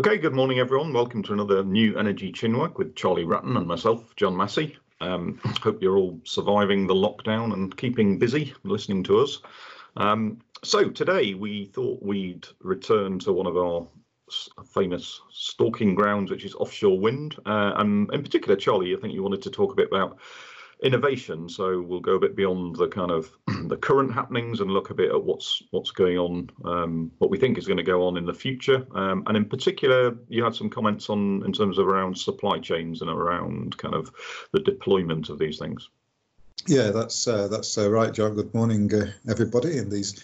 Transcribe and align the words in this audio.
Okay, 0.00 0.16
good 0.16 0.32
morning, 0.32 0.58
everyone. 0.58 0.94
Welcome 0.94 1.22
to 1.24 1.34
another 1.34 1.62
new 1.62 1.98
Energy 1.98 2.32
Chinwag 2.32 2.78
with 2.78 2.96
Charlie 2.96 3.26
Ratton 3.26 3.58
and 3.58 3.66
myself, 3.66 4.16
John 4.16 4.34
Massey. 4.34 4.78
Um, 5.02 5.38
hope 5.60 5.82
you're 5.82 5.98
all 5.98 6.18
surviving 6.24 6.86
the 6.86 6.94
lockdown 6.94 7.52
and 7.52 7.76
keeping 7.76 8.18
busy 8.18 8.54
listening 8.62 9.02
to 9.02 9.18
us. 9.18 9.42
Um, 9.98 10.38
so 10.64 10.88
today 10.88 11.34
we 11.34 11.66
thought 11.66 12.02
we'd 12.02 12.46
return 12.60 13.18
to 13.18 13.32
one 13.34 13.46
of 13.46 13.58
our 13.58 13.86
famous 14.72 15.20
stalking 15.32 15.94
grounds, 15.94 16.30
which 16.30 16.46
is 16.46 16.54
offshore 16.54 16.98
wind. 16.98 17.36
Uh, 17.44 17.72
and 17.76 18.10
in 18.14 18.22
particular, 18.22 18.56
Charlie, 18.56 18.96
I 18.96 19.00
think 19.00 19.12
you 19.12 19.22
wanted 19.22 19.42
to 19.42 19.50
talk 19.50 19.72
a 19.72 19.76
bit 19.76 19.88
about 19.88 20.16
innovation. 20.82 21.48
So 21.48 21.80
we'll 21.80 22.00
go 22.00 22.14
a 22.14 22.20
bit 22.20 22.36
beyond 22.36 22.76
the 22.76 22.88
kind 22.88 23.10
of 23.10 23.30
the 23.68 23.76
current 23.76 24.12
happenings 24.12 24.60
and 24.60 24.70
look 24.70 24.90
a 24.90 24.94
bit 24.94 25.10
at 25.10 25.22
what's 25.22 25.62
what's 25.70 25.90
going 25.90 26.18
on, 26.18 26.50
um, 26.64 27.12
what 27.18 27.30
we 27.30 27.38
think 27.38 27.58
is 27.58 27.66
going 27.66 27.76
to 27.76 27.82
go 27.82 28.06
on 28.06 28.16
in 28.16 28.24
the 28.24 28.34
future. 28.34 28.86
Um, 28.94 29.22
and 29.26 29.36
in 29.36 29.44
particular, 29.44 30.16
you 30.28 30.44
had 30.44 30.54
some 30.54 30.70
comments 30.70 31.10
on 31.10 31.42
in 31.44 31.52
terms 31.52 31.78
of 31.78 31.86
around 31.86 32.16
supply 32.16 32.58
chains 32.58 33.02
and 33.02 33.10
around 33.10 33.76
kind 33.78 33.94
of 33.94 34.10
the 34.52 34.60
deployment 34.60 35.28
of 35.28 35.38
these 35.38 35.58
things. 35.58 35.88
Yeah, 36.66 36.90
that's 36.90 37.26
uh, 37.26 37.48
that's 37.48 37.78
uh, 37.78 37.90
right, 37.90 38.12
John. 38.12 38.34
Good 38.34 38.52
morning, 38.54 38.92
uh, 38.94 39.10
everybody, 39.28 39.78
in 39.78 39.88
these 39.88 40.22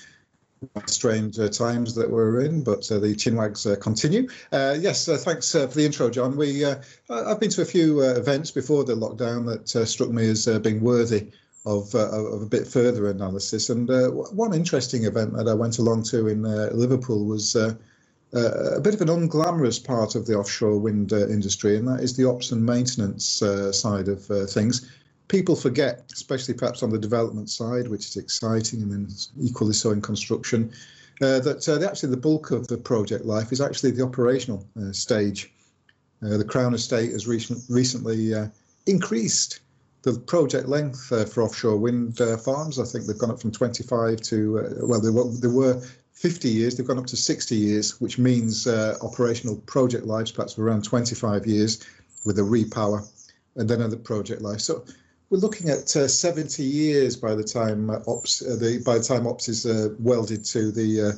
strange 0.87 1.39
uh, 1.39 1.49
times 1.49 1.95
that 1.95 2.11
we're 2.11 2.41
in, 2.41 2.63
but 2.63 2.91
uh, 2.91 2.99
the 2.99 3.15
chinwags 3.15 3.71
uh, 3.71 3.77
continue. 3.77 4.29
Uh, 4.53 4.77
yes, 4.79 5.09
uh, 5.09 5.17
thanks 5.17 5.55
uh, 5.55 5.67
for 5.67 5.75
the 5.75 5.85
intro, 5.85 6.11
John. 6.11 6.37
We 6.37 6.65
I've 6.65 7.41
been 7.41 7.51
to 7.51 7.63
a 7.63 7.67
few 7.67 8.01
events 8.01 8.51
before 8.51 8.85
the 8.85 8.95
lockdown 8.95 9.47
that 9.47 9.89
struck 9.89 10.11
me 10.11 10.29
as 10.29 10.47
being 10.63 10.81
worthy 10.81 11.29
of, 11.65 11.95
of 11.95 12.43
a 12.43 12.47
bit 12.47 12.67
further 12.67 13.11
analysis. 13.11 13.71
And 13.71 13.89
one 14.37 14.55
interesting 14.55 15.05
event 15.05 15.35
that 15.37 15.49
I 15.49 15.55
went 15.55 15.79
along 15.79 16.05
to 16.05 16.29
in 16.29 16.43
Liverpool 16.43 17.25
was. 17.25 17.57
a 17.57 18.81
bit 18.83 18.95
of 18.95 19.01
an 19.01 19.09
unglamorous 19.09 19.83
part 19.83 20.15
of 20.15 20.27
the 20.27 20.35
offshore 20.35 20.79
wind 20.79 21.13
industry, 21.13 21.77
and 21.77 21.89
that 21.89 22.01
is 22.01 22.17
the 22.17 22.29
ops 22.29 22.53
and 22.53 22.65
maintenance 22.65 23.43
side 23.73 24.09
of 24.09 24.25
things 24.51 24.91
people 25.29 25.57
forget, 25.57 26.05
especially 26.13 26.55
perhaps 26.55 26.83
on 26.83 26.91
the 26.91 26.99
development 26.99 27.51
side, 27.51 27.89
which 27.89 28.07
is 28.07 28.17
exciting, 28.17 28.83
and 28.83 28.93
then 28.93 29.09
equally 29.41 29.73
so 29.73 29.91
in 29.91 30.01
construction, 30.01 30.73
uh, 31.23 31.41
that 31.41 31.69
uh, 31.69 31.85
actually 31.89 32.11
the 32.11 32.17
bulk 32.17 32.51
of 32.51 32.69
the 32.69 32.77
project 32.77 33.25
life 33.25 33.53
is 33.53 33.61
actually 33.61 33.91
the 33.91 34.05
operational 34.05 34.67
uh, 34.81 34.93
stage. 34.93 35.53
Uh, 36.23 36.37
the 36.37 36.45
Crown 36.45 36.75
Estate 36.75 37.13
has 37.13 37.27
recent, 37.27 37.59
recently 37.69 38.35
uh, 38.35 38.47
increased 38.87 39.61
the 40.03 40.19
project 40.21 40.69
length 40.69 41.11
uh, 41.11 41.25
for 41.25 41.43
offshore 41.43 41.77
wind 41.77 42.19
farms. 42.45 42.79
I 42.79 42.85
think 42.85 43.07
they've 43.07 43.19
gone 43.19 43.31
up 43.31 43.41
from 43.41 43.51
25 43.51 44.21
to, 44.21 44.79
well, 44.83 45.01
they 45.01 45.11
were, 45.11 45.31
they 45.31 45.49
were 45.49 45.83
50 46.13 46.49
years, 46.49 46.77
they've 46.77 46.87
gone 46.87 46.99
up 46.99 47.07
to 47.07 47.17
60 47.17 47.57
years, 47.57 48.01
which 48.01 48.19
means 48.19 48.69
operational 48.69 49.57
project 49.67 50.07
lives 50.07 50.31
perhaps 50.31 50.59
around 50.59 50.85
25 50.85 51.47
years 51.47 51.85
with 52.25 52.39
a 52.39 52.43
repower 52.43 53.09
and 53.57 53.69
then 53.69 53.83
other 53.83 53.97
project 53.97 54.43
life. 54.43 54.61
So 54.61 54.85
we're 55.31 55.39
looking 55.39 55.69
at 55.69 55.95
uh, 55.97 56.07
70 56.07 56.63
years 56.63 57.17
by 57.17 57.35
the 57.35 57.43
time 57.43 57.91
uh, 57.91 57.99
ops 58.07 58.43
uh, 58.43 58.57
the 58.57 58.83
by 58.85 58.99
the 58.99 59.05
time 59.05 59.27
ops 59.27 59.49
is 59.49 59.67
uh, 59.67 59.89
welded 59.99 60.45
to 60.45 60.71
the 60.71 61.03
uh, 61.03 61.13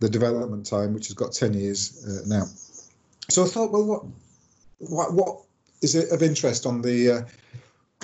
the 0.00 0.08
development 0.08 0.66
time, 0.66 0.92
which 0.94 1.06
has 1.06 1.14
got 1.14 1.32
10 1.32 1.54
years 1.54 2.04
uh, 2.04 2.26
now. 2.26 2.44
So 3.28 3.44
I 3.44 3.46
thought, 3.46 3.70
well, 3.70 3.84
what 3.84 4.04
what 4.78 5.14
what 5.14 5.42
is 5.80 5.94
it 5.94 6.10
of 6.10 6.22
interest 6.22 6.66
on 6.66 6.82
the 6.82 7.26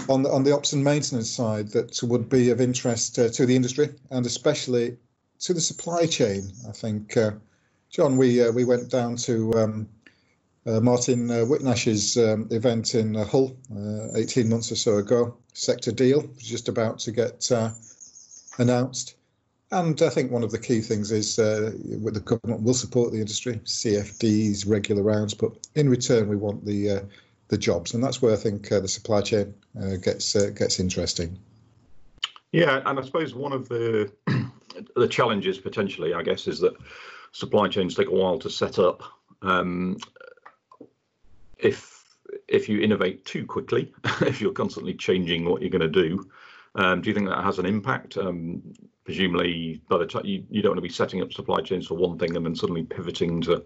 on 0.08 0.22
the 0.22 0.30
on 0.30 0.44
the 0.44 0.54
ops 0.54 0.72
and 0.72 0.82
maintenance 0.82 1.30
side 1.30 1.68
that 1.68 2.00
would 2.02 2.28
be 2.28 2.50
of 2.50 2.60
interest 2.60 3.16
to 3.16 3.46
the 3.46 3.54
industry 3.54 3.90
and 4.10 4.26
especially 4.26 4.96
to 5.40 5.54
the 5.54 5.60
supply 5.60 6.06
chain? 6.06 6.50
I 6.68 6.72
think, 6.72 7.16
John, 7.90 8.16
we 8.16 8.48
we 8.50 8.64
went 8.64 8.90
down 8.90 9.16
to 9.16 9.52
um, 9.54 9.88
uh, 10.68 10.80
Martin 10.80 11.30
uh, 11.30 11.44
Whitnash's 11.44 12.16
um, 12.18 12.46
event 12.50 12.94
in 12.94 13.16
uh, 13.16 13.24
Hull 13.24 13.56
uh, 13.74 14.16
18 14.16 14.48
months 14.48 14.70
or 14.70 14.76
so 14.76 14.98
ago. 14.98 15.36
Sector 15.54 15.92
deal 15.92 16.20
was 16.20 16.44
just 16.44 16.68
about 16.68 16.98
to 17.00 17.12
get 17.12 17.50
uh, 17.50 17.70
announced. 18.58 19.16
And 19.70 20.00
I 20.02 20.08
think 20.08 20.30
one 20.30 20.42
of 20.42 20.50
the 20.50 20.58
key 20.58 20.80
things 20.80 21.10
is 21.12 21.38
uh, 21.38 21.72
the 21.74 22.20
government 22.20 22.62
will 22.62 22.74
support 22.74 23.12
the 23.12 23.18
industry, 23.18 23.60
CFDs, 23.64 24.68
regular 24.68 25.02
rounds, 25.02 25.34
but 25.34 25.52
in 25.74 25.88
return 25.88 26.28
we 26.28 26.36
want 26.36 26.64
the 26.64 27.06
the 27.48 27.58
jobs, 27.58 27.94
and 27.94 28.04
that's 28.04 28.20
where 28.20 28.32
I 28.32 28.36
think 28.36 28.68
the 28.68 28.88
supply 28.88 29.20
chain 29.20 29.54
gets 30.02 30.32
gets 30.52 30.80
interesting. 30.80 31.38
Yeah, 32.52 32.80
and 32.86 32.98
I 32.98 33.02
suppose 33.02 33.34
one 33.34 33.52
of 33.52 33.68
the 33.68 34.10
the 34.96 35.08
challenges 35.08 35.58
potentially, 35.58 36.14
I 36.14 36.22
guess, 36.22 36.46
is 36.46 36.60
that 36.60 36.74
supply 37.32 37.68
chains 37.68 37.94
take 37.94 38.08
a 38.08 38.14
while 38.14 38.38
to 38.38 38.48
set 38.48 38.78
up. 38.78 39.02
Um, 39.42 39.98
if 41.58 42.04
if 42.46 42.68
you 42.68 42.80
innovate 42.80 43.24
too 43.24 43.46
quickly, 43.46 43.92
if 44.22 44.40
you're 44.40 44.52
constantly 44.52 44.94
changing 44.94 45.44
what 45.44 45.62
you're 45.62 45.70
going 45.70 45.80
to 45.80 45.88
do, 45.88 46.28
um, 46.74 47.00
do 47.00 47.08
you 47.08 47.14
think 47.14 47.28
that 47.28 47.42
has 47.42 47.58
an 47.58 47.66
impact? 47.66 48.16
Um, 48.16 48.62
presumably, 49.04 49.82
by 49.88 49.98
the 49.98 50.06
time 50.06 50.26
you, 50.26 50.44
you 50.50 50.62
don't 50.62 50.70
want 50.70 50.78
to 50.78 50.82
be 50.82 50.88
setting 50.88 51.22
up 51.22 51.32
supply 51.32 51.60
chains 51.60 51.86
for 51.86 51.94
one 51.94 52.18
thing 52.18 52.36
and 52.36 52.44
then 52.44 52.54
suddenly 52.54 52.82
pivoting 52.82 53.40
to 53.42 53.64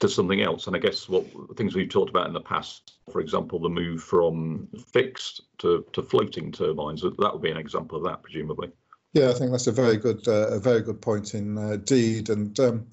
to 0.00 0.08
something 0.08 0.42
else. 0.42 0.66
And 0.66 0.74
I 0.74 0.80
guess 0.80 1.08
what 1.08 1.24
things 1.56 1.74
we've 1.74 1.88
talked 1.88 2.10
about 2.10 2.26
in 2.26 2.32
the 2.32 2.40
past, 2.40 2.94
for 3.10 3.20
example, 3.20 3.60
the 3.60 3.68
move 3.68 4.02
from 4.02 4.68
fixed 4.92 5.42
to, 5.58 5.84
to 5.92 6.02
floating 6.02 6.50
turbines, 6.50 7.02
that 7.02 7.32
would 7.32 7.42
be 7.42 7.50
an 7.50 7.56
example 7.56 7.98
of 7.98 8.04
that, 8.04 8.22
presumably. 8.22 8.70
Yeah, 9.12 9.28
I 9.28 9.34
think 9.34 9.50
that's 9.50 9.66
a 9.66 9.72
very 9.72 9.96
good 9.96 10.26
uh, 10.26 10.48
a 10.48 10.58
very 10.58 10.80
good 10.80 11.00
point 11.00 11.34
indeed. 11.34 12.30
And 12.30 12.58
um, 12.58 12.86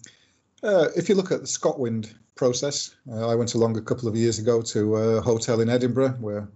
uh, 0.64 0.90
if 0.96 1.10
you 1.10 1.16
look 1.16 1.32
at 1.32 1.42
the 1.42 1.48
ScotWind 1.48 2.14
process. 2.40 2.96
Uh, 3.12 3.28
I 3.28 3.36
went 3.36 3.54
along 3.54 3.78
a 3.78 3.82
couple 3.82 4.08
of 4.08 4.16
years 4.16 4.40
ago 4.40 4.62
to 4.62 4.96
a 4.96 5.22
hotel 5.22 5.60
in 5.60 5.70
Edinburgh 5.70 6.16
where 6.22 6.48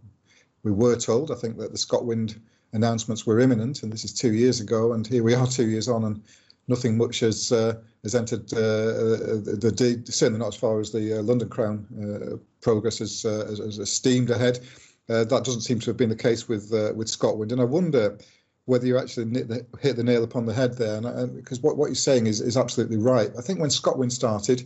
we 0.64 0.72
were 0.72 0.96
told, 0.96 1.30
I 1.30 1.36
think, 1.36 1.58
that 1.58 1.74
the 1.74 1.78
ScotWind 1.78 2.40
announcements 2.72 3.26
were 3.26 3.42
imminent, 3.42 3.84
and 3.84 3.92
this 3.92 4.06
is 4.06 4.14
two 4.14 4.34
years 4.34 4.62
ago, 4.62 4.94
and 4.94 5.06
here 5.06 5.24
we 5.24 5.36
are 5.36 5.46
two 5.60 5.68
years 5.68 5.90
on, 5.90 6.06
and 6.06 6.24
nothing 6.70 6.98
much 6.98 7.20
has 7.20 7.52
uh, 7.52 7.74
has 8.04 8.16
entered 8.16 8.46
uh, 8.54 9.44
the, 9.44 9.74
the 10.06 10.12
certainly 10.12 10.40
not 10.40 10.54
as 10.54 10.56
far 10.56 10.80
as 10.80 10.90
the 10.94 11.20
uh, 11.20 11.22
London 11.22 11.50
Crown 11.50 11.86
uh, 12.02 12.38
progress 12.62 13.00
has, 13.00 13.26
uh, 13.26 13.46
has, 13.50 13.60
has, 13.60 13.92
steamed 13.92 14.30
ahead. 14.30 14.60
that 15.08 15.44
doesn't 15.44 15.68
seem 15.68 15.80
to 15.82 15.90
have 15.90 15.98
been 15.98 16.16
the 16.16 16.26
case 16.30 16.48
with 16.48 16.72
with 16.96 17.10
ScotWind, 17.10 17.52
and 17.52 17.60
I 17.60 17.66
wonder 17.66 18.18
whether 18.66 18.88
you 18.88 18.98
actually 18.98 19.26
the, 19.26 19.66
hit 19.82 19.98
the 19.98 20.04
nail 20.12 20.24
upon 20.24 20.46
the 20.46 20.54
head 20.54 20.78
there, 20.78 20.96
and, 20.96 21.36
because 21.36 21.60
what, 21.60 21.76
what 21.76 21.88
you're 21.88 22.10
saying 22.10 22.28
is 22.28 22.40
is 22.40 22.56
absolutely 22.56 23.00
right. 23.14 23.32
I 23.38 23.42
think 23.42 23.60
when 23.60 23.70
ScotWind 23.70 24.14
started, 24.14 24.64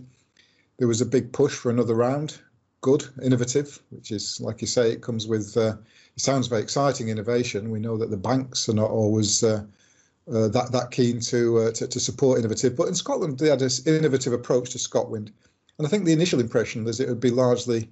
there 0.78 0.88
was 0.88 1.02
a 1.02 1.06
big 1.06 1.32
push 1.34 1.54
for 1.54 1.70
another 1.70 1.96
round. 1.96 2.40
Good, 2.82 3.06
innovative, 3.24 3.82
which 3.90 4.12
is 4.12 4.40
like 4.40 4.62
you 4.62 4.68
say, 4.68 4.92
it 4.92 5.02
comes 5.02 5.28
with. 5.28 5.58
Uh, 5.58 5.76
it 6.16 6.22
sounds 6.22 6.48
very 6.48 6.62
exciting 6.62 7.10
innovation. 7.10 7.72
We 7.72 7.80
know 7.80 7.98
that 7.98 8.12
the 8.12 8.18
banks 8.18 8.70
are 8.70 8.74
not 8.74 8.92
always 8.92 9.44
uh, 9.44 9.64
uh, 10.32 10.48
that 10.50 10.72
that 10.72 10.92
keen 10.92 11.20
to, 11.22 11.58
uh, 11.60 11.72
to, 11.72 11.88
to 11.88 12.00
support 12.00 12.40
innovative, 12.40 12.76
but 12.76 12.88
in 12.88 12.96
Scotland 12.96 13.40
they 13.40 13.50
had 13.50 13.60
this 13.60 13.86
innovative 13.88 14.34
approach 14.34 14.70
to 14.72 14.78
ScotWind, 14.78 15.32
and 15.78 15.88
I 15.88 15.90
think 15.90 16.06
the 16.06 16.14
initial 16.14 16.40
impression 16.40 16.84
was 16.84 17.00
it 17.00 17.10
would 17.10 17.20
be 17.20 17.32
largely 17.32 17.90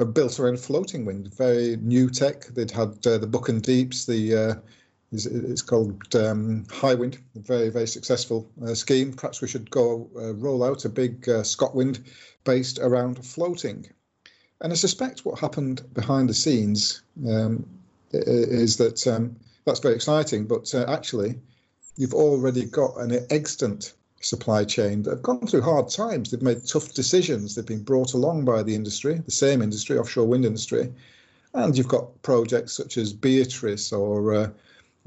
uh, 0.00 0.04
built 0.04 0.40
around 0.40 0.58
floating 0.58 1.04
wind, 1.04 1.32
very 1.34 1.76
new 1.76 2.10
tech. 2.10 2.46
They'd 2.46 2.70
had 2.70 3.06
uh, 3.06 3.18
the 3.18 3.28
Buchan 3.28 3.60
Deeps, 3.60 4.06
the 4.06 4.60
it's 5.12 5.62
called 5.62 6.14
um, 6.14 6.64
Hywind, 6.66 7.18
a 7.34 7.40
very, 7.40 7.68
very 7.68 7.86
successful 7.86 8.48
uh, 8.64 8.74
scheme. 8.74 9.12
Perhaps 9.12 9.40
we 9.40 9.48
should 9.48 9.68
go 9.70 10.08
uh, 10.16 10.34
roll 10.34 10.62
out 10.62 10.84
a 10.84 10.88
big 10.88 11.28
uh, 11.28 11.42
ScotWind 11.42 12.04
based 12.44 12.78
around 12.78 13.24
floating. 13.24 13.86
And 14.60 14.72
I 14.72 14.76
suspect 14.76 15.24
what 15.24 15.38
happened 15.38 15.82
behind 15.94 16.28
the 16.28 16.34
scenes 16.34 17.02
um, 17.28 17.66
is 18.12 18.76
that 18.76 19.06
um, 19.06 19.36
that's 19.64 19.80
very 19.80 19.94
exciting, 19.94 20.46
but 20.46 20.72
uh, 20.74 20.84
actually, 20.88 21.38
you've 21.96 22.14
already 22.14 22.64
got 22.64 22.96
an 22.98 23.26
extant 23.30 23.94
supply 24.20 24.64
chain 24.64 25.02
that 25.02 25.10
have 25.10 25.22
gone 25.22 25.46
through 25.46 25.62
hard 25.62 25.88
times. 25.88 26.30
They've 26.30 26.42
made 26.42 26.66
tough 26.66 26.92
decisions. 26.92 27.54
They've 27.54 27.66
been 27.66 27.82
brought 27.82 28.12
along 28.12 28.44
by 28.44 28.62
the 28.62 28.74
industry, 28.74 29.14
the 29.24 29.30
same 29.30 29.62
industry, 29.62 29.98
offshore 29.98 30.26
wind 30.26 30.44
industry. 30.44 30.92
And 31.54 31.76
you've 31.76 31.88
got 31.88 32.22
projects 32.22 32.74
such 32.74 32.96
as 32.96 33.12
Beatrice 33.12 33.92
or 33.92 34.52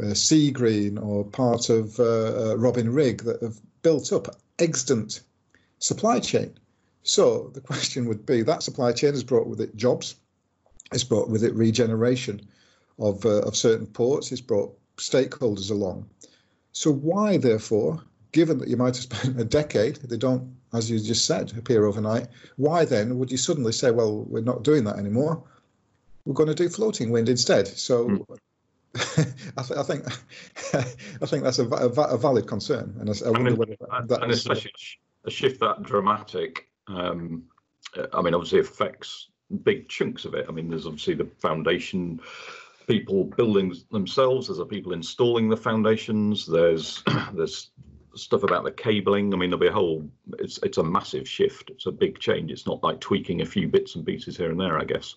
uh, 0.01 0.04
uh, 0.04 0.13
Seagreen 0.13 1.01
or 1.01 1.24
part 1.24 1.69
of 1.69 2.00
uh, 2.00 2.04
uh, 2.51 2.56
Robin 2.57 2.92
Rigg 2.92 3.24
that 3.24 3.42
have 3.42 3.60
built 3.81 4.12
up 4.12 4.36
extant 4.60 5.22
supply 5.80 6.19
chain. 6.19 6.54
So 7.04 7.51
the 7.54 7.62
question 7.72 8.07
would 8.07 8.25
be 8.25 8.42
that 8.42 8.63
supply 8.63 8.92
chain 8.92 9.12
has 9.12 9.24
brought 9.24 9.48
with 9.48 9.62
it 9.62 9.75
jobs, 9.75 10.16
it's 10.92 11.04
brought 11.04 11.30
with 11.30 11.44
it 11.44 11.54
regeneration 11.54 12.42
of, 13.00 13.25
uh, 13.25 13.42
of 13.42 13.56
certain 13.56 13.88
ports, 13.88 14.31
it's 14.31 14.42
brought 14.42 14.75
stakeholders 14.98 15.72
along. 15.72 16.07
So 16.72 16.92
why, 16.92 17.38
therefore, 17.38 18.01
given 18.31 18.57
that 18.60 18.68
you 18.68 18.78
might 18.78 18.95
have 18.95 19.04
spent 19.04 19.40
a 19.40 19.45
decade, 19.45 19.98
they 19.98 20.18
don't, 20.18 20.56
as 20.74 20.90
you 20.90 21.00
just 21.00 21.25
said, 21.25 21.54
appear 21.57 21.86
overnight, 21.86 22.28
why 22.57 22.86
then 22.86 23.18
would 23.19 23.31
you 23.31 23.38
suddenly 23.38 23.72
say, 23.72 23.92
well, 23.92 24.24
we're 24.24 24.42
not 24.42 24.63
doing 24.63 24.84
that 24.86 24.98
anymore? 24.98 25.44
We're 26.25 26.34
going 26.34 26.50
to 26.50 26.56
do 26.56 26.69
floating 26.69 27.12
wind 27.12 27.30
instead. 27.30 27.68
So 27.68 28.07
mm. 28.07 28.38
I, 29.57 29.63
th- 29.63 29.80
I, 29.80 29.84
think 29.84 30.06
I 30.74 31.25
think 31.25 31.44
that's 31.44 31.60
a, 31.60 31.68
a, 31.68 31.88
a 31.88 32.18
valid 32.18 32.48
concern, 32.48 32.95
and 33.00 33.10
I, 33.10 33.13
I 33.25 33.30
wonder 33.31 33.56
whether 33.56 33.75
that, 33.80 34.22
and 34.22 34.31
especially 34.31 34.72
a 35.25 35.31
shift 35.31 35.60
that 35.62 35.84
dramatic. 35.84 36.69
Um, 36.88 37.44
I 38.13 38.22
mean, 38.22 38.34
obviously 38.34 38.60
affects 38.60 39.30
big 39.63 39.90
chunks 39.90 40.25
of 40.25 40.34
it. 40.34 40.45
I 40.48 40.51
mean, 40.51 40.69
there's 40.69 40.86
obviously 40.86 41.16
the 41.16 41.25
foundation 41.25 42.19
people 42.88 43.25
building 43.25 43.75
themselves. 43.92 44.48
There's 44.48 44.57
the 44.57 44.66
people 44.66 44.94
installing 44.94 45.50
the 45.50 45.57
foundations. 45.57 46.45
There's 46.45 47.04
there's 47.34 47.72
stuff 48.16 48.44
about 48.44 48.63
the 48.63 48.72
cabling. 48.72 49.34
I 49.34 49.38
mean, 49.38 49.50
there'll 49.50 49.60
be 49.60 49.68
a 49.68 49.72
whole. 49.72 50.07
It's 50.40 50.60
it's 50.63 50.78
a 50.78 50.84
massive 50.84 51.28
shift. 51.28 51.69
It's 51.69 51.86
a 51.86 51.92
big 51.92 52.19
change. 52.19 52.51
It's 52.51 52.68
not 52.68 52.84
like 52.84 53.00
tweaking 53.00 53.42
a 53.42 53.45
few 53.45 53.68
bits 53.68 53.95
and 53.95 54.06
pieces 54.06 54.38
here 54.38 54.51
and 54.51 54.60
there. 54.60 54.80
I 54.80 54.86
guess. 54.86 55.16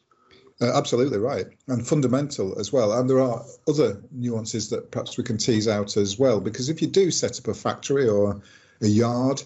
Uh, 0.59 0.73
absolutely 0.75 1.19
right, 1.19 1.47
and 1.69 1.87
fundamental 1.87 2.59
as 2.59 2.73
well. 2.73 2.93
And 2.93 3.11
there 3.11 3.21
are 3.21 3.45
other 3.69 4.01
nuances 4.11 4.71
that 4.71 4.91
perhaps 4.91 5.19
we 5.19 5.25
can 5.25 5.37
tease 5.37 5.69
out 5.69 5.99
as 5.99 6.19
well, 6.19 6.41
because 6.41 6.71
if 6.71 6.81
you 6.81 6.89
do 6.89 7.11
set 7.11 7.39
up 7.39 7.49
a 7.49 7.55
factory 7.55 8.09
or 8.09 8.41
a 8.81 8.87
yard, 8.87 9.43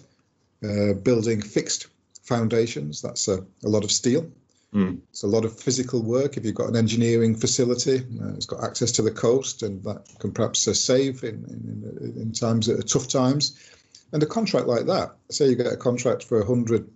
uh, 0.63 0.93
building 0.93 1.41
fixed 1.41 1.87
foundations, 2.23 3.01
that's 3.01 3.27
a, 3.27 3.45
a 3.63 3.67
lot 3.67 3.83
of 3.83 3.91
steel. 3.91 4.31
Mm. 4.73 5.01
It's 5.09 5.23
a 5.23 5.27
lot 5.27 5.43
of 5.43 5.59
physical 5.59 6.01
work. 6.01 6.37
If 6.37 6.45
you've 6.45 6.55
got 6.55 6.69
an 6.69 6.77
engineering 6.77 7.35
facility, 7.35 8.05
uh, 8.21 8.33
it's 8.35 8.45
got 8.45 8.63
access 8.63 8.93
to 8.93 9.01
the 9.01 9.11
coast, 9.11 9.63
and 9.63 9.83
that 9.83 10.07
can 10.19 10.31
perhaps 10.31 10.65
uh, 10.65 10.73
save 10.73 11.25
in, 11.25 11.43
in, 11.49 12.21
in 12.21 12.31
times 12.31 12.69
uh, 12.69 12.81
tough 12.87 13.09
times. 13.09 13.59
And 14.13 14.23
a 14.23 14.25
contract 14.25 14.67
like 14.67 14.85
that, 14.85 15.11
say 15.29 15.49
you 15.49 15.55
get 15.55 15.67
a 15.67 15.75
contract 15.75 16.23
for 16.23 16.39
100 16.39 16.89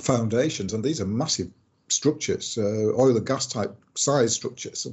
foundations, 0.00 0.74
and 0.74 0.84
these 0.84 1.00
are 1.00 1.06
massive 1.06 1.50
structures, 1.92 2.58
uh, 2.58 2.92
oil 2.98 3.16
and 3.16 3.26
gas 3.26 3.46
type 3.46 3.74
size 3.94 4.34
structures. 4.34 4.86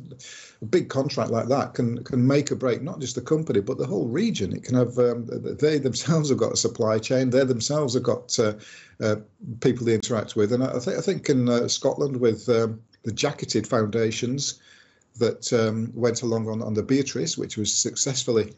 A 0.62 0.66
big 0.66 0.90
contract 0.90 1.32
like 1.32 1.48
that 1.48 1.74
can 1.74 2.04
can 2.04 2.26
make 2.26 2.52
or 2.52 2.56
break 2.56 2.82
not 2.82 3.00
just 3.00 3.16
the 3.16 3.22
company 3.22 3.62
but 3.62 3.78
the 3.78 3.86
whole 3.86 4.08
region. 4.08 4.54
It 4.54 4.64
can 4.64 4.76
have 4.76 4.98
um, 4.98 5.26
they 5.60 5.78
themselves 5.80 6.30
have 6.30 6.38
got 6.38 6.54
a 6.54 6.58
supply 6.58 7.00
chain. 7.00 7.30
They 7.30 7.46
themselves 7.46 7.94
have 7.94 8.04
got 8.04 8.38
uh, 8.40 8.54
uh, 9.02 9.18
people 9.62 9.86
they 9.86 9.96
interact 9.96 10.36
with. 10.36 10.52
And 10.54 10.64
I 10.64 10.80
think 10.80 10.98
I 10.98 11.02
think 11.02 11.30
in 11.30 11.50
uh, 11.50 11.68
Scotland 11.68 12.18
with 12.18 12.48
um, 12.50 12.82
the 13.04 13.12
jacketed 13.12 13.68
foundations 13.68 14.60
that 15.18 15.52
um, 15.54 15.92
went 15.94 16.22
along 16.22 16.48
on, 16.48 16.62
on 16.62 16.74
the 16.74 16.84
Beatrice, 16.84 17.38
which 17.38 17.58
was 17.58 17.74
successfully 17.74 18.54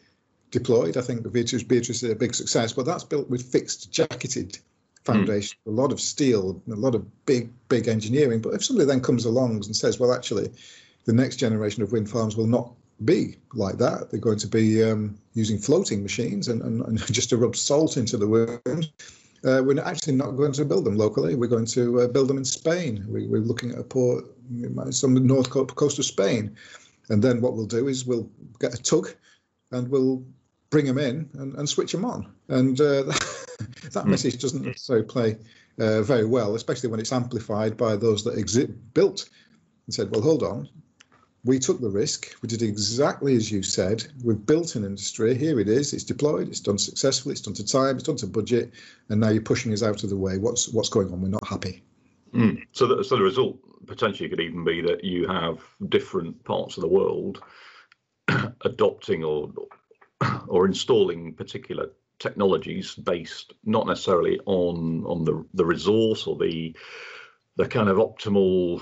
deployed. 0.52 0.98
I 0.98 1.02
think 1.02 1.24
the 1.24 1.30
Beatrice 1.30 1.64
Beatrice 1.64 2.04
is 2.04 2.12
a 2.12 2.16
big 2.16 2.36
success, 2.36 2.74
but 2.74 2.86
that's 2.86 3.04
built 3.04 3.30
with 3.30 3.52
fixed 3.52 3.92
jacketed 3.92 4.60
foundation, 5.04 5.58
mm. 5.68 5.72
a 5.72 5.76
lot 5.76 5.92
of 5.92 6.00
steel, 6.00 6.62
a 6.70 6.76
lot 6.76 6.96
of 6.96 7.26
big, 7.26 7.50
big 7.70 7.88
engineering. 7.88 8.42
But 8.42 8.54
if 8.54 8.64
somebody 8.64 8.88
then 8.88 9.02
comes 9.02 9.26
along 9.26 9.56
and 9.66 9.76
says, 9.76 10.00
well, 10.00 10.14
actually, 10.14 10.52
the 11.06 11.14
next 11.14 11.38
generation 11.38 11.84
of 11.84 11.92
wind 11.92 12.10
farms 12.10 12.38
will 12.38 12.48
not 12.48 12.72
be 13.06 13.38
like 13.54 13.78
that. 13.78 14.12
They're 14.12 14.20
going 14.20 14.40
to 14.40 14.48
be 14.48 14.84
um, 14.84 15.18
using 15.34 15.58
floating 15.58 16.04
machines 16.04 16.48
and, 16.48 16.62
and, 16.62 16.82
and, 16.86 17.00
just 17.14 17.30
to 17.30 17.38
rub 17.38 17.56
salt 17.56 17.98
into 17.98 18.18
the 18.18 18.28
wind. 18.28 18.92
Uh, 19.44 19.64
we're 19.64 19.80
actually 19.84 20.14
not 20.14 20.32
going 20.32 20.52
to 20.52 20.66
build 20.66 20.86
them 20.86 20.96
locally. 20.96 21.36
We're 21.36 21.48
going 21.48 21.66
to 21.68 22.02
uh, 22.02 22.08
build 22.08 22.28
them 22.28 22.38
in 22.38 22.46
Spain. 22.46 23.04
We, 23.10 23.26
are 23.26 23.42
looking 23.42 23.72
at 23.72 23.80
a 23.80 23.84
port, 23.84 24.26
some 24.92 25.16
north 25.26 25.50
coast 25.50 25.98
of 25.98 26.06
Spain. 26.06 26.56
And 27.10 27.24
then 27.24 27.42
what 27.42 27.56
we'll 27.56 27.66
do 27.66 27.88
is 27.88 28.06
we'll 28.06 28.30
get 28.60 28.76
a 28.76 28.82
tug 28.82 29.10
and 29.72 29.88
we'll 29.90 30.24
bring 30.70 30.86
them 30.86 31.00
in 31.00 31.30
and, 31.34 31.56
and 31.56 31.68
switch 31.68 31.92
them 31.92 32.06
on. 32.06 32.32
And 32.50 32.80
uh, 32.80 33.12
that 33.92 34.08
message 34.08 34.42
doesn't 34.42 34.64
necessarily 34.64 35.06
play 35.06 35.38
uh, 35.80 36.02
very 36.02 36.26
well, 36.26 36.56
especially 36.56 36.90
when 36.90 37.00
it's 37.00 37.14
amplified 37.14 37.78
by 37.78 37.96
those 37.96 38.24
that 38.24 38.38
exit, 38.38 38.94
built 38.94 39.30
and 39.88 39.94
said, 39.94 40.10
well, 40.12 40.22
hold 40.22 40.44
on, 40.44 40.70
we 41.44 41.58
took 41.58 41.82
the 41.82 41.90
risk. 41.90 42.36
We 42.42 42.48
did 42.48 42.62
exactly 42.62 43.36
as 43.36 43.52
you 43.52 43.64
said. 43.64 44.06
We've 44.24 44.46
built 44.46 44.76
an 44.76 44.86
industry. 44.86 45.36
Here 45.36 45.60
it 45.60 45.68
is. 45.68 45.94
It's 45.94 46.04
deployed. 46.04 46.48
It's 46.48 46.60
done 46.60 46.78
successfully. 46.78 47.34
It's 47.34 47.42
done 47.42 47.56
to 47.56 47.66
time. 47.66 47.96
It's 47.96 48.06
done 48.06 48.18
to 48.18 48.28
budget. 48.28 48.74
And 49.10 49.20
now 49.20 49.30
you're 49.30 49.42
pushing 49.42 49.74
us 49.74 49.82
out 49.82 50.04
of 50.04 50.10
the 50.10 50.18
way. 50.18 50.38
What's 50.38 50.70
what's 50.70 50.90
going 50.90 51.12
on? 51.12 51.22
We're 51.22 51.30
not 51.30 51.48
happy. 51.48 51.84
Mm. 52.34 52.64
So, 52.72 52.88
the, 52.88 53.04
so 53.04 53.18
the 53.18 53.24
result 53.24 53.58
potentially 53.88 54.30
could 54.30 54.40
even 54.40 54.64
be 54.64 54.82
that 54.82 55.04
you 55.04 55.28
have 55.28 55.60
different 55.90 56.42
parts 56.44 56.78
of 56.78 56.82
the 56.82 56.88
world 56.88 57.42
adopting 58.62 59.24
or 59.24 59.52
or 60.48 60.68
installing 60.68 61.34
particular 61.34 61.90
technologies 62.22 62.94
based 62.94 63.54
not 63.66 63.88
necessarily 63.88 64.40
on 64.46 65.04
on 65.06 65.26
the 65.26 65.46
the 65.54 65.66
resource 65.66 66.28
or 66.28 66.38
the 66.38 66.76
the 67.58 67.68
kind 67.68 67.90
of 67.90 67.98
optimal 67.98 68.82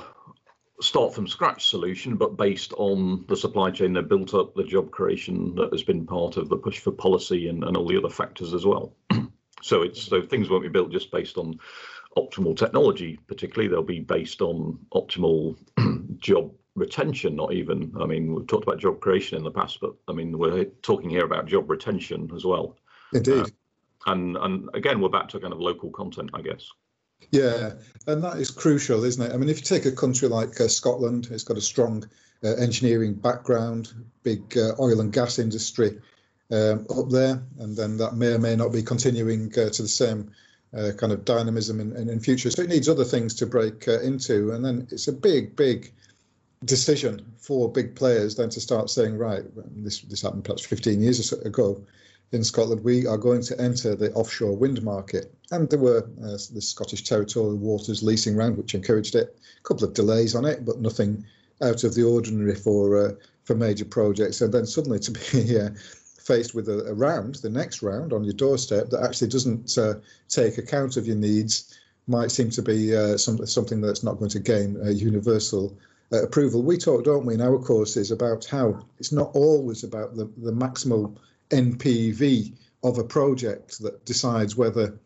start 0.82 1.14
from 1.14 1.28
scratch 1.28 1.68
solution, 1.68 2.16
but 2.16 2.38
based 2.38 2.74
on 2.78 3.26
the 3.28 3.36
supply 3.36 3.72
chain 3.72 3.94
they 3.94 4.02
built 4.02 4.34
up, 4.34 4.54
the 4.56 4.64
job 4.64 4.92
creation 4.92 5.56
that 5.56 5.72
has 5.72 5.84
been 5.84 6.06
part 6.06 6.38
of 6.38 6.50
the 6.50 6.58
push 6.58 6.80
for 6.80 6.92
policy 6.92 7.48
and, 7.48 7.64
and 7.64 7.76
all 7.76 7.88
the 7.88 7.98
other 7.98 8.10
factors 8.10 8.54
as 8.54 8.66
well. 8.66 8.96
so 9.62 9.82
it's 9.82 10.04
so 10.04 10.22
things 10.22 10.50
won't 10.50 10.64
be 10.64 10.70
built 10.70 10.92
just 10.92 11.12
based 11.12 11.38
on 11.38 11.60
optimal 12.18 12.56
technology, 12.56 13.20
particularly 13.28 13.68
they'll 13.68 13.84
be 13.84 14.00
based 14.00 14.42
on 14.42 14.80
optimal 14.94 15.58
job 16.18 16.52
retention, 16.76 17.36
not 17.36 17.54
even. 17.54 17.94
I 18.00 18.06
mean, 18.06 18.34
we've 18.34 18.48
talked 18.48 18.64
about 18.64 18.80
job 18.80 19.02
creation 19.02 19.38
in 19.38 19.44
the 19.44 19.52
past, 19.52 19.80
but 19.82 19.94
I 20.08 20.14
mean, 20.14 20.38
we're 20.38 20.66
talking 20.82 21.10
here 21.10 21.26
about 21.26 21.48
job 21.48 21.70
retention 21.70 22.30
as 22.36 22.46
well. 22.46 22.78
Indeed. 23.14 23.42
Uh, 23.42 23.46
and 24.08 24.38
and 24.38 24.70
again, 24.74 25.02
we're 25.02 25.10
back 25.10 25.30
to 25.30 25.40
kind 25.40 25.54
of 25.54 25.60
local 25.60 25.90
content, 25.92 26.32
I 26.34 26.42
guess. 26.42 26.70
Yeah, 27.32 27.74
and 28.08 28.24
that 28.24 28.38
is 28.38 28.50
crucial, 28.50 29.04
isn't 29.04 29.22
it? 29.22 29.34
I 29.34 29.38
mean, 29.38 29.50
if 29.50 29.58
you 29.58 29.64
take 29.64 29.86
a 29.86 29.92
country 29.92 30.28
like 30.28 30.60
uh, 30.60 30.68
Scotland, 30.68 31.28
it's 31.32 31.44
got 31.44 31.58
a 31.58 31.62
strong 31.62 32.08
uh, 32.44 32.56
engineering 32.56 33.14
background, 33.14 33.94
big 34.24 34.58
uh, 34.58 34.72
oil 34.80 35.02
and 35.02 35.12
gas 35.12 35.38
industry 35.38 36.00
um, 36.52 36.88
up 36.90 37.10
there, 37.10 37.44
and 37.60 37.76
then 37.76 37.98
that 37.98 38.16
may 38.16 38.34
or 38.34 38.40
may 38.40 38.56
not 38.56 38.72
be 38.72 38.82
continuing 38.82 39.52
uh, 39.58 39.70
to 39.70 39.82
the 39.82 39.88
same 39.88 40.32
uh, 40.76 40.92
kind 40.98 41.12
of 41.12 41.26
dynamism 41.26 41.80
in, 41.80 41.96
in, 41.96 42.10
in, 42.10 42.20
future. 42.20 42.50
So 42.50 42.62
it 42.62 42.70
needs 42.70 42.88
other 42.88 43.04
things 43.04 43.36
to 43.36 43.46
break 43.46 43.88
uh, 43.88 44.00
into, 44.00 44.52
and 44.52 44.64
then 44.64 44.88
it's 44.92 45.08
a 45.08 45.14
big, 45.14 45.56
big 45.56 45.92
decision 46.66 47.26
for 47.38 47.72
big 47.72 47.96
players 47.96 48.36
then 48.36 48.50
to 48.50 48.62
start 48.62 48.90
saying, 48.90 49.18
right, 49.18 49.44
this 49.84 50.02
this 50.02 50.22
happened 50.22 50.46
perhaps 50.46 50.66
15 50.66 51.02
years 51.02 51.32
ago 51.34 51.82
in 52.32 52.44
Scotland, 52.44 52.84
we 52.84 53.08
are 53.08 53.18
going 53.18 53.42
to 53.42 53.60
enter 53.60 53.96
the 53.96 54.12
offshore 54.14 54.56
wind 54.56 54.84
market. 54.84 55.34
And 55.52 55.70
there 55.70 55.80
were 55.80 56.08
uh, 56.24 56.38
the 56.54 56.62
Scottish 56.62 57.04
Territorial 57.04 57.58
Waters 57.58 58.04
leasing 58.04 58.36
round, 58.36 58.58
which 58.58 58.76
encouraged 58.76 59.16
it. 59.16 59.38
A 59.58 59.68
couple 59.68 59.86
of 59.86 59.94
delays 59.94 60.36
on 60.36 60.46
it, 60.46 60.64
but 60.64 60.80
nothing 60.80 61.26
out 61.62 61.84
of 61.84 61.96
the 61.96 62.04
ordinary 62.04 62.56
for 62.56 63.08
uh, 63.08 63.12
for 63.44 63.56
major 63.56 63.86
projects. 63.86 64.42
And 64.42 64.54
then 64.54 64.66
suddenly 64.66 65.00
to 65.00 65.12
be 65.12 65.60
uh, 65.60 65.70
faced 66.20 66.54
with 66.54 66.70
a, 66.70 66.86
a, 66.86 66.94
round, 66.94 67.36
the 67.36 67.50
next 67.50 67.82
round 67.82 68.14
on 68.14 68.24
your 68.24 68.34
doorstep 68.34 68.90
that 68.92 69.04
actually 69.04 69.30
doesn't 69.30 69.78
uh, 69.78 69.96
take 70.28 70.60
account 70.60 70.98
of 70.98 71.08
your 71.08 71.16
needs 71.16 71.76
might 72.06 72.32
seem 72.32 72.50
to 72.52 72.62
be 72.62 72.96
uh, 72.96 73.18
some, 73.18 73.44
something 73.46 73.82
that's 73.82 74.04
not 74.04 74.18
going 74.18 74.30
to 74.30 74.40
gain 74.40 74.80
universal 74.96 75.76
uh, 76.12 76.24
approval. 76.24 76.64
We 76.64 76.78
talk, 76.78 77.04
don't 77.04 77.26
we, 77.26 77.36
in 77.36 77.42
our 77.42 77.60
courses 77.60 78.12
about 78.12 78.46
how 78.46 78.84
it's 78.98 79.12
not 79.12 79.32
always 79.36 79.84
about 79.84 80.16
the, 80.16 80.26
the 80.38 80.52
maximal 80.52 81.16
NPV 81.50 82.54
of 82.84 82.98
a 82.98 83.04
project 83.04 83.80
that 83.82 84.06
decides 84.06 84.56
whether 84.56 84.98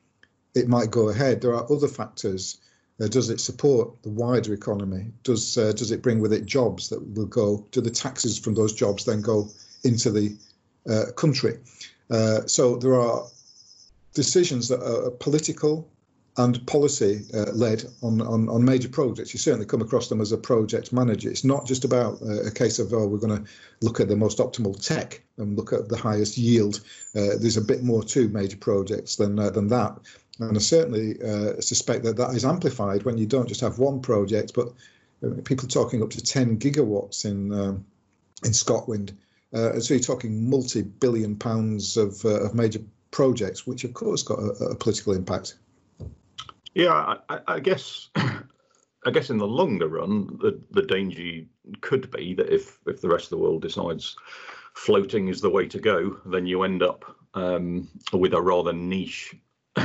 it 0.53 0.67
might 0.67 0.91
go 0.91 1.09
ahead. 1.09 1.41
There 1.41 1.55
are 1.55 1.71
other 1.71 1.87
factors. 1.87 2.59
Uh, 3.01 3.07
does 3.07 3.29
it 3.29 3.39
support 3.39 4.01
the 4.03 4.09
wider 4.09 4.53
economy? 4.53 5.11
Does 5.23 5.57
uh, 5.57 5.71
does 5.71 5.91
it 5.91 6.01
bring 6.01 6.19
with 6.19 6.33
it 6.33 6.45
jobs 6.45 6.89
that 6.89 7.01
will 7.15 7.25
go? 7.25 7.65
Do 7.71 7.81
the 7.81 7.89
taxes 7.89 8.37
from 8.37 8.53
those 8.53 8.73
jobs 8.73 9.05
then 9.05 9.21
go 9.21 9.49
into 9.83 10.11
the 10.11 10.37
uh, 10.87 11.11
country? 11.15 11.59
Uh, 12.09 12.45
so 12.45 12.75
there 12.75 12.93
are 12.93 13.25
decisions 14.13 14.67
that 14.67 14.83
are 14.83 15.09
political, 15.09 15.89
and 16.37 16.65
policy 16.65 17.21
uh, 17.33 17.51
led 17.53 17.85
on, 18.01 18.19
on, 18.21 18.49
on 18.49 18.65
major 18.65 18.89
projects. 18.89 19.33
You 19.33 19.39
certainly 19.39 19.67
come 19.67 19.81
across 19.81 20.09
them 20.09 20.19
as 20.19 20.31
a 20.31 20.37
project 20.37 20.91
manager. 20.91 21.29
It's 21.29 21.43
not 21.43 21.67
just 21.67 21.85
about 21.85 22.21
uh, 22.23 22.43
a 22.43 22.51
case 22.51 22.79
of, 22.79 22.91
oh, 22.91 23.07
we're 23.07 23.19
going 23.19 23.43
to 23.43 23.51
look 23.81 23.99
at 23.99 24.07
the 24.07 24.15
most 24.15 24.39
optimal 24.39 24.75
tech 24.83 25.21
and 25.37 25.55
look 25.55 25.73
at 25.73 25.89
the 25.89 25.97
highest 25.97 26.37
yield. 26.37 26.81
Uh, 27.15 27.37
there's 27.39 27.57
a 27.57 27.61
bit 27.61 27.83
more 27.83 28.03
to 28.03 28.29
major 28.29 28.57
projects 28.57 29.15
than, 29.15 29.37
uh, 29.37 29.51
than 29.51 29.67
that. 29.67 29.95
And 30.39 30.57
I 30.57 30.59
certainly 30.59 31.21
uh, 31.21 31.61
suspect 31.61 32.03
that 32.05 32.17
that 32.17 32.33
is 32.33 32.45
amplified 32.45 33.03
when 33.03 33.19
you 33.19 33.27
don't 33.27 33.47
just 33.47 33.61
have 33.61 33.77
one 33.77 34.01
project, 34.01 34.53
but 34.55 34.73
uh, 35.23 35.39
people 35.43 35.67
talking 35.67 36.01
up 36.01 36.09
to 36.11 36.21
10 36.21 36.57
gigawatts 36.57 37.25
in, 37.25 37.53
um, 37.53 37.85
in 38.43 38.53
Scotland. 38.53 39.15
so 39.53 39.93
you're 39.93 39.99
talking 39.99 40.49
multi-billion 40.49 41.35
pounds 41.35 41.95
of, 41.95 42.25
of 42.25 42.55
major 42.55 42.79
projects, 43.11 43.67
which 43.67 43.83
of 43.83 43.93
course 43.93 44.23
got 44.23 44.39
a, 44.39 44.71
a 44.71 44.75
political 44.75 45.13
impact. 45.13 45.53
Yeah, 46.73 47.17
I, 47.29 47.39
I 47.47 47.59
guess 47.59 48.09
I 48.15 49.11
guess 49.11 49.29
in 49.29 49.37
the 49.37 49.47
longer 49.47 49.87
run, 49.87 50.37
the, 50.41 50.61
the 50.71 50.83
danger 50.83 51.45
could 51.81 52.09
be 52.11 52.33
that 52.35 52.53
if 52.53 52.79
if 52.87 53.01
the 53.01 53.09
rest 53.09 53.25
of 53.25 53.31
the 53.31 53.43
world 53.43 53.61
decides 53.61 54.15
floating 54.73 55.27
is 55.27 55.41
the 55.41 55.49
way 55.49 55.67
to 55.67 55.79
go, 55.79 56.17
then 56.25 56.45
you 56.45 56.63
end 56.63 56.81
up 56.81 57.05
um, 57.33 57.87
with 58.11 58.33
a 58.33 58.41
rather 58.41 58.73
niche. 58.73 59.35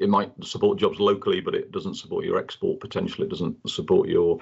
It 0.00 0.08
might 0.08 0.32
support 0.42 0.78
jobs 0.78 0.98
locally, 0.98 1.42
but 1.42 1.54
it 1.54 1.70
doesn't 1.70 1.96
support 1.96 2.24
your 2.24 2.38
export 2.38 2.80
potential. 2.80 3.22
It 3.22 3.28
doesn't 3.28 3.68
support 3.68 4.08
your 4.08 4.38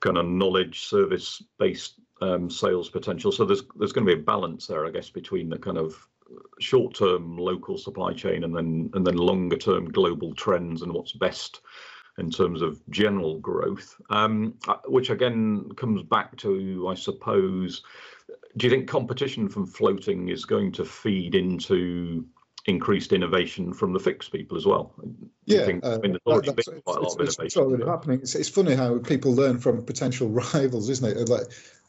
kind 0.00 0.18
of 0.18 0.26
knowledge 0.26 0.80
service 0.80 1.42
based 1.58 1.94
um, 2.20 2.50
sales 2.50 2.90
potential. 2.90 3.32
So 3.32 3.46
there's 3.46 3.62
there's 3.76 3.92
going 3.92 4.06
to 4.06 4.14
be 4.14 4.20
a 4.20 4.24
balance 4.24 4.66
there, 4.66 4.84
I 4.84 4.90
guess, 4.90 5.08
between 5.08 5.48
the 5.48 5.56
kind 5.56 5.78
of 5.78 6.06
short-term 6.60 7.36
local 7.36 7.78
supply 7.78 8.12
chain 8.12 8.44
and 8.44 8.54
then 8.54 8.90
and 8.94 9.06
then 9.06 9.16
longer-term 9.16 9.90
global 9.90 10.34
trends 10.34 10.82
and 10.82 10.92
what's 10.92 11.12
best 11.12 11.60
in 12.18 12.30
terms 12.30 12.62
of 12.62 12.80
general 12.90 13.38
growth, 13.40 13.96
um, 14.10 14.54
uh, 14.68 14.76
which 14.86 15.10
again 15.10 15.68
comes 15.76 16.02
back 16.04 16.36
to, 16.36 16.86
I 16.88 16.94
suppose, 16.94 17.82
do 18.56 18.66
you 18.66 18.70
think 18.70 18.88
competition 18.88 19.48
from 19.48 19.66
floating 19.66 20.28
is 20.28 20.44
going 20.44 20.72
to 20.72 20.84
feed 20.84 21.34
into 21.34 22.24
increased 22.66 23.12
innovation 23.12 23.72
from 23.72 23.92
the 23.92 23.98
fixed 23.98 24.32
people 24.32 24.56
as 24.56 24.64
well? 24.64 24.94
Yeah, 25.44 25.68
uh, 25.82 25.98
it's, 26.02 27.16
it's, 27.20 27.38
it's 27.40 27.56
already 27.56 27.84
happening. 27.84 28.20
It's, 28.20 28.34
it's 28.34 28.48
funny 28.48 28.74
how 28.74 28.98
people 28.98 29.34
learn 29.34 29.58
from 29.58 29.84
potential 29.84 30.28
rivals, 30.54 30.88
isn't 30.88 31.18
it? 31.18 31.28
Like 31.28 31.46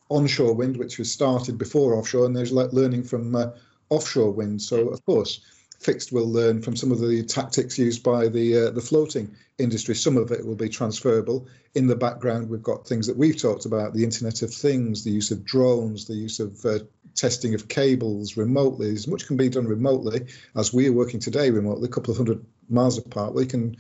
onshore 0.10 0.54
wind, 0.54 0.78
which 0.78 0.98
was 0.98 1.12
started 1.12 1.58
before 1.58 1.96
offshore, 1.96 2.25
and 2.25 2.36
there's 2.36 2.52
like 2.52 2.74
learning 2.74 3.04
from 3.04 3.36
uh, 3.36 3.52
offshore 3.89 4.32
wind. 4.32 4.62
So 4.62 4.89
of 4.89 5.06
course, 5.06 5.42
fixed 5.80 6.12
will 6.12 6.32
learn 6.32 6.62
from 6.62 6.75
some 6.75 6.92
of 6.92 7.00
the 7.00 7.24
tactics 7.24 7.77
used 7.77 8.04
by 8.04 8.27
the 8.27 8.68
uh, 8.68 8.72
the 8.72 8.82
floating 8.82 9.36
industry. 9.58 9.96
Some 9.96 10.18
of 10.18 10.32
it 10.32 10.46
will 10.46 10.56
be 10.56 10.70
transferable. 10.70 11.48
In 11.75 11.88
the 11.88 11.96
background, 11.96 12.50
we've 12.50 12.63
got 12.63 12.88
things 12.88 13.08
that 13.08 13.18
we've 13.18 13.39
talked 13.39 13.65
about: 13.65 13.94
the 13.94 14.04
Internet 14.04 14.42
of 14.42 14.54
Things, 14.54 15.04
the 15.04 15.12
use 15.12 15.32
of 15.32 15.44
drones, 15.44 16.06
the 16.06 16.15
use 16.15 16.39
of 16.39 16.65
uh, 16.65 16.80
testing 17.15 17.54
of 17.54 17.68
cables 17.68 18.38
remotely. 18.38 18.92
As 18.92 19.08
much 19.08 19.27
can 19.27 19.38
be 19.38 19.50
done 19.50 19.68
remotely 19.68 20.25
as 20.56 20.74
we 20.74 20.88
are 20.88 20.94
working 20.94 21.20
today 21.20 21.50
remotely, 21.50 21.88
a 21.88 21.92
couple 21.92 22.12
of 22.12 22.18
hundred 22.18 22.46
miles 22.70 22.98
apart. 22.98 23.34
We 23.34 23.46
can 23.46 23.77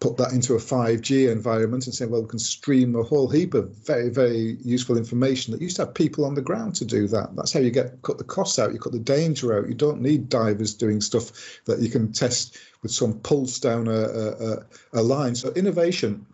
put 0.00 0.16
that 0.16 0.32
into 0.32 0.54
a 0.54 0.58
5G 0.58 1.30
environment 1.30 1.86
and 1.86 1.94
say, 1.94 2.06
well, 2.06 2.22
we 2.22 2.28
can 2.28 2.38
stream 2.38 2.94
a 2.94 3.02
whole 3.02 3.28
heap 3.28 3.54
of 3.54 3.74
very, 3.78 4.10
very 4.10 4.56
useful 4.62 4.96
information 4.96 5.52
that 5.52 5.60
used 5.60 5.76
to 5.76 5.84
have 5.84 5.94
people 5.94 6.24
on 6.24 6.34
the 6.34 6.42
ground 6.42 6.76
to 6.76 6.84
do 6.84 7.08
that. 7.08 7.34
That's 7.34 7.52
how 7.52 7.60
you 7.60 7.70
get 7.70 8.00
cut 8.02 8.18
the 8.18 8.24
costs 8.24 8.58
out, 8.58 8.72
you 8.72 8.78
cut 8.78 8.92
the 8.92 9.00
danger 9.00 9.58
out. 9.58 9.68
You 9.68 9.74
don't 9.74 10.00
need 10.00 10.28
divers 10.28 10.74
doing 10.74 11.00
stuff 11.00 11.60
that 11.64 11.80
you 11.80 11.90
can 11.90 12.12
test 12.12 12.58
with 12.82 12.92
some 12.92 13.18
pulse 13.20 13.58
down 13.58 13.88
a, 13.88 14.00
a, 14.00 14.66
a 14.92 15.02
line. 15.02 15.34
So 15.34 15.50
innovation 15.50 16.26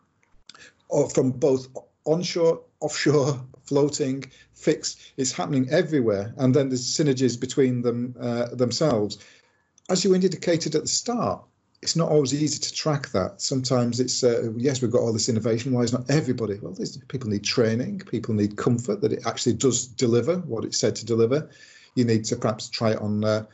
uh, 0.90 1.09
from 1.09 1.30
both 1.30 1.68
onshore, 2.04 2.61
offshore, 2.80 3.40
floating, 3.64 4.25
fixed 4.52 5.00
is 5.16 5.33
happening 5.33 5.71
everywhere. 5.71 6.35
And 6.37 6.54
then 6.54 6.68
there's 6.68 6.87
synergies 6.87 7.40
between 7.40 7.80
them 7.80 8.14
uh, 8.21 8.54
themselves. 8.54 9.18
As 9.88 10.04
you 10.04 10.14
indicated 10.14 10.75
at 10.75 10.83
the 10.83 10.88
start, 10.88 11.42
it's 11.84 11.96
not 11.96 12.08
always 12.08 12.32
easy 12.32 12.58
to 12.58 12.72
track 12.72 13.10
that. 13.10 13.42
Sometimes 13.42 14.00
it's 14.00 14.24
uh, 14.24 14.50
yes, 14.56 14.80
we've 14.80 14.90
got 14.90 15.02
all 15.02 15.12
this 15.12 15.28
innovation. 15.28 15.70
Why 15.72 15.82
is 15.82 15.92
not 15.92 16.08
everybody? 16.08 16.58
Well, 16.58 16.74
people 17.08 17.28
need 17.28 17.44
training. 17.44 17.98
People 17.98 18.32
need 18.34 18.56
comfort 18.56 19.02
that 19.02 19.12
it 19.12 19.26
actually 19.26 19.52
does 19.52 19.86
deliver 19.86 20.38
what 20.38 20.64
it 20.64 20.74
said 20.74 20.96
to 20.96 21.04
deliver. 21.04 21.50
You 21.94 22.06
need 22.06 22.24
to 22.24 22.36
perhaps 22.36 22.70
try 22.70 22.92
it 22.92 22.98
on 23.00 23.22
uh, 23.22 23.44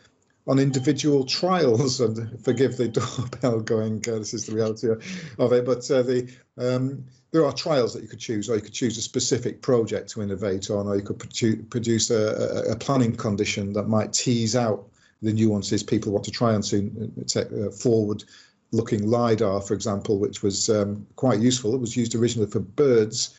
on 0.47 0.61
individual 0.61 1.25
trials. 1.25 2.01
And 2.01 2.41
forgive 2.45 2.77
the 2.77 2.87
doorbell 3.43 3.63
going. 3.63 4.05
Uh, 4.07 4.21
this 4.21 4.33
is 4.33 4.47
the 4.47 4.55
reality 4.55 4.87
of 4.87 5.53
it. 5.53 5.67
But 5.67 5.91
uh, 5.91 6.03
the 6.03 6.33
um, 6.57 7.07
there 7.33 7.45
are 7.45 7.53
trials 7.53 7.95
that 7.95 8.03
you 8.03 8.09
could 8.09 8.21
choose, 8.21 8.49
or 8.49 8.55
you 8.55 8.63
could 8.63 8.73
choose 8.73 8.97
a 8.97 9.03
specific 9.03 9.61
project 9.61 10.11
to 10.11 10.23
innovate 10.23 10.71
on, 10.71 10.87
or 10.87 10.95
you 10.95 11.03
could 11.03 11.19
produce 11.69 12.11
a, 12.11 12.71
a 12.71 12.77
planning 12.77 13.17
condition 13.17 13.73
that 13.73 13.89
might 13.89 14.13
tease 14.13 14.55
out 14.55 14.89
the 15.23 15.33
nuances 15.33 15.83
people 15.83 16.13
want 16.13 16.25
to 16.25 16.31
try 16.31 16.55
and 16.55 16.65
see 16.65 16.91
uh, 17.37 17.41
uh, 17.41 17.71
forward 17.71 18.25
looking 18.73 19.09
LiDAR, 19.09 19.61
for 19.61 19.75
example, 19.75 20.19
which 20.19 20.43
was 20.43 20.71
um, 20.71 21.07
quite 21.17 21.41
useful. 21.41 21.75
It 21.75 21.81
was 21.81 21.97
used 21.97 22.15
originally 22.15 22.51
for 22.51 22.61
birds. 22.61 23.37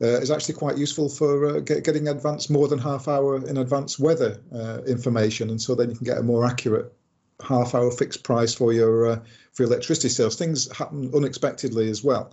Uh, 0.00 0.18
is 0.18 0.32
actually 0.32 0.54
quite 0.54 0.76
useful 0.76 1.08
for 1.08 1.46
uh, 1.46 1.60
get, 1.60 1.84
getting 1.84 2.08
advanced 2.08 2.50
more 2.50 2.66
than 2.66 2.78
half 2.78 3.06
hour 3.06 3.36
in 3.36 3.56
advance 3.58 4.00
weather 4.00 4.40
uh, 4.52 4.82
information, 4.82 5.48
and 5.50 5.62
so 5.62 5.76
then 5.76 5.90
you 5.90 5.96
can 5.96 6.04
get 6.04 6.18
a 6.18 6.22
more 6.22 6.44
accurate 6.44 6.92
half 7.40 7.72
hour 7.74 7.90
fixed 7.90 8.24
price 8.24 8.52
for 8.52 8.72
your 8.72 9.06
uh, 9.06 9.20
for 9.52 9.62
electricity 9.62 10.08
sales. 10.08 10.34
Things 10.34 10.70
happen 10.76 11.12
unexpectedly 11.14 11.88
as 11.88 12.02
well. 12.02 12.32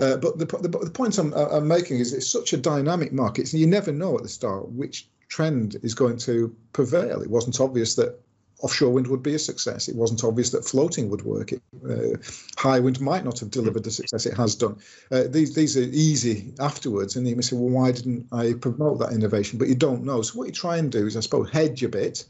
Uh, 0.00 0.16
but 0.16 0.36
the, 0.38 0.46
the, 0.46 0.68
the 0.68 0.90
point 0.90 1.16
I'm, 1.16 1.32
I'm, 1.32 1.68
making 1.68 2.00
is 2.00 2.12
it's 2.12 2.30
such 2.30 2.52
a 2.52 2.56
dynamic 2.56 3.12
market, 3.12 3.48
so 3.48 3.56
you 3.56 3.66
never 3.66 3.92
know 3.92 4.16
at 4.16 4.24
the 4.24 4.28
start 4.28 4.68
which 4.70 5.08
trend 5.28 5.76
is 5.82 5.94
going 5.94 6.18
to 6.18 6.54
prevail. 6.72 7.22
It 7.22 7.30
wasn't 7.30 7.60
obvious 7.60 7.94
that 7.94 8.20
offshore 8.60 8.90
wind 8.90 9.06
would 9.08 9.22
be 9.22 9.34
a 9.34 9.38
success. 9.38 9.88
It 9.88 9.96
wasn't 9.96 10.24
obvious 10.24 10.50
that 10.50 10.64
floating 10.64 11.10
would 11.10 11.22
work. 11.22 11.52
It, 11.52 11.62
uh, 11.84 12.16
Hywind 12.56 13.00
might 13.00 13.24
not 13.24 13.38
have 13.40 13.50
delivered 13.50 13.84
the 13.84 13.90
success 13.90 14.26
it 14.26 14.36
has 14.36 14.54
done. 14.54 14.76
Uh, 15.10 15.24
these 15.28 15.54
these 15.54 15.76
are 15.76 15.82
easy 15.82 16.54
afterwards, 16.58 17.16
and 17.16 17.28
you 17.28 17.36
may 17.36 17.42
say, 17.42 17.56
well, 17.56 17.68
why 17.68 17.92
didn't 17.92 18.26
I 18.32 18.54
promote 18.54 18.98
that 19.00 19.12
innovation? 19.12 19.58
But 19.58 19.68
you 19.68 19.74
don't 19.74 20.04
know. 20.04 20.22
So 20.22 20.38
what 20.38 20.46
you 20.46 20.52
try 20.52 20.78
and 20.78 20.90
do 20.90 21.06
is, 21.06 21.16
I 21.16 21.20
suppose, 21.20 21.50
hedge 21.50 21.82
a 21.82 21.88
bit, 21.88 22.24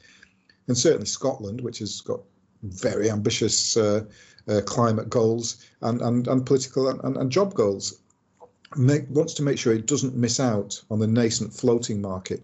and 0.67 0.77
certainly 0.77 1.07
Scotland, 1.07 1.61
which 1.61 1.79
has 1.79 2.01
got 2.01 2.21
very 2.63 3.11
ambitious 3.11 3.77
uh, 3.77 4.05
uh 4.49 4.61
climate 4.67 5.09
goals 5.09 5.65
and 5.83 6.01
and, 6.03 6.27
and 6.27 6.45
political 6.45 6.89
and, 6.89 7.17
and 7.17 7.31
job 7.31 7.55
goals, 7.55 8.01
make, 8.77 9.05
wants 9.11 9.35
to 9.35 9.43
make 9.43 9.59
sure 9.59 9.73
it 9.73 9.87
doesn't 9.87 10.17
miss 10.17 10.41
out 10.41 10.83
on 10.91 10.99
the 10.99 11.07
nascent 11.07 11.53
floating 11.53 12.01
market. 12.01 12.43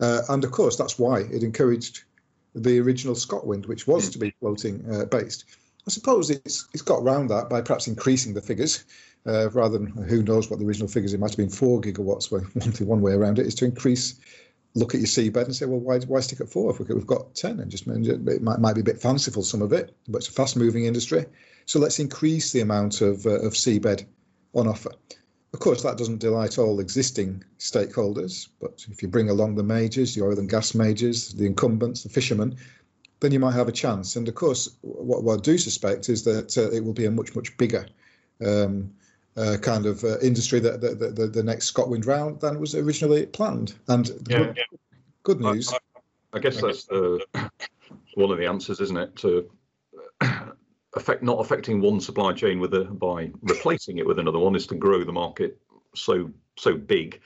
Uh, 0.00 0.22
and 0.28 0.44
of 0.44 0.50
course, 0.50 0.76
that's 0.76 0.98
why 0.98 1.20
it 1.20 1.42
encouraged 1.42 2.02
the 2.54 2.80
original 2.80 3.14
ScotWind, 3.14 3.66
which 3.66 3.86
was 3.86 4.10
to 4.10 4.18
be 4.18 4.34
floating 4.40 4.84
uh, 4.90 5.04
based. 5.06 5.44
I 5.86 5.90
suppose 5.90 6.30
it's 6.30 6.68
it's 6.72 6.82
got 6.82 7.02
around 7.02 7.28
that 7.28 7.48
by 7.48 7.60
perhaps 7.60 7.88
increasing 7.88 8.34
the 8.34 8.40
figures, 8.40 8.84
uh, 9.26 9.50
rather 9.50 9.78
than 9.78 9.86
who 9.86 10.22
knows 10.22 10.48
what 10.48 10.58
the 10.58 10.66
original 10.66 10.88
figures. 10.88 11.12
It 11.12 11.20
might 11.20 11.30
have 11.30 11.36
been 11.36 11.48
four 11.48 11.80
gigawatts. 11.80 12.30
Where 12.30 12.42
one 12.42 12.72
one 12.86 13.00
way 13.00 13.12
around 13.12 13.38
it 13.38 13.46
is 13.46 13.54
to 13.56 13.64
increase. 13.64 14.20
Look 14.74 14.94
at 14.94 15.00
your 15.00 15.06
seabed 15.06 15.44
and 15.44 15.54
say, 15.54 15.66
well, 15.66 15.80
why 15.80 15.98
why 16.00 16.20
stick 16.20 16.40
at 16.40 16.48
four 16.48 16.70
if 16.70 16.78
we've 16.78 17.06
got 17.06 17.34
ten? 17.34 17.60
And 17.60 17.70
just 17.70 17.86
it 17.86 18.42
might 18.42 18.58
might 18.58 18.74
be 18.74 18.80
a 18.80 18.84
bit 18.84 19.02
fanciful 19.02 19.42
some 19.42 19.60
of 19.60 19.72
it, 19.72 19.94
but 20.08 20.18
it's 20.18 20.28
a 20.28 20.32
fast 20.32 20.56
moving 20.56 20.86
industry. 20.86 21.26
So 21.66 21.78
let's 21.78 21.98
increase 21.98 22.52
the 22.52 22.60
amount 22.60 23.02
of 23.02 23.26
uh, 23.26 23.40
of 23.40 23.52
seabed 23.52 24.06
on 24.54 24.68
offer. 24.68 24.92
Of 25.52 25.60
course, 25.60 25.82
that 25.82 25.98
doesn't 25.98 26.18
delight 26.18 26.58
all 26.58 26.80
existing 26.80 27.44
stakeholders, 27.58 28.48
but 28.60 28.86
if 28.90 29.02
you 29.02 29.08
bring 29.08 29.28
along 29.28 29.54
the 29.54 29.62
majors, 29.62 30.14
the 30.14 30.24
oil 30.24 30.38
and 30.38 30.48
gas 30.48 30.74
majors, 30.74 31.34
the 31.34 31.44
incumbents, 31.44 32.02
the 32.02 32.08
fishermen, 32.08 32.56
then 33.20 33.32
you 33.32 33.38
might 33.38 33.54
have 33.54 33.68
a 33.68 33.72
chance. 33.72 34.16
And 34.16 34.26
of 34.28 34.34
course, 34.34 34.76
what, 34.80 35.22
what 35.22 35.38
I 35.38 35.42
do 35.42 35.58
suspect 35.58 36.08
is 36.08 36.24
that 36.24 36.56
uh, 36.56 36.74
it 36.74 36.82
will 36.82 36.94
be 36.94 37.04
a 37.04 37.10
much, 37.10 37.36
much 37.36 37.56
bigger 37.58 37.86
um, 38.44 38.92
uh, 39.36 39.58
kind 39.60 39.84
of 39.84 40.02
uh, 40.04 40.18
industry 40.20 40.58
that 40.60 40.80
the, 40.80 40.94
the, 40.94 41.26
the, 41.26 41.42
next 41.42 41.72
ScotWind 41.72 42.06
round 42.06 42.40
than 42.40 42.58
was 42.58 42.74
originally 42.74 43.26
planned. 43.26 43.74
And 43.88 44.08
yeah, 44.28 44.38
good, 44.38 44.56
yeah. 44.56 44.78
good, 45.22 45.40
news. 45.40 45.72
I, 45.72 45.76
I, 45.76 45.78
I 46.34 46.38
guess 46.40 46.60
that's 46.60 46.88
one 48.14 48.30
of 48.30 48.38
the 48.38 48.46
answers, 48.46 48.80
isn't 48.80 48.96
it? 48.96 49.16
To 49.16 49.50
affect 50.94 51.22
not 51.22 51.40
affecting 51.40 51.80
one 51.80 52.00
supply 52.00 52.32
chain 52.32 52.60
with 52.60 52.74
a 52.74 52.84
by 52.84 53.30
replacing 53.42 53.98
it 53.98 54.06
with 54.06 54.18
another 54.18 54.38
one 54.38 54.54
is 54.54 54.66
to 54.66 54.74
grow 54.74 55.04
the 55.04 55.12
market 55.12 55.58
so 55.94 56.30
so 56.58 56.74
big 56.74 57.20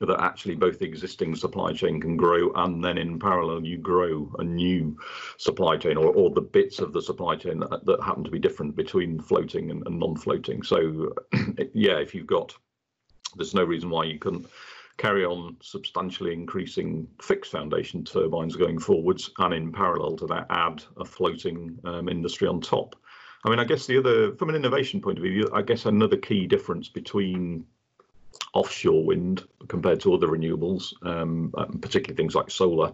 that 0.00 0.20
actually 0.20 0.54
both 0.54 0.78
the 0.78 0.86
existing 0.86 1.34
supply 1.34 1.72
chain 1.72 2.00
can 2.00 2.16
grow 2.16 2.52
and 2.52 2.84
then 2.84 2.96
in 2.98 3.18
parallel 3.18 3.64
you 3.64 3.76
grow 3.76 4.32
a 4.38 4.44
new 4.44 4.96
supply 5.38 5.76
chain 5.76 5.96
or, 5.96 6.06
or 6.14 6.30
the 6.30 6.40
bits 6.40 6.78
of 6.78 6.92
the 6.92 7.02
supply 7.02 7.34
chain 7.34 7.58
that, 7.58 7.84
that 7.84 8.02
happen 8.02 8.22
to 8.22 8.30
be 8.30 8.38
different 8.38 8.76
between 8.76 9.20
floating 9.20 9.70
and, 9.70 9.84
and 9.86 9.98
non-floating. 9.98 10.62
So 10.62 11.12
yeah 11.74 11.98
if 11.98 12.14
you've 12.14 12.26
got 12.26 12.54
there's 13.36 13.54
no 13.54 13.64
reason 13.64 13.90
why 13.90 14.04
you 14.04 14.18
couldn't 14.18 14.46
carry 14.98 15.24
on 15.24 15.56
substantially 15.62 16.34
increasing 16.34 17.08
fixed 17.22 17.52
foundation 17.52 18.04
turbines 18.04 18.56
going 18.56 18.78
forwards, 18.78 19.30
and 19.38 19.54
in 19.54 19.72
parallel 19.72 20.16
to 20.16 20.26
that, 20.26 20.46
add 20.50 20.82
a 20.98 21.04
floating 21.04 21.78
um, 21.84 22.08
industry 22.08 22.46
on 22.46 22.60
top. 22.60 22.96
I 23.44 23.50
mean, 23.50 23.60
I 23.60 23.64
guess 23.64 23.86
the 23.86 23.98
other, 23.98 24.34
from 24.34 24.50
an 24.50 24.56
innovation 24.56 25.00
point 25.00 25.18
of 25.18 25.22
view, 25.22 25.48
I 25.54 25.62
guess 25.62 25.86
another 25.86 26.16
key 26.16 26.46
difference 26.46 26.88
between 26.88 27.64
offshore 28.52 29.04
wind 29.04 29.44
compared 29.68 30.00
to 30.00 30.12
other 30.12 30.26
renewables, 30.26 30.92
um, 31.06 31.52
particularly 31.80 32.16
things 32.16 32.34
like 32.34 32.50
solar, 32.50 32.92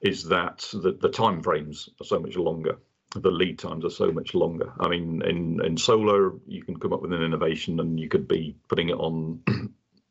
is 0.00 0.24
that 0.28 0.66
the, 0.72 0.96
the 1.00 1.10
time 1.10 1.42
frames 1.42 1.88
are 2.00 2.04
so 2.04 2.18
much 2.18 2.36
longer 2.36 2.78
the 3.14 3.30
lead 3.30 3.58
times 3.58 3.84
are 3.84 3.90
so 3.90 4.10
much 4.10 4.32
longer. 4.34 4.72
I 4.80 4.88
mean, 4.88 5.20
in 5.22 5.62
in 5.62 5.76
solar, 5.76 6.32
you 6.46 6.62
can 6.64 6.78
come 6.78 6.94
up 6.94 7.02
with 7.02 7.12
an 7.12 7.22
innovation 7.22 7.78
and 7.78 8.00
you 8.00 8.08
could 8.08 8.26
be 8.26 8.56
putting 8.68 8.88
it 8.88 8.94
on 8.94 9.42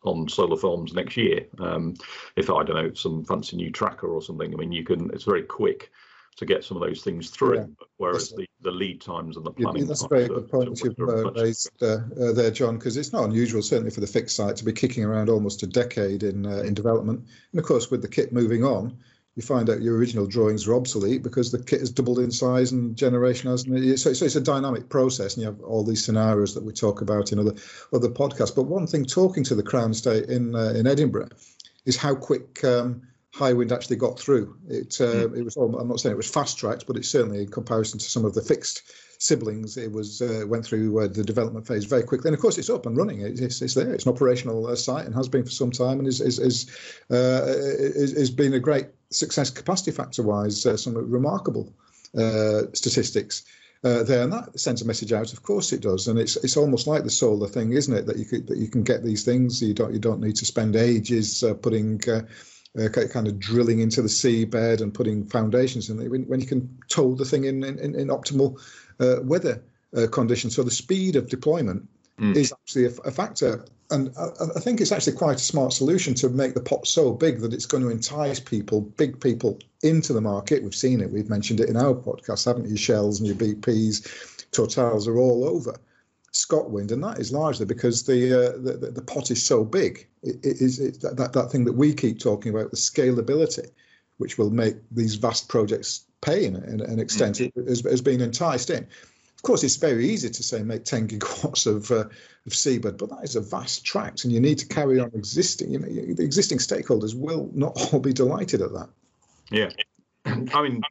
on 0.04 0.28
solar 0.28 0.58
farms 0.58 0.94
next 0.94 1.18
year. 1.18 1.46
Um, 1.60 1.96
if 2.36 2.50
I 2.50 2.64
don't 2.64 2.76
know 2.76 2.94
some 2.94 3.24
fancy 3.24 3.56
new 3.56 3.72
tracker 3.72 4.08
or 4.08 4.22
something, 4.22 4.54
I 4.54 4.58
mean 4.58 4.72
you 4.72 4.84
can. 4.84 5.10
It's 5.14 5.24
very 5.24 5.44
quick 5.44 5.92
to 6.38 6.46
get 6.46 6.64
some 6.64 6.78
of 6.78 6.82
those 6.82 7.04
things 7.04 7.30
through. 7.30 7.56
Yeah. 7.56 7.66
Whereas 7.98 8.32
the, 8.32 8.48
the 8.62 8.72
lead 8.72 9.02
times 9.02 9.38
and 9.38 9.46
the 9.46 9.52
planning. 9.52 9.84
Yeah, 9.84 9.88
that's 9.90 10.04
a 10.04 10.08
very 10.08 10.28
good 10.28 10.50
point 10.50 10.80
you've 10.84 11.00
uh, 11.00 11.32
raised 11.32 11.70
uh, 11.82 12.00
uh, 12.20 12.32
there, 12.34 12.52
John, 12.52 12.78
because 12.78 12.98
it's 12.98 13.12
not 13.14 13.26
unusual, 13.26 13.62
certainly 13.62 13.92
for 13.92 14.00
the 14.00 14.08
fixed 14.08 14.36
site, 14.36 14.56
to 14.56 14.66
be 14.66 14.72
kicking 14.72 15.04
around 15.04 15.30
almost 15.30 15.64
a 15.64 15.68
decade 15.68 16.24
in 16.24 16.46
uh, 16.46 16.62
in 16.62 16.74
development. 16.74 17.26
And 17.52 17.60
of 17.60 17.66
course, 17.66 17.92
with 17.92 18.02
the 18.02 18.08
kit 18.08 18.32
moving 18.32 18.64
on, 18.64 18.98
you 19.36 19.42
find 19.42 19.70
out 19.70 19.82
your 19.82 19.96
original 19.96 20.28
drawings 20.28 20.68
are 20.68 20.76
obsolete 20.76 21.24
because 21.24 21.52
the 21.52 21.64
kit 21.64 21.80
has 21.80 21.90
doubled 21.90 22.20
in 22.20 22.32
size 22.32 22.72
and 22.72 22.96
generation 22.98 23.50
has. 23.50 23.64
So, 24.02 24.14
so 24.14 24.26
it's 24.26 24.36
a 24.36 24.42
dynamic 24.42 24.90
process, 24.90 25.36
and 25.36 25.42
you 25.42 25.48
have 25.48 25.62
all 25.62 25.84
these 25.84 26.04
scenarios 26.04 26.54
that 26.54 26.64
we 26.64 26.74
talk 26.74 27.02
about 27.02 27.32
in 27.32 27.40
other 27.40 27.54
other 27.94 28.10
podcasts. 28.10 28.56
But 28.56 28.64
one 28.64 28.88
thing, 28.88 29.06
talking 29.06 29.44
to 29.46 29.56
the 29.56 29.64
Crown 29.64 29.92
Estate 29.92 30.26
in 30.26 30.56
uh, 30.56 30.74
in 30.76 30.86
Edinburgh, 30.86 31.30
is 31.86 31.96
how 31.96 32.14
quick 32.14 32.64
um, 32.66 33.02
Hywind 33.34 33.72
actually 33.72 33.96
got 33.96 34.20
through. 34.20 34.58
It 34.68 34.98
uh, 35.00 35.28
mm. 35.28 35.38
it 35.38 35.44
was 35.44 35.56
I'm 35.56 35.88
not 35.88 36.02
saying 36.02 36.14
it 36.14 36.18
was 36.18 36.30
fast 36.30 36.58
tracked, 36.58 36.86
but 36.86 36.98
it's 36.98 37.10
certainly 37.10 37.44
in 37.44 37.52
comparison 37.52 38.00
to 38.00 38.06
some 38.06 38.26
of 38.26 38.34
the 38.34 38.42
fixed 38.42 38.84
siblings, 39.22 39.78
it 39.78 39.92
was 39.92 40.20
uh, 40.22 40.44
went 40.48 40.66
through 40.66 41.00
uh, 41.00 41.08
the 41.08 41.24
development 41.24 41.68
phase 41.68 41.86
very 41.86 42.02
quickly. 42.02 42.28
And 42.28 42.36
of 42.36 42.42
course, 42.42 42.58
it's 42.58 42.72
up 42.72 42.88
and 42.88 42.98
running. 42.98 43.22
It's, 43.22 43.62
it's 43.62 43.76
there. 43.76 43.94
It's 43.94 44.06
an 44.06 44.12
operational 44.12 44.66
uh, 44.66 44.76
site 44.76 45.06
and 45.06 45.14
has 45.14 45.30
been 45.30 45.46
for 45.46 45.52
some 45.52 45.72
time, 45.72 46.00
and 46.00 46.08
is 46.08 46.20
is 46.20 46.40
is, 46.40 46.70
uh, 47.12 47.46
is, 47.46 48.14
is 48.14 48.32
been 48.32 48.56
a 48.56 48.60
great 48.60 48.88
success 49.12 49.50
capacity 49.50 49.92
factor 49.92 50.24
wise. 50.24 50.66
Uh, 50.66 50.78
some 50.78 50.96
remarkable 50.96 51.74
uh, 52.18 52.64
statistics. 52.74 53.44
Uh, 53.84 54.04
there, 54.04 54.24
and 54.24 54.32
that 54.32 54.60
sends 54.60 54.84
a 54.84 54.86
message 54.86 55.12
out. 55.12 55.34
Of 55.34 55.42
course, 55.42 55.74
it 55.74 55.82
does, 55.82 56.08
and 56.08 56.20
it's 56.20 56.36
it's 56.38 56.56
almost 56.56 56.86
like 56.86 57.04
the 57.04 57.10
solar 57.10 57.48
thing, 57.48 57.74
isn't 57.74 57.98
it? 57.98 58.06
That 58.06 58.18
you 58.18 58.26
could, 58.26 58.46
that 58.48 58.60
you 58.60 58.68
can 58.68 58.84
get 58.84 59.04
these 59.04 59.26
things. 59.26 59.60
You 59.60 59.74
don't 59.74 59.92
you 59.92 60.00
don't 60.00 60.22
need 60.22 60.36
to 60.36 60.46
spend 60.46 60.76
ages 60.76 61.44
uh, 61.44 61.56
putting 61.56 62.00
uh, 62.08 62.22
uh, 62.80 62.90
kind 62.90 63.28
of 63.28 63.40
drilling 63.40 63.80
into 63.80 64.04
the 64.04 64.08
seabed 64.08 64.82
and 64.82 64.94
putting 64.94 65.26
foundations 65.26 65.90
in 65.90 65.98
when, 66.10 66.24
when 66.28 66.40
you 66.40 66.46
can 66.46 66.78
tow 66.90 67.16
the 67.16 67.26
thing 67.26 67.46
in 67.46 67.64
in, 67.64 67.96
in 67.96 68.10
optimal 68.10 68.60
uh, 69.00 69.24
weather 69.24 69.64
uh, 69.98 70.06
conditions. 70.12 70.56
So 70.56 70.64
the 70.64 70.72
speed 70.72 71.16
of 71.16 71.28
deployment 71.28 71.88
mm. 72.22 72.36
is 72.36 72.54
actually 72.54 72.86
a, 72.86 72.92
a 73.04 73.12
factor. 73.12 73.66
And 73.90 74.14
I, 74.18 74.30
I, 74.56 74.60
think 74.60 74.80
it's 74.80 74.92
actually 74.92 75.18
quite 75.18 75.36
a 75.38 75.40
smart 75.40 75.74
solution 75.74 76.14
to 76.16 76.30
make 76.30 76.54
the 76.54 76.62
pot 76.62 76.88
so 76.88 77.12
big 77.12 77.40
that 77.42 77.54
it's 77.54 77.66
going 77.66 77.84
to 77.84 77.90
entice 77.90 78.40
people, 78.40 78.82
big 78.82 79.20
people, 79.20 79.60
into 79.84 80.14
the 80.14 80.22
market. 80.22 80.64
We've 80.64 80.76
seen 80.76 81.02
it. 81.02 81.12
We've 81.12 81.30
mentioned 81.30 81.60
it 81.60 81.70
in 81.70 81.76
our 81.76 81.94
podcast, 81.94 82.46
haven't 82.46 82.70
you? 82.70 82.78
Shells 82.78 83.20
and 83.20 83.28
your 83.28 83.36
BPs, 83.36 84.48
Totals 84.52 85.08
are 85.08 85.18
all 85.18 85.46
over. 85.46 85.76
Scotwind, 86.34 86.92
and 86.94 87.04
that 87.04 87.20
is 87.20 87.34
largely 87.34 87.66
because 87.66 88.04
the 88.04 88.32
uh, 88.34 88.52
the, 88.58 88.92
the, 88.92 89.02
pot 89.02 89.32
is 89.32 89.46
so 89.46 89.66
big. 89.66 90.08
It, 90.24 90.38
it 90.46 90.62
is 90.62 90.80
it, 90.80 91.02
that, 91.02 91.34
that 91.34 91.52
thing 91.52 91.66
that 91.66 91.74
we 91.74 91.94
keep 91.94 92.20
talking 92.20 92.54
about, 92.54 92.72
the 92.72 92.78
scalability, 92.78 93.70
which 94.18 94.38
will 94.38 94.50
make 94.50 94.76
these 94.92 95.16
vast 95.16 95.50
projects 95.50 96.06
pay 96.22 96.46
in, 96.46 96.56
in 96.56 96.80
an 96.80 97.00
extent, 97.00 97.38
mm-hmm. 97.38 97.68
has, 97.68 97.82
has 97.82 98.02
been 98.02 98.22
enticed 98.22 98.70
in. 98.70 98.88
Of 99.42 99.44
course, 99.44 99.64
it's 99.64 99.78
very 99.78 100.08
easy 100.08 100.30
to 100.30 100.44
say 100.44 100.62
make 100.62 100.86
10 100.86 101.08
gigawatts 101.08 101.66
of 101.66 101.90
uh, 101.90 102.06
of 102.46 102.52
seabed, 102.52 103.00
but 103.00 103.10
that 103.10 103.24
is 103.24 103.36
a 103.36 103.42
vast 103.42 103.84
tract, 103.84 104.24
and 104.24 104.32
you 104.32 104.40
need 104.40 104.60
to 104.60 104.68
carry 104.68 105.00
on 105.00 105.10
existing. 105.16 105.72
You 105.72 105.80
know, 105.80 105.88
the 105.88 106.24
existing 106.24 106.60
stakeholders 106.60 107.16
will 107.16 107.50
not 107.52 107.76
all 107.92 108.00
be 108.00 108.14
delighted 108.14 108.62
at 108.62 108.72
that. 108.74 108.90
Yeah, 109.50 109.72
I 110.26 110.62
mean, 110.62 110.84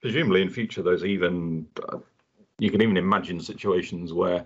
presumably 0.00 0.42
in 0.42 0.48
future, 0.50 0.80
there's 0.80 1.04
even 1.04 1.66
uh, 1.88 1.98
you 2.60 2.70
can 2.70 2.82
even 2.82 2.96
imagine 2.96 3.40
situations 3.40 4.12
where 4.12 4.44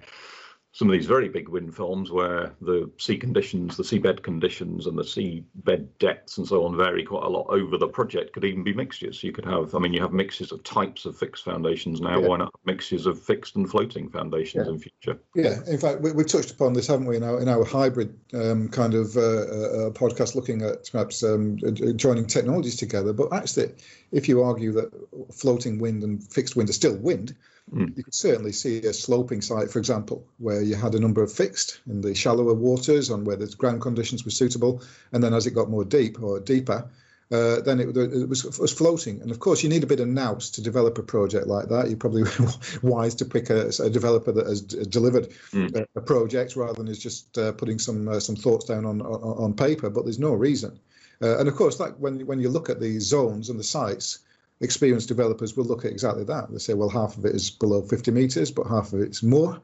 some 0.77 0.89
of 0.89 0.93
these 0.93 1.07
very 1.07 1.31
big 1.31 1.49
wind 1.49 1.75
farms 1.75 2.11
where 2.11 2.55
the 2.61 2.91
sea 2.99 3.17
conditions, 3.17 3.79
the 3.79 3.83
seabed 3.83 4.23
conditions, 4.23 4.87
and 4.87 4.99
the 4.99 5.03
seabed 5.03 5.89
depths 5.99 6.37
and 6.37 6.47
so 6.47 6.67
on 6.67 6.77
vary 6.77 7.03
quite 7.03 7.25
a 7.25 7.29
lot 7.31 7.47
over 7.49 7.79
the 7.79 7.89
project 7.89 8.35
could 8.35 8.45
even 8.45 8.63
be 8.63 8.75
mixtures. 8.75 9.25
You 9.25 9.33
could 9.33 9.47
have, 9.47 9.75
I 9.75 9.79
mean, 9.79 9.95
you 9.95 10.03
have 10.03 10.13
mixes 10.13 10.53
of 10.53 10.63
types 10.65 11.07
of 11.07 11.17
fixed 11.17 11.45
foundations 11.45 12.03
now. 12.03 12.21
Yeah. 12.21 12.29
Why 12.29 12.37
not 12.37 12.53
mixtures 12.67 13.07
of 13.07 13.19
fixed 13.19 13.57
and 13.57 13.71
floating 13.71 14.11
foundations 14.11 14.67
yeah. 14.67 14.73
in 14.75 14.79
future? 14.79 15.19
Yeah, 15.35 15.61
in 15.67 15.79
fact, 15.79 16.03
we, 16.03 16.11
have 16.11 16.27
touched 16.27 16.51
upon 16.51 16.75
this, 16.75 16.89
haven't 16.89 17.07
we, 17.07 17.17
in 17.17 17.23
our, 17.23 17.41
in 17.41 17.49
our 17.49 17.65
hybrid 17.65 18.15
um, 18.35 18.69
kind 18.69 18.93
of 18.93 19.17
uh, 19.17 19.21
uh, 19.21 19.91
podcast, 19.93 20.35
looking 20.35 20.61
at 20.61 20.91
perhaps 20.93 21.23
um, 21.23 21.57
joining 21.97 22.27
technologies 22.27 22.77
together. 22.77 23.15
But 23.15 23.33
actually, 23.33 23.73
if 24.13 24.29
you 24.29 24.43
argue 24.43 24.73
that 24.73 24.93
floating 25.33 25.79
wind 25.79 26.03
and 26.03 26.23
fixed 26.23 26.55
wind 26.55 26.69
are 26.69 26.75
still 26.75 26.97
wind, 26.97 27.35
Mm. 27.73 27.97
You 27.97 28.05
could 28.05 28.15
certainly 28.15 28.53
see 28.53 28.79
a 28.79 28.93
sloping 28.93 29.41
site, 29.41 29.71
for 29.71 29.79
example, 29.79 30.27
where 30.39 30.63
you 30.63 30.77
had 30.77 30.95
a 30.95 31.01
number 31.01 31.23
of 31.23 31.33
fixed 31.33 31.81
in 31.89 32.01
the 32.01 32.15
shallower 32.15 32.55
waters 32.55 33.11
and 33.11 33.27
where 33.27 33.37
the 33.37 33.47
ground 33.47 33.81
conditions 33.81 34.25
were 34.25 34.31
suitable. 34.31 34.83
And 35.13 35.23
then 35.23 35.35
as 35.35 35.47
it 35.47 35.53
got 35.53 35.69
more 35.69 35.85
deep 35.85 36.23
or 36.23 36.39
deeper, 36.39 36.89
uh, 37.33 37.61
then 37.63 37.81
it, 37.81 37.97
it, 37.97 38.29
was, 38.29 38.45
was 38.59 38.73
floating. 38.73 39.21
And 39.21 39.33
of 39.33 39.41
course, 39.41 39.65
you 39.65 39.69
need 39.69 39.83
a 39.83 39.87
bit 39.89 39.99
of 39.99 40.07
nous 40.07 40.51
to 40.51 40.63
develop 40.63 40.97
a 40.99 41.03
project 41.03 41.49
like 41.49 41.69
that. 41.69 41.89
You're 41.89 41.97
probably 41.97 42.23
wise 42.83 43.17
to 43.17 43.25
pick 43.25 43.51
a, 43.51 43.71
a, 43.81 43.91
developer 43.91 44.31
that 44.31 44.47
has 44.47 44.63
delivered 44.63 45.31
mm. 45.51 45.75
a, 45.75 45.87
a, 45.97 46.01
project 46.01 46.55
rather 46.55 46.75
than 46.75 46.87
is 46.87 47.01
just 47.01 47.37
uh, 47.37 47.51
putting 47.53 47.81
some 47.81 48.07
uh, 48.09 48.21
some 48.21 48.37
thoughts 48.37 48.67
down 48.67 48.85
on, 48.85 49.03
on, 49.03 49.45
on 49.45 49.55
paper. 49.55 49.91
But 49.91 50.05
there's 50.05 50.21
no 50.21 50.35
reason. 50.35 50.79
Uh, 51.21 51.39
and 51.39 51.49
of 51.49 51.57
course, 51.57 51.79
that 51.79 51.99
when 51.99 52.25
when 52.27 52.39
you 52.39 52.49
look 52.49 52.71
at 52.71 52.79
the 52.79 53.01
zones 53.01 53.51
and 53.51 53.59
the 53.59 53.65
sites, 53.65 54.21
experienced 54.61 55.09
developers 55.09 55.57
will 55.57 55.65
look 55.65 55.85
at 55.85 55.91
exactly 55.91 56.25
that. 56.25 56.51
They 56.51 56.59
say, 56.59 56.75
well, 56.75 56.89
half 56.89 57.17
of 57.17 57.25
it 57.25 57.35
is 57.35 57.51
below 57.51 57.83
50 57.83 58.11
meters, 58.11 58.51
but 58.51 58.67
half 58.67 58.93
of 58.93 59.01
it's 59.01 59.23
more. 59.23 59.61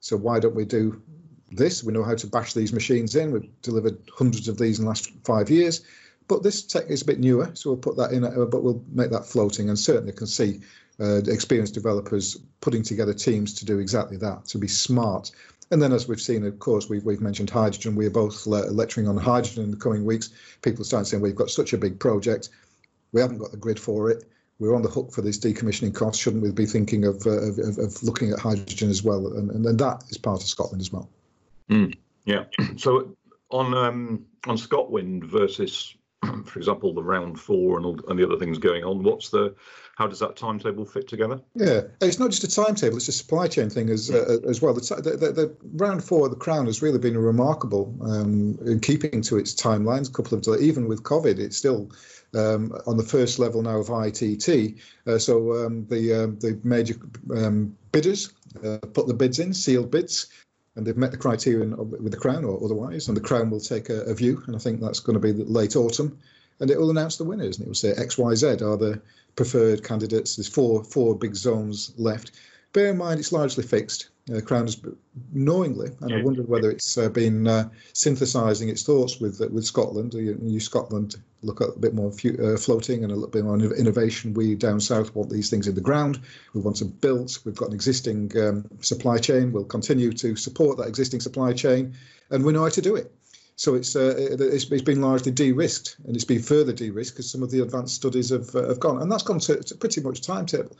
So 0.00 0.16
why 0.16 0.40
don't 0.40 0.54
we 0.54 0.64
do 0.64 1.00
this? 1.50 1.84
We 1.84 1.92
know 1.92 2.02
how 2.02 2.16
to 2.16 2.26
bash 2.26 2.54
these 2.54 2.72
machines 2.72 3.14
in. 3.14 3.30
We've 3.30 3.62
delivered 3.62 3.98
hundreds 4.12 4.48
of 4.48 4.58
these 4.58 4.78
in 4.78 4.84
the 4.84 4.88
last 4.88 5.12
five 5.24 5.48
years. 5.48 5.82
But 6.28 6.42
this 6.42 6.62
tech 6.62 6.88
is 6.88 7.02
a 7.02 7.04
bit 7.04 7.20
newer, 7.20 7.50
so 7.54 7.70
we'll 7.70 7.76
put 7.78 7.96
that 7.96 8.12
in, 8.12 8.24
uh, 8.24 8.44
but 8.46 8.62
we'll 8.62 8.82
make 8.92 9.10
that 9.10 9.26
floating. 9.26 9.68
And 9.68 9.78
certainly 9.78 10.12
can 10.12 10.26
see 10.26 10.60
uh, 11.00 11.16
experienced 11.26 11.74
developers 11.74 12.38
putting 12.60 12.82
together 12.82 13.12
teams 13.12 13.54
to 13.54 13.64
do 13.64 13.78
exactly 13.78 14.16
that, 14.18 14.46
to 14.46 14.58
be 14.58 14.68
smart. 14.68 15.30
And 15.70 15.80
then, 15.80 15.92
as 15.92 16.06
we've 16.06 16.20
seen, 16.20 16.44
of 16.44 16.58
course, 16.58 16.88
we've, 16.88 17.04
we've 17.04 17.22
mentioned 17.22 17.48
hydrogen. 17.48 17.96
We 17.96 18.06
are 18.06 18.10
both 18.10 18.46
lecturing 18.46 19.08
on 19.08 19.16
hydrogen 19.16 19.64
in 19.64 19.70
the 19.70 19.76
coming 19.76 20.04
weeks. 20.04 20.30
People 20.60 20.84
start 20.84 21.06
saying, 21.06 21.22
we've 21.22 21.34
got 21.34 21.50
such 21.50 21.72
a 21.72 21.78
big 21.78 21.98
project. 21.98 22.50
We 23.12 23.20
haven't 23.20 23.38
got 23.38 23.50
the 23.50 23.56
grid 23.56 23.78
for 23.78 24.10
it 24.10 24.24
we're 24.62 24.76
on 24.76 24.82
the 24.82 24.88
hook 24.88 25.12
for 25.12 25.22
these 25.22 25.40
decommissioning 25.40 25.92
costs. 25.92 26.22
Shouldn't 26.22 26.42
we 26.42 26.52
be 26.52 26.66
thinking 26.66 27.04
of, 27.04 27.26
uh, 27.26 27.30
of, 27.30 27.78
of, 27.78 28.02
looking 28.04 28.30
at 28.30 28.38
hydrogen 28.38 28.90
as 28.90 29.02
well? 29.02 29.26
And, 29.26 29.50
and, 29.50 29.66
and 29.66 29.78
that 29.80 30.04
is 30.08 30.16
part 30.16 30.40
of 30.40 30.48
Scotland 30.48 30.80
as 30.80 30.92
well. 30.92 31.10
Mm, 31.68 31.96
yeah. 32.26 32.44
So 32.76 33.16
on 33.50 33.74
um, 33.74 34.24
on 34.46 34.56
Scotwind 34.56 35.24
versus, 35.24 35.96
for 36.44 36.58
example, 36.58 36.94
the 36.94 37.02
round 37.02 37.40
four 37.40 37.76
and 37.76 37.84
all, 37.84 37.98
and 38.08 38.16
the 38.16 38.24
other 38.24 38.38
things 38.38 38.58
going 38.58 38.84
on, 38.84 39.02
what's 39.02 39.30
the 39.30 39.52
how 39.96 40.06
does 40.06 40.20
that 40.20 40.36
timetable 40.36 40.84
fit 40.84 41.08
together? 41.08 41.40
Yeah, 41.54 41.82
it's 42.00 42.20
not 42.20 42.30
just 42.30 42.44
a 42.44 42.48
timetable; 42.48 42.98
it's 42.98 43.08
a 43.08 43.12
supply 43.12 43.48
chain 43.48 43.68
thing 43.68 43.88
as 43.90 44.12
uh, 44.12 44.38
as 44.48 44.62
well. 44.62 44.74
The, 44.74 44.80
the, 44.80 45.32
the, 45.32 45.56
round 45.74 46.04
four 46.04 46.26
of 46.26 46.30
the 46.30 46.38
Crown 46.38 46.66
has 46.66 46.82
really 46.82 46.98
been 46.98 47.18
remarkable 47.18 47.94
um, 48.02 48.58
in 48.64 48.78
keeping 48.78 49.22
to 49.22 49.38
its 49.38 49.54
timelines. 49.54 50.08
A 50.08 50.12
couple 50.12 50.38
of 50.38 50.62
even 50.62 50.86
with 50.86 51.02
COVID, 51.02 51.40
it's 51.40 51.56
still 51.56 51.90
um, 52.34 52.72
on 52.86 52.96
the 52.96 53.02
first 53.02 53.38
level 53.38 53.62
now 53.62 53.78
of 53.78 53.90
ITT. 53.90 54.78
Uh, 55.06 55.18
so 55.18 55.64
um, 55.64 55.86
the 55.86 56.14
um, 56.14 56.38
the 56.38 56.58
major 56.64 56.94
um, 57.34 57.76
bidders 57.92 58.32
uh, 58.64 58.78
put 58.78 59.06
the 59.06 59.14
bids 59.14 59.38
in, 59.38 59.52
sealed 59.52 59.90
bids, 59.90 60.28
and 60.76 60.86
they've 60.86 60.96
met 60.96 61.10
the 61.10 61.16
criterion 61.16 61.76
with 61.76 62.12
the 62.12 62.18
Crown 62.18 62.44
or 62.44 62.62
otherwise, 62.64 63.08
and 63.08 63.16
the 63.16 63.20
Crown 63.20 63.50
will 63.50 63.60
take 63.60 63.90
a, 63.90 64.02
a 64.02 64.14
view, 64.14 64.42
and 64.46 64.56
I 64.56 64.58
think 64.58 64.80
that's 64.80 65.00
going 65.00 65.20
to 65.20 65.20
be 65.20 65.32
late 65.32 65.76
autumn, 65.76 66.18
and 66.60 66.70
it 66.70 66.78
will 66.78 66.90
announce 66.90 67.16
the 67.16 67.24
winners, 67.24 67.58
and 67.58 67.66
it 67.66 67.68
will 67.68 67.74
say 67.74 67.92
X, 67.92 68.18
Y, 68.18 68.34
Z 68.34 68.46
are 68.46 68.76
the 68.76 69.00
preferred 69.36 69.84
candidates. 69.84 70.36
There's 70.36 70.48
four 70.48 70.84
four 70.84 71.16
big 71.16 71.34
zones 71.34 71.92
left. 71.96 72.32
Bear 72.72 72.88
in 72.88 72.98
mind, 72.98 73.20
it's 73.20 73.32
largely 73.32 73.64
fixed 73.64 74.08
uh, 74.30 74.40
Crown 74.40 74.66
has 74.66 74.80
knowingly, 75.32 75.90
and 76.00 76.10
yeah. 76.10 76.18
I 76.18 76.22
wondered 76.22 76.48
whether 76.48 76.70
it's 76.70 76.96
uh, 76.96 77.08
been 77.08 77.46
uh, 77.46 77.68
synthesising 77.92 78.68
its 78.68 78.82
thoughts 78.82 79.20
with 79.20 79.40
uh, 79.40 79.48
with 79.48 79.64
Scotland. 79.64 80.14
New 80.14 80.60
Scotland 80.60 81.16
look 81.42 81.60
at 81.60 81.76
a 81.76 81.78
bit 81.78 81.94
more 81.94 82.08
uh, 82.10 82.56
floating 82.56 83.02
and 83.02 83.12
a 83.12 83.14
little 83.14 83.30
bit 83.30 83.44
more 83.44 83.58
innovation. 83.58 84.34
We 84.34 84.54
down 84.54 84.80
south 84.80 85.14
want 85.14 85.30
these 85.30 85.50
things 85.50 85.66
in 85.66 85.74
the 85.74 85.80
ground. 85.80 86.20
We 86.54 86.60
want 86.60 86.78
them 86.78 86.88
built. 86.88 87.38
We've 87.44 87.54
got 87.54 87.68
an 87.68 87.74
existing 87.74 88.32
um, 88.38 88.64
supply 88.80 89.18
chain. 89.18 89.52
We'll 89.52 89.64
continue 89.64 90.12
to 90.12 90.36
support 90.36 90.78
that 90.78 90.88
existing 90.88 91.20
supply 91.20 91.52
chain, 91.52 91.94
and 92.30 92.44
we 92.44 92.52
know 92.52 92.62
how 92.62 92.70
to 92.70 92.82
do 92.82 92.96
it. 92.96 93.12
So 93.56 93.74
it's, 93.74 93.94
uh, 93.94 94.14
it's, 94.16 94.70
it's 94.70 94.82
been 94.82 95.02
largely 95.02 95.30
de-risked, 95.30 95.96
and 96.06 96.16
it's 96.16 96.24
been 96.24 96.42
further 96.42 96.72
de-risked 96.72 97.16
because 97.16 97.30
some 97.30 97.42
of 97.42 97.50
the 97.50 97.60
advanced 97.60 97.94
studies 97.94 98.30
have 98.30 98.52
have 98.52 98.80
gone, 98.80 99.02
and 99.02 99.12
that's 99.12 99.22
gone 99.22 99.40
to, 99.40 99.62
to 99.62 99.74
pretty 99.74 100.00
much 100.00 100.22
timetable 100.22 100.76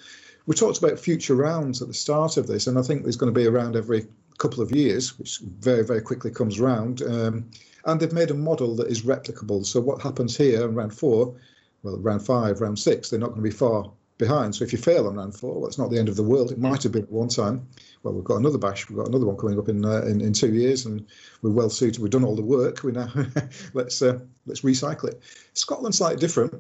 we 0.47 0.55
talked 0.55 0.79
about 0.79 0.99
future 0.99 1.35
rounds 1.35 1.81
at 1.83 1.89
the 1.89 1.95
start 1.95 2.37
of 2.37 2.47
this, 2.47 2.67
and 2.67 2.79
I 2.79 2.83
think 2.83 3.03
there's 3.03 3.17
going 3.17 3.33
to 3.33 3.39
be 3.39 3.47
a 3.47 3.51
round 3.51 3.77
every 3.77 4.07
couple 4.39 4.63
of 4.63 4.73
years, 4.73 5.19
which 5.19 5.39
very, 5.39 5.85
very 5.85 6.01
quickly 6.01 6.31
comes 6.31 6.59
round. 6.59 7.03
Um, 7.03 7.51
and 7.85 8.01
they've 8.01 8.13
made 8.13 8.31
a 8.31 8.35
model 8.35 8.77
that 8.77 8.89
is 8.89 9.03
replicable. 9.03 9.65
So 9.67 9.81
what 9.81 10.03
happens 10.03 10.37
here 10.37 10.65
in 10.65 10.75
round 10.75 10.95
four, 10.95 11.35
well, 11.83 11.99
round 11.99 12.25
five, 12.25 12.61
round 12.61 12.79
six, 12.79 13.11
they're 13.11 13.21
not 13.21 13.31
going 13.31 13.43
to 13.43 13.49
be 13.49 13.51
far 13.51 13.91
behind. 14.19 14.55
So 14.55 14.65
if 14.65 14.73
you 14.73 14.79
fail 14.79 15.09
on 15.09 15.17
round 15.17 15.35
four, 15.35 15.59
well, 15.59 15.67
it's 15.67 15.79
not 15.79 15.91
the 15.91 15.99
end 15.99 16.09
of 16.09 16.17
the 16.17 16.23
world. 16.23 16.53
It 16.53 16.59
might 16.59 16.83
have 16.85 16.93
been 16.93 17.03
at 17.03 17.11
one 17.11 17.29
time. 17.29 17.67
Well, 18.03 18.15
we've 18.15 18.25
got 18.25 18.37
another 18.37 18.59
bash. 18.59 18.89
We've 18.89 18.99
got 18.99 19.09
another 19.09 19.27
one 19.27 19.37
coming 19.37 19.59
up 19.59 19.69
in 19.69 19.85
uh, 19.85 20.03
in, 20.03 20.21
in, 20.21 20.33
two 20.33 20.55
years, 20.55 20.87
and 20.87 21.07
we're 21.43 21.51
well 21.51 21.71
suited. 21.71 22.01
We've 22.01 22.11
done 22.11 22.25
all 22.25 22.37
the 22.37 22.43
work. 22.43 22.83
We 22.83 22.93
now 22.93 23.09
let's 23.75 24.01
uh, 24.01 24.21
let's 24.47 24.61
recycle 24.63 25.09
it. 25.09 25.23
Scotland's 25.55 25.99
slightly 25.99 26.21
different. 26.21 26.55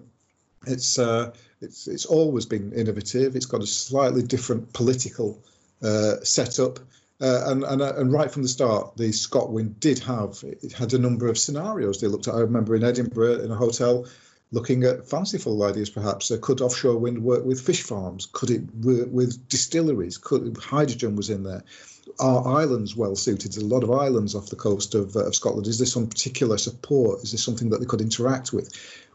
It's 0.66 0.98
uh, 0.98 1.32
it's 1.60 1.88
it's 1.88 2.06
always 2.06 2.46
been 2.46 2.72
innovative. 2.72 3.36
It's 3.36 3.46
got 3.46 3.62
a 3.62 3.66
slightly 3.66 4.22
different 4.22 4.72
political 4.72 5.42
uh, 5.82 6.16
setup. 6.22 6.78
Uh, 7.22 7.44
and, 7.46 7.62
and, 7.64 7.80
uh, 7.80 7.94
and 7.96 8.12
right 8.12 8.30
from 8.30 8.42
the 8.42 8.48
start, 8.48 8.96
the 8.96 9.12
Scotwind 9.12 9.78
did 9.78 9.98
have 10.00 10.42
it 10.42 10.72
had 10.72 10.92
a 10.92 10.98
number 10.98 11.28
of 11.28 11.38
scenarios 11.38 12.00
they 12.00 12.08
looked 12.08 12.28
at. 12.28 12.34
I 12.34 12.40
remember 12.40 12.74
in 12.74 12.84
Edinburgh 12.84 13.44
in 13.44 13.50
a 13.50 13.56
hotel 13.56 14.06
looking 14.50 14.84
at 14.84 15.08
fanciful 15.08 15.62
ideas 15.62 15.88
perhaps 15.88 16.30
uh, 16.30 16.36
could 16.42 16.60
offshore 16.60 16.98
wind 16.98 17.22
work 17.22 17.44
with 17.44 17.58
fish 17.58 17.82
farms 17.82 18.28
could 18.32 18.50
it 18.50 18.60
work 18.82 19.08
with 19.10 19.48
distilleries 19.48 20.18
could 20.18 20.54
hydrogen 20.58 21.16
was 21.16 21.30
in 21.30 21.42
there 21.42 21.62
are 22.20 22.46
islands 22.60 22.94
well 22.94 23.16
suited 23.16 23.56
a 23.56 23.64
lot 23.64 23.82
of 23.82 23.90
islands 23.90 24.34
off 24.34 24.50
the 24.50 24.56
coast 24.56 24.94
of, 24.94 25.16
uh, 25.16 25.24
of 25.24 25.34
scotland 25.34 25.66
is 25.66 25.78
there 25.78 25.86
some 25.86 26.06
particular 26.06 26.58
support 26.58 27.22
is 27.22 27.32
there 27.32 27.38
something 27.38 27.70
that 27.70 27.80
they 27.80 27.86
could 27.86 28.02
interact 28.02 28.52
with 28.52 28.68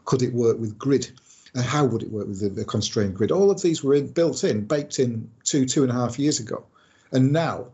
Could 0.08 0.22
it 0.22 0.32
work 0.32 0.58
with 0.58 0.78
grid? 0.78 1.10
And 1.54 1.62
how 1.62 1.84
would 1.84 2.02
it 2.02 2.10
work 2.10 2.28
with 2.28 2.40
the, 2.40 2.48
the 2.48 2.64
constrained 2.64 3.14
grid? 3.14 3.30
All 3.30 3.50
of 3.50 3.60
these 3.60 3.84
were 3.84 3.94
in, 3.94 4.10
built 4.10 4.42
in, 4.42 4.64
baked 4.64 4.98
in 4.98 5.30
two, 5.44 5.66
two 5.66 5.82
and 5.82 5.92
a 5.92 5.94
half 5.94 6.18
years 6.18 6.40
ago. 6.40 6.64
And 7.12 7.30
now, 7.30 7.66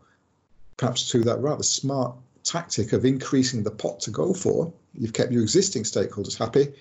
perhaps 0.77 1.09
through 1.09 1.23
that 1.23 1.39
rather 1.39 1.63
smart 1.63 2.15
tactic 2.43 2.93
of 2.93 3.05
increasing 3.05 3.63
the 3.63 3.71
pot 3.71 3.99
to 4.01 4.11
go 4.11 4.33
for, 4.33 4.71
you've 4.93 5.13
kept 5.13 5.31
your 5.31 5.41
existing 5.41 5.83
stakeholders 5.83 6.37
happy. 6.37 6.73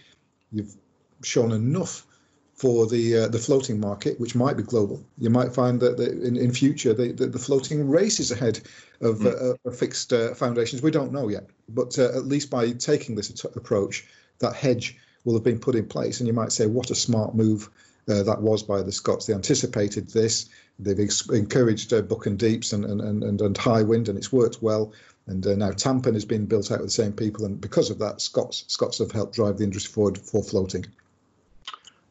You've 0.53 0.75
shown 1.23 1.53
enough 1.53 2.07
for 2.55 2.87
the 2.87 3.17
uh, 3.17 3.29
the 3.29 3.39
floating 3.39 3.81
market, 3.81 4.21
which 4.21 4.37
might 4.37 4.57
be 4.57 4.63
global. 4.63 5.03
You 5.19 5.31
might 5.31 5.53
find 5.53 5.81
that 5.81 5.97
the, 5.97 6.11
in, 6.23 6.37
in 6.37 6.53
future 6.53 6.95
the, 6.95 7.13
the, 7.13 7.27
the 7.27 7.39
floating 7.39 7.89
races 7.89 8.31
ahead 8.31 8.61
of, 9.01 9.19
mm. 9.19 9.57
uh, 9.67 9.71
fixed 9.71 10.13
uh, 10.13 10.35
foundations. 10.35 10.81
We 10.83 10.93
don't 10.93 11.13
know 11.13 11.29
yet, 11.29 11.49
but 11.69 11.99
uh, 11.99 12.17
at 12.17 12.27
least 12.27 12.51
by 12.51 12.71
taking 12.73 13.17
this 13.17 13.45
approach, 13.45 14.07
that 14.39 14.55
hedge 14.55 14.97
will 15.25 15.35
have 15.35 15.43
been 15.43 15.59
put 15.59 15.75
in 15.75 15.87
place. 15.87 16.21
And 16.21 16.29
you 16.29 16.33
might 16.33 16.53
say, 16.53 16.67
what 16.67 16.91
a 16.91 16.95
smart 16.95 17.35
move 17.35 17.71
uh, 18.09 18.23
that 18.23 18.41
was 18.41 18.63
by 18.63 18.83
the 18.83 18.93
Scots. 18.93 19.27
They 19.27 19.35
anticipated 19.35 20.09
this. 20.09 20.49
They've 20.79 21.09
encouraged 21.31 21.93
uh, 21.93 22.03
Buchan 22.03 22.33
and 22.33 22.39
Deeps 22.39 22.73
and, 22.73 22.85
and, 22.85 23.01
and, 23.01 23.41
and 23.41 23.57
Hywind, 23.57 24.09
and 24.09 24.19
it's 24.19 24.33
worked 24.33 24.61
well. 24.61 24.93
And 25.27 25.47
uh, 25.47 25.55
now 25.55 25.71
Tampen 25.71 26.15
has 26.15 26.25
been 26.25 26.47
built 26.47 26.71
out 26.71 26.81
with 26.81 26.89
the 26.89 27.03
same 27.03 27.13
people, 27.13 27.45
and 27.47 27.61
because 27.61 27.91
of 27.91 27.99
that, 28.01 28.21
Scots 28.21 28.65
Scots 28.69 28.99
have 28.99 29.13
helped 29.13 29.35
drive 29.35 29.59
the 29.59 29.65
industry 29.65 29.93
forward 29.93 30.19
for 30.19 30.43
floating. 30.43 30.85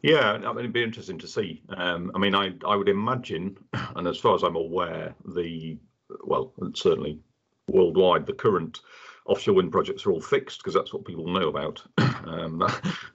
Yeah, 0.02 0.32
I 0.32 0.38
mean, 0.40 0.60
it'd 0.60 0.74
be 0.74 0.84
interesting 0.84 1.20
to 1.20 1.28
see. 1.28 1.62
Um, 1.70 2.12
I 2.16 2.18
mean, 2.18 2.34
I 2.36 2.54
I 2.66 2.76
would 2.76 2.90
imagine, 2.90 3.58
and 3.96 4.08
as 4.08 4.18
far 4.18 4.36
as 4.36 4.44
I'm 4.44 4.56
aware, 4.56 5.14
the 5.26 5.78
well, 6.24 6.52
certainly 6.74 7.20
worldwide, 7.68 8.26
the 8.26 8.34
current 8.34 8.80
offshore 9.26 9.56
wind 9.56 9.72
projects 9.72 10.06
are 10.06 10.12
all 10.12 10.22
fixed 10.22 10.60
because 10.60 10.74
that's 10.74 10.94
what 10.94 11.06
people 11.06 11.28
know 11.28 11.48
about, 11.48 11.82
um, 11.98 12.62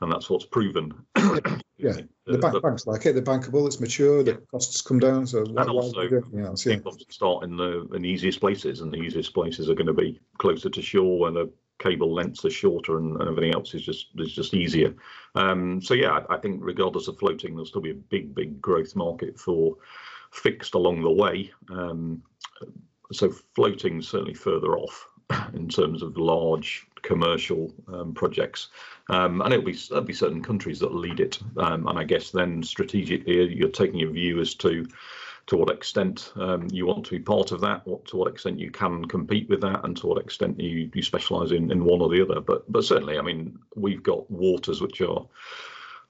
and 0.00 0.12
that's 0.12 0.30
what's 0.30 0.46
proven. 0.46 0.92
yeah, 1.76 1.92
the, 2.26 2.38
bank, 2.38 2.54
the, 2.54 2.60
banks 2.60 2.86
like 2.86 3.04
it. 3.06 3.12
They're 3.14 3.22
bankable. 3.22 3.66
It's 3.66 3.80
mature. 3.80 4.22
The 4.22 4.34
costs 4.50 4.80
come 4.80 4.98
down. 4.98 5.26
So 5.26 5.44
and 5.44 5.58
also, 5.58 6.00
else, 6.00 6.64
yeah. 6.64 6.76
people 6.76 6.96
start 7.10 7.44
in 7.44 7.56
the 7.56 7.86
in 7.92 8.02
the 8.02 8.08
easiest 8.08 8.40
places, 8.40 8.80
and 8.80 8.92
the 8.92 8.98
easiest 8.98 9.34
places 9.34 9.68
are 9.68 9.74
going 9.74 9.86
to 9.86 9.92
be 9.92 10.20
closer 10.38 10.70
to 10.70 10.82
shore, 10.82 11.18
where 11.18 11.32
the 11.32 11.50
cable 11.78 12.12
lengths 12.12 12.44
are 12.44 12.50
shorter, 12.50 12.98
and, 12.98 13.20
and 13.20 13.28
everything 13.28 13.54
else 13.54 13.74
is 13.74 13.82
just 13.82 14.08
is 14.18 14.32
just 14.32 14.54
easier. 14.54 14.94
Um, 15.34 15.80
so 15.82 15.94
yeah, 15.94 16.20
I, 16.28 16.34
I 16.34 16.38
think 16.38 16.60
regardless 16.62 17.08
of 17.08 17.18
floating, 17.18 17.52
there'll 17.52 17.66
still 17.66 17.82
be 17.82 17.90
a 17.90 17.94
big 17.94 18.34
big 18.34 18.60
growth 18.60 18.96
market 18.96 19.38
for 19.38 19.76
fixed 20.30 20.74
along 20.74 21.02
the 21.02 21.10
way. 21.10 21.52
Um, 21.70 22.22
so 23.12 23.30
floating 23.54 24.02
certainly 24.02 24.34
further 24.34 24.76
off 24.76 25.08
in 25.54 25.68
terms 25.68 26.02
of 26.02 26.16
large 26.16 26.86
commercial 27.02 27.72
um, 27.92 28.12
projects, 28.12 28.68
um, 29.08 29.40
and 29.42 29.52
it'll 29.52 29.64
be 29.64 29.78
there'll 29.88 30.04
be 30.04 30.12
certain 30.12 30.42
countries 30.42 30.80
that 30.80 30.94
lead 30.94 31.20
it, 31.20 31.38
um, 31.56 31.86
and 31.86 31.98
I 31.98 32.04
guess 32.04 32.30
then 32.30 32.62
strategically 32.62 33.54
you're 33.54 33.68
taking 33.68 34.02
a 34.02 34.06
view 34.10 34.40
as 34.40 34.54
to 34.56 34.86
to 35.46 35.56
what 35.56 35.70
extent 35.70 36.32
um, 36.36 36.68
you 36.70 36.84
want 36.84 37.06
to 37.06 37.12
be 37.12 37.18
part 37.18 37.52
of 37.52 37.60
that, 37.62 37.86
what 37.86 38.04
to 38.06 38.16
what 38.16 38.30
extent 38.30 38.58
you 38.58 38.70
can 38.70 39.04
compete 39.06 39.48
with 39.48 39.60
that, 39.62 39.84
and 39.84 39.96
to 39.96 40.06
what 40.06 40.22
extent 40.22 40.60
you 40.60 40.90
you 40.94 41.02
specialise 41.02 41.52
in 41.52 41.70
in 41.72 41.84
one 41.84 42.00
or 42.00 42.08
the 42.08 42.22
other. 42.22 42.40
But 42.40 42.70
but 42.70 42.84
certainly, 42.84 43.18
I 43.18 43.22
mean, 43.22 43.58
we've 43.74 44.02
got 44.02 44.30
waters 44.30 44.80
which 44.80 45.00
are 45.00 45.26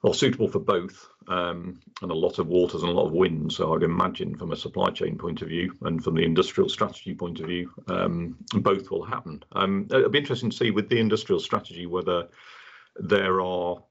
are 0.05 0.15
suitable 0.15 0.49
for 0.49 0.61
both, 0.61 1.09
um, 1.27 1.81
and 2.03 2.11
a 2.11 2.15
lot 2.15 2.39
of 2.39 2.47
waters 2.47 2.83
and 2.83 2.91
a 2.91 2.95
lot 2.95 3.07
of 3.07 3.13
wind. 3.13 3.53
So 3.53 3.75
I'd 3.75 3.83
imagine 3.83 4.37
from 4.37 4.53
a 4.53 4.57
supply 4.57 4.91
chain 4.91 5.19
point 5.19 5.43
of 5.43 5.49
view 5.49 5.77
and 5.83 6.03
from 6.03 6.15
the 6.15 6.25
industrial 6.25 6.69
strategy 6.69 7.15
point 7.15 7.41
of 7.41 7.47
view, 7.47 7.71
um, 7.89 8.37
both 8.55 8.91
will 8.91 9.05
happen. 9.05 9.43
Um, 9.53 9.89
it'll 9.91 10.11
be 10.11 10.19
interesting 10.19 10.51
to 10.51 10.57
see 10.57 10.71
with 10.71 10.89
the 10.89 11.01
industrial 11.01 11.41
strategy 11.41 11.87
whether 11.87 12.29
there 12.97 13.41
are 13.41 13.83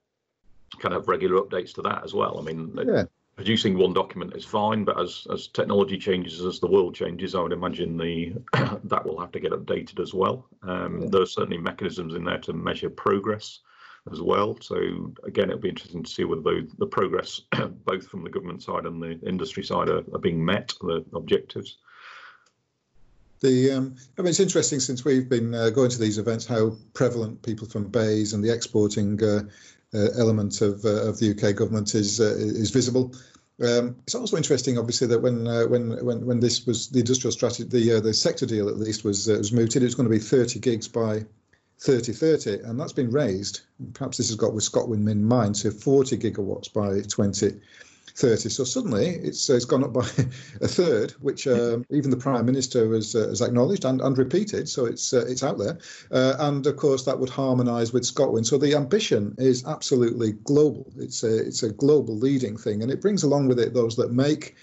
kind 0.80 0.94
of 0.94 1.08
regular 1.08 1.42
updates 1.42 1.74
to 1.74 1.82
that 1.82 2.04
as 2.04 2.14
well. 2.14 2.40
I 2.40 2.42
mean, 2.42 2.78
yeah. 2.86 3.04
producing 3.36 3.78
one 3.78 3.94
document 3.94 4.34
is 4.36 4.46
fine, 4.46 4.86
but 4.86 5.00
as 5.00 5.28
as 5.32 5.48
technology 5.48 5.98
changes, 5.98 6.42
as 6.42 6.60
the 6.60 6.68
world 6.68 6.96
changes, 6.96 7.36
I 7.36 7.42
would 7.42 7.52
imagine 7.52 7.98
the 7.98 8.34
that 8.86 9.06
will 9.06 9.20
have 9.20 9.32
to 9.34 9.42
get 9.42 9.52
updated 9.52 10.02
as 10.02 10.14
well. 10.14 10.48
Um, 10.64 11.02
yeah. 11.02 11.08
There 11.10 11.22
are 11.22 11.26
certainly 11.26 11.58
mechanisms 11.58 12.16
in 12.16 12.24
there 12.24 12.40
to 12.40 12.54
measure 12.54 12.90
progress 12.90 13.60
as 14.12 14.22
well. 14.22 14.58
So 14.62 15.14
again, 15.24 15.50
it'll 15.50 15.62
be 15.62 15.70
interesting 15.70 16.04
to 16.04 16.10
see 16.10 16.24
whether 16.24 16.42
the, 16.42 16.68
the 16.78 16.86
progress, 16.86 17.42
both 17.86 18.08
from 18.08 18.24
the 18.24 18.30
government 18.30 18.64
side 18.64 18.86
and 18.86 19.02
the 19.02 19.20
industry 19.28 19.64
side, 19.64 19.90
are, 19.90 20.04
are 20.14 20.20
being 20.20 20.44
met, 20.44 20.74
the 20.82 21.06
objectives. 21.14 21.78
The 23.40 23.72
um, 23.72 23.96
I 24.18 24.24
mean, 24.24 24.30
it's 24.30 24.40
interesting 24.40 24.80
since 24.80 25.06
we've 25.06 25.30
been 25.30 25.54
uh, 25.54 25.70
going 25.70 25.92
to 25.92 26.00
these 26.00 26.18
events 26.18 26.46
how 26.46 26.76
prevalent 26.94 27.44
people 27.44 27.68
from 27.68 27.88
BEIS 27.88 28.34
and 28.34 28.44
the 28.44 28.52
exporting 28.52 29.24
uh, 29.24 29.44
uh, 29.94 30.08
element 30.18 30.62
of 30.62 30.84
uh, 30.86 31.08
of 31.08 31.20
the 31.20 31.32
UK 31.32 31.56
government 31.56 31.94
is 31.94 32.20
uh, 32.20 32.36
is 32.36 32.72
visible. 32.72 33.14
Um, 33.62 33.96
it's 34.04 34.16
also 34.16 34.38
interesting, 34.38 34.78
obviously, 34.78 35.08
that 35.08 35.22
when 35.22 35.48
uh, 35.48 35.64
when 35.66 36.04
when 36.04 36.26
when 36.26 36.40
this 36.40 36.66
was 36.66 36.90
the 36.90 37.00
industrial 37.00 37.32
strategy, 37.32 37.64
the 37.64 38.02
the 38.02 38.14
sector 38.14 38.46
deal 38.46 38.70
at 38.70 38.78
least 38.78 39.04
was 39.04 39.28
was 39.28 39.54
mooted, 39.54 39.84
it 39.84 39.86
was 39.86 39.96
going 39.96 40.10
to 40.10 40.16
be 40.16 40.20
30 40.20 40.60
gigs 40.60 40.88
by 40.88 41.26
3030, 41.80 42.68
and 42.68 42.80
that's 42.80 42.94
been 42.94 43.12
raised. 43.12 43.62
Perhaps 43.94 44.18
this 44.18 44.30
has 44.30 44.36
got 44.36 44.54
with 44.54 44.64
ScotWind 44.64 45.10
in 45.10 45.24
mind 45.24 45.56
to 45.56 45.72
40 45.72 46.18
gigawatts 46.18 46.74
by 46.74 47.02
2030. 47.02 48.50
So 48.50 48.64
suddenly 48.64 49.10
it's, 49.10 49.48
uh, 49.48 49.56
it's 49.56 49.66
gone 49.66 49.84
up 49.84 49.94
by 49.94 50.02
a 50.62 50.68
third, 50.68 51.12
which 51.22 51.48
um, 51.48 51.86
even 51.92 52.10
the 52.10 52.18
Prime 52.18 52.46
Minister 52.46 52.94
has, 52.94 53.16
uh, 53.16 53.28
has 53.28 53.42
acknowledged 53.42 53.86
and, 53.86 54.02
and 54.02 54.18
repeated. 54.18 54.68
So 54.68 54.86
it's 54.86 55.14
uh, 55.14 55.26
it's 55.28 55.44
out 55.44 55.60
there, 55.60 55.78
uh, 56.12 56.36
and 56.40 56.66
of 56.66 56.78
course 56.78 57.06
that 57.06 57.20
would 57.20 57.30
harmonise 57.30 57.94
with 57.94 58.06
Scotland. 58.06 58.48
So 58.48 58.58
the 58.58 58.76
ambition 58.76 59.36
is 59.38 59.64
absolutely 59.66 60.32
global. 60.32 60.92
It's 60.98 61.24
a 61.24 61.38
it's 61.46 61.62
a 61.62 61.70
global 61.70 62.18
leading 62.18 62.58
thing, 62.58 62.82
and 62.82 62.92
it 62.92 63.02
brings 63.02 63.22
along 63.22 63.50
with 63.50 63.60
it 63.60 63.76
those 63.76 63.96
that 63.98 64.12
make 64.12 64.56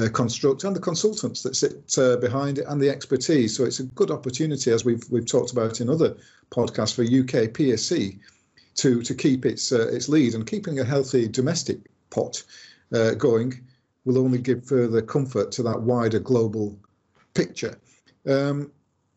uh, 0.00 0.08
construct 0.08 0.64
and 0.64 0.74
the 0.74 0.80
consultants 0.80 1.42
that 1.42 1.56
sit 1.56 1.98
uh, 1.98 2.16
behind 2.16 2.58
it 2.58 2.66
and 2.68 2.80
the 2.80 2.88
expertise. 2.88 3.56
So 3.56 3.64
it's 3.64 3.80
a 3.80 3.84
good 3.84 4.10
opportunity, 4.10 4.70
as 4.70 4.84
we've 4.84 5.04
we've 5.10 5.26
talked 5.26 5.52
about 5.52 5.80
in 5.80 5.90
other 5.90 6.16
podcasts, 6.50 6.94
for 6.94 7.02
UK 7.02 7.52
PSC 7.52 8.18
to 8.76 9.02
to 9.02 9.14
keep 9.14 9.44
its 9.44 9.72
uh, 9.72 9.88
its 9.88 10.08
lead 10.08 10.34
and 10.34 10.46
keeping 10.46 10.80
a 10.80 10.84
healthy 10.84 11.28
domestic 11.28 11.78
pot 12.10 12.42
uh, 12.92 13.12
going 13.12 13.60
will 14.04 14.18
only 14.18 14.38
give 14.38 14.64
further 14.64 15.00
comfort 15.00 15.52
to 15.52 15.62
that 15.62 15.80
wider 15.80 16.18
global 16.18 16.76
picture. 17.34 17.78
Um, 18.26 18.70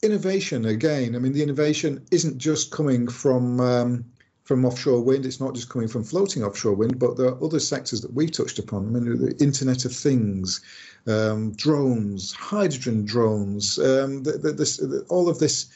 innovation 0.03 0.65
again. 0.65 1.15
I 1.15 1.19
mean, 1.19 1.33
the 1.33 1.41
innovation 1.41 2.05
isn't 2.11 2.37
just 2.37 2.71
coming 2.71 3.07
from 3.07 3.59
um, 3.59 4.05
from 4.45 4.63
offshore 4.63 5.01
wind. 5.01 5.25
It's 5.25 5.41
not 5.41 5.53
just 5.53 5.69
coming 5.69 5.87
from 5.87 6.03
floating 6.03 6.43
offshore 6.43 6.75
wind, 6.75 6.97
but 6.97 7.17
there 7.17 7.27
are 7.27 7.43
other 7.43 7.59
sectors 7.59 8.01
that 8.01 8.13
we've 8.13 8.31
touched 8.31 8.59
upon. 8.59 8.87
I 8.87 8.99
mean, 8.99 9.19
the 9.19 9.35
Internet 9.43 9.85
of 9.85 9.93
Things, 9.93 10.61
um, 11.07 11.51
drones, 11.53 12.31
hydrogen 12.31 13.03
drones. 13.05 13.77
Um, 13.77 14.23
the, 14.23 14.33
the, 14.33 14.53
this, 14.53 14.77
the, 14.77 15.05
all 15.09 15.27
of 15.27 15.39
this 15.39 15.67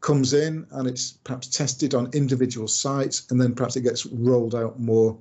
comes 0.00 0.34
in 0.34 0.66
and 0.72 0.86
it's 0.86 1.12
perhaps 1.12 1.48
tested 1.48 1.94
on 1.94 2.10
individual 2.12 2.68
sites, 2.68 3.26
and 3.30 3.40
then 3.40 3.54
perhaps 3.54 3.76
it 3.76 3.82
gets 3.82 4.04
rolled 4.06 4.54
out 4.54 4.78
more 4.78 5.16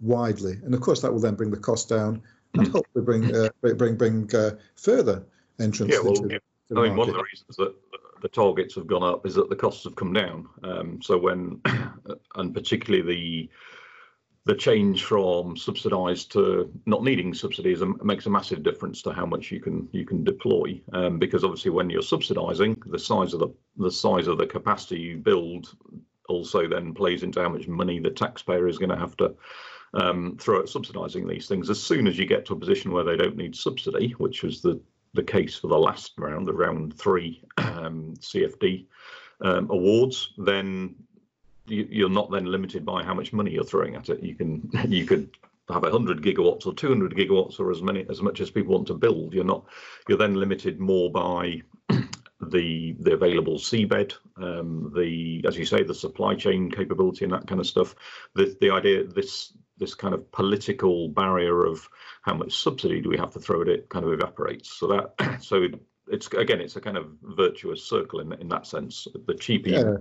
widely. 0.00 0.58
And 0.64 0.74
of 0.74 0.80
course, 0.80 1.00
that 1.02 1.12
will 1.12 1.20
then 1.20 1.36
bring 1.36 1.50
the 1.50 1.56
cost 1.56 1.88
down 1.88 2.22
and 2.54 2.66
hmm. 2.66 2.72
hopefully 2.72 3.04
bring 3.04 3.34
uh, 3.34 3.48
bring 3.74 3.96
bring 3.96 4.34
uh, 4.34 4.56
further 4.74 5.22
entrance. 5.60 5.92
Yeah, 5.92 6.00
well, 6.02 6.16
into, 6.16 6.40
I 6.76 6.82
mean, 6.82 6.96
one 6.96 7.08
of 7.08 7.14
the 7.14 7.22
reasons 7.22 7.56
that 7.56 7.74
the 8.20 8.28
targets 8.28 8.74
have 8.74 8.86
gone 8.86 9.02
up 9.02 9.26
is 9.26 9.34
that 9.34 9.48
the 9.48 9.56
costs 9.56 9.84
have 9.84 9.96
come 9.96 10.12
down. 10.12 10.48
Um, 10.62 11.02
so 11.02 11.18
when, 11.18 11.60
and 12.36 12.54
particularly 12.54 13.02
the 13.02 13.50
the 14.46 14.54
change 14.54 15.04
from 15.04 15.54
subsidised 15.54 16.32
to 16.32 16.72
not 16.86 17.04
needing 17.04 17.34
subsidies 17.34 17.82
makes 18.02 18.24
a 18.24 18.30
massive 18.30 18.62
difference 18.62 19.02
to 19.02 19.12
how 19.12 19.26
much 19.26 19.50
you 19.50 19.60
can 19.60 19.88
you 19.92 20.06
can 20.06 20.24
deploy. 20.24 20.80
Um, 20.92 21.18
because 21.18 21.44
obviously, 21.44 21.70
when 21.70 21.90
you're 21.90 22.02
subsidising, 22.02 22.76
the 22.86 22.98
size 22.98 23.34
of 23.34 23.40
the 23.40 23.48
the 23.76 23.92
size 23.92 24.26
of 24.26 24.38
the 24.38 24.46
capacity 24.46 24.98
you 24.98 25.18
build 25.18 25.76
also 26.28 26.68
then 26.68 26.94
plays 26.94 27.22
into 27.22 27.42
how 27.42 27.48
much 27.48 27.68
money 27.68 27.98
the 27.98 28.10
taxpayer 28.10 28.68
is 28.68 28.78
going 28.78 28.90
to 28.90 28.96
have 28.96 29.16
to 29.18 29.34
um, 29.94 30.36
throw 30.38 30.60
at 30.60 30.66
subsidising 30.66 31.28
these 31.28 31.48
things. 31.48 31.68
As 31.68 31.82
soon 31.82 32.06
as 32.06 32.18
you 32.18 32.24
get 32.24 32.46
to 32.46 32.54
a 32.54 32.58
position 32.58 32.92
where 32.92 33.04
they 33.04 33.16
don't 33.16 33.36
need 33.36 33.56
subsidy, 33.56 34.12
which 34.12 34.42
was 34.42 34.62
the 34.62 34.80
the 35.14 35.22
case 35.22 35.56
for 35.56 35.68
the 35.68 35.78
last 35.78 36.12
round, 36.18 36.46
the 36.46 36.52
round 36.52 36.96
three 36.96 37.42
um, 37.56 38.14
CFD 38.18 38.86
um, 39.40 39.68
awards, 39.70 40.32
then 40.38 40.94
you, 41.66 42.06
are 42.06 42.10
not 42.10 42.30
then 42.30 42.46
limited 42.46 42.84
by 42.84 43.02
how 43.02 43.14
much 43.14 43.32
money 43.32 43.52
you're 43.52 43.64
throwing 43.64 43.94
at 43.94 44.08
it. 44.08 44.22
You 44.22 44.34
can 44.34 44.70
you 44.88 45.04
could 45.04 45.30
have 45.68 45.82
100 45.82 46.22
gigawatts 46.22 46.66
or 46.66 46.74
200 46.74 47.14
gigawatts 47.14 47.60
or 47.60 47.70
as 47.70 47.82
many 47.82 48.04
as 48.10 48.20
much 48.20 48.40
as 48.40 48.50
people 48.50 48.74
want 48.74 48.86
to 48.88 48.94
build. 48.94 49.34
You're 49.34 49.44
not 49.44 49.64
you're 50.08 50.18
then 50.18 50.34
limited 50.34 50.80
more 50.80 51.10
by 51.10 51.62
the 52.40 52.96
the 52.98 53.12
available 53.12 53.56
seabed, 53.56 54.14
um, 54.36 54.92
the 54.94 55.44
as 55.46 55.56
you 55.56 55.64
say 55.64 55.82
the 55.82 55.94
supply 55.94 56.34
chain 56.34 56.70
capability 56.70 57.24
and 57.24 57.32
that 57.32 57.46
kind 57.46 57.60
of 57.60 57.66
stuff. 57.66 57.94
The 58.34 58.56
the 58.60 58.70
idea 58.70 59.04
this 59.04 59.52
this 59.80 59.94
kind 59.94 60.14
of 60.14 60.30
political 60.30 61.08
barrier 61.08 61.66
of 61.66 61.88
how 62.22 62.34
much 62.34 62.56
subsidy 62.56 63.00
do 63.00 63.08
we 63.08 63.16
have 63.16 63.32
to 63.32 63.40
throw 63.40 63.62
at 63.62 63.68
it 63.68 63.88
kind 63.88 64.04
of 64.04 64.12
evaporates. 64.12 64.70
So 64.72 64.86
that 64.88 65.38
so 65.42 65.66
it's 66.06 66.28
again 66.28 66.60
it's 66.60 66.76
a 66.76 66.80
kind 66.80 66.96
of 66.96 67.08
virtuous 67.22 67.82
circle 67.82 68.20
in 68.20 68.32
in 68.34 68.48
that 68.50 68.66
sense. 68.66 69.08
The 69.26 69.34
cheaper 69.34 69.70
yeah. 69.70 69.94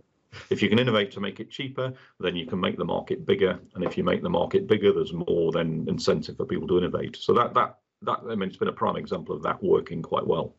if 0.50 0.62
you 0.62 0.70
can 0.70 0.78
innovate 0.78 1.12
to 1.12 1.20
make 1.20 1.40
it 1.40 1.50
cheaper, 1.50 1.94
then 2.20 2.36
you 2.36 2.46
can 2.46 2.60
make 2.60 2.78
the 2.78 2.86
market 2.86 3.26
bigger, 3.26 3.60
and 3.74 3.84
if 3.84 3.98
you 3.98 4.04
make 4.04 4.22
the 4.22 4.30
market 4.30 4.68
bigger, 4.68 4.94
there's 4.94 5.14
more 5.14 5.52
then 5.52 5.86
incentive 5.88 6.38
for 6.38 6.46
people 6.46 6.68
to 6.68 6.78
innovate. 6.78 7.16
So 7.16 7.34
that 7.34 7.54
that 7.56 7.78
that 8.04 8.20
I 8.30 8.36
mean, 8.36 8.50
it's 8.50 8.58
been 8.58 8.68
a 8.68 8.74
prime 8.74 8.96
example 8.96 9.36
of 9.36 9.44
that 9.44 9.64
working 9.64 10.02
quite 10.02 10.28
well. 10.28 10.56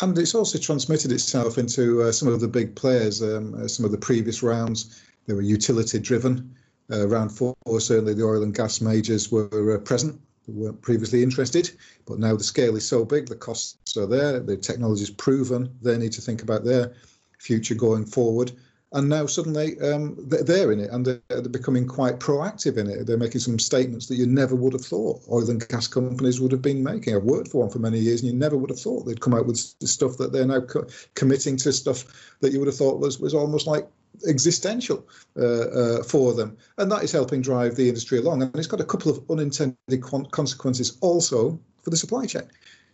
And 0.00 0.16
it's 0.16 0.34
also 0.34 0.58
transmitted 0.58 1.12
itself 1.12 1.58
into 1.58 2.02
uh, 2.02 2.12
some 2.12 2.28
of 2.28 2.40
the 2.40 2.48
big 2.48 2.74
players. 2.74 3.22
Um, 3.22 3.54
uh, 3.54 3.68
some 3.68 3.84
of 3.84 3.92
the 3.92 3.98
previous 3.98 4.42
rounds, 4.42 5.02
they 5.26 5.34
were 5.34 5.42
utility 5.42 5.98
driven. 5.98 6.56
Uh, 6.90 7.08
round 7.08 7.32
four, 7.32 7.54
certainly 7.78 8.14
the 8.14 8.24
oil 8.24 8.42
and 8.42 8.54
gas 8.54 8.80
majors 8.80 9.30
were 9.30 9.76
uh, 9.76 9.78
present 9.78 10.20
weren't 10.48 10.82
previously 10.82 11.22
interested, 11.22 11.70
but 12.06 12.18
now 12.18 12.36
the 12.36 12.44
scale 12.44 12.76
is 12.76 12.86
so 12.86 13.04
big, 13.04 13.26
the 13.26 13.36
costs 13.36 13.96
are 13.96 14.06
there, 14.06 14.40
the 14.40 14.56
technology 14.56 15.02
is 15.02 15.10
proven, 15.10 15.70
they 15.82 15.96
need 15.96 16.12
to 16.12 16.20
think 16.20 16.42
about 16.42 16.64
their 16.64 16.92
future 17.38 17.74
going 17.74 18.04
forward. 18.04 18.52
And 18.94 19.08
now 19.08 19.24
suddenly 19.24 19.80
um, 19.80 20.16
they're 20.18 20.70
in 20.70 20.80
it 20.80 20.90
and 20.90 21.06
they're 21.06 21.42
becoming 21.48 21.86
quite 21.86 22.18
proactive 22.20 22.76
in 22.76 22.90
it. 22.90 23.06
They're 23.06 23.16
making 23.16 23.40
some 23.40 23.58
statements 23.58 24.06
that 24.08 24.16
you 24.16 24.26
never 24.26 24.54
would 24.54 24.74
have 24.74 24.84
thought 24.84 25.22
oil 25.30 25.48
and 25.48 25.66
gas 25.66 25.86
companies 25.86 26.42
would 26.42 26.52
have 26.52 26.60
been 26.60 26.82
making. 26.82 27.16
I've 27.16 27.22
worked 27.22 27.48
for 27.48 27.62
one 27.62 27.70
for 27.70 27.78
many 27.78 27.98
years 27.98 28.20
and 28.20 28.30
you 28.30 28.36
never 28.36 28.58
would 28.58 28.68
have 28.68 28.78
thought 28.78 29.06
they'd 29.06 29.22
come 29.22 29.32
out 29.32 29.46
with 29.46 29.56
stuff 29.56 30.18
that 30.18 30.32
they're 30.32 30.46
now 30.46 30.60
co- 30.60 30.86
committing 31.14 31.56
to 31.58 31.72
stuff 31.72 32.36
that 32.40 32.52
you 32.52 32.58
would 32.58 32.68
have 32.68 32.76
thought 32.76 33.00
was, 33.00 33.18
was 33.18 33.32
almost 33.32 33.66
like 33.66 33.88
existential 34.26 35.06
uh, 35.36 35.42
uh, 35.42 36.02
for 36.02 36.32
them, 36.34 36.56
and 36.78 36.90
that 36.90 37.02
is 37.02 37.12
helping 37.12 37.42
drive 37.42 37.76
the 37.76 37.88
industry 37.88 38.18
along. 38.18 38.42
And 38.42 38.56
it's 38.56 38.66
got 38.66 38.80
a 38.80 38.84
couple 38.84 39.10
of 39.10 39.30
unintended 39.30 40.02
consequences 40.30 40.98
also 41.00 41.58
for 41.82 41.90
the 41.90 41.96
supply 41.96 42.26
chain, 42.26 42.48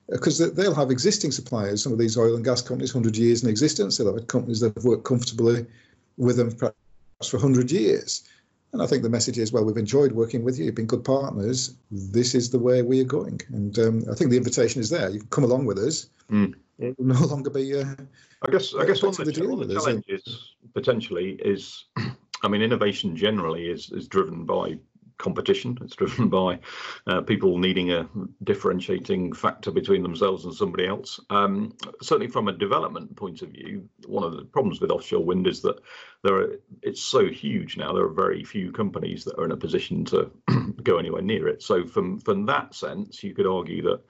because 0.08 0.38
they'll 0.54 0.74
have 0.74 0.90
existing 0.90 1.32
suppliers. 1.32 1.82
Some 1.82 1.92
of 1.92 1.98
these 1.98 2.16
oil 2.16 2.36
and 2.36 2.44
gas 2.44 2.62
companies, 2.62 2.94
100 2.94 3.16
years 3.16 3.42
in 3.42 3.50
existence, 3.50 3.96
they'll 3.96 4.14
have 4.14 4.26
companies 4.26 4.60
that 4.60 4.74
have 4.74 4.84
worked 4.84 5.04
comfortably 5.04 5.66
with 6.16 6.36
them 6.36 6.52
perhaps 6.52 6.76
for 7.28 7.38
100 7.38 7.70
years. 7.70 8.24
And 8.72 8.82
I 8.82 8.86
think 8.86 9.02
the 9.02 9.08
message 9.08 9.38
is, 9.38 9.50
well, 9.50 9.64
we've 9.64 9.78
enjoyed 9.78 10.12
working 10.12 10.44
with 10.44 10.58
you. 10.58 10.66
You've 10.66 10.74
been 10.74 10.86
good 10.86 11.04
partners. 11.04 11.74
This 11.90 12.34
is 12.34 12.50
the 12.50 12.58
way 12.58 12.82
we 12.82 13.00
are 13.00 13.04
going. 13.04 13.40
And 13.48 13.78
um, 13.78 14.04
I 14.10 14.14
think 14.14 14.30
the 14.30 14.36
invitation 14.36 14.80
is 14.80 14.90
there. 14.90 15.08
You 15.08 15.20
can 15.20 15.28
come 15.28 15.44
along 15.44 15.64
with 15.64 15.78
us. 15.78 16.10
Mm. 16.30 16.54
It 16.78 16.98
will 16.98 17.06
no 17.14 17.20
longer 17.26 17.50
be. 17.50 17.78
Uh, 17.78 17.94
I 18.42 18.50
guess. 18.50 18.74
I 18.74 18.86
guess 18.86 19.02
one 19.02 19.10
of 19.10 19.16
the, 19.16 19.32
the, 19.32 19.48
one 19.48 19.62
of 19.62 19.68
the 19.68 19.74
challenges 19.74 20.54
potentially 20.74 21.32
is, 21.44 21.84
I 22.42 22.48
mean, 22.48 22.62
innovation 22.62 23.16
generally 23.16 23.68
is 23.68 23.90
is 23.90 24.08
driven 24.08 24.44
by 24.44 24.78
competition. 25.18 25.76
It's 25.82 25.96
driven 25.96 26.28
by 26.28 26.60
uh, 27.06 27.20
people 27.22 27.58
needing 27.58 27.90
a 27.90 28.08
differentiating 28.44 29.32
factor 29.32 29.70
between 29.70 30.02
themselves 30.02 30.44
and 30.44 30.54
somebody 30.54 30.86
else. 30.86 31.20
Um, 31.30 31.74
certainly, 32.00 32.30
from 32.30 32.48
a 32.48 32.52
development 32.52 33.16
point 33.16 33.42
of 33.42 33.50
view, 33.50 33.88
one 34.06 34.24
of 34.24 34.36
the 34.36 34.44
problems 34.44 34.80
with 34.80 34.90
offshore 34.90 35.24
wind 35.24 35.46
is 35.46 35.60
that 35.62 35.80
there 36.22 36.36
are, 36.36 36.60
it's 36.82 37.02
so 37.02 37.26
huge 37.26 37.76
now. 37.76 37.92
There 37.92 38.04
are 38.04 38.12
very 38.12 38.44
few 38.44 38.72
companies 38.72 39.24
that 39.24 39.38
are 39.38 39.44
in 39.44 39.52
a 39.52 39.56
position 39.56 40.04
to 40.06 40.30
go 40.82 40.98
anywhere 40.98 41.22
near 41.22 41.48
it. 41.48 41.62
So, 41.62 41.84
from 41.84 42.18
from 42.18 42.46
that 42.46 42.74
sense, 42.74 43.22
you 43.22 43.34
could 43.34 43.46
argue 43.46 43.82
that 43.82 44.00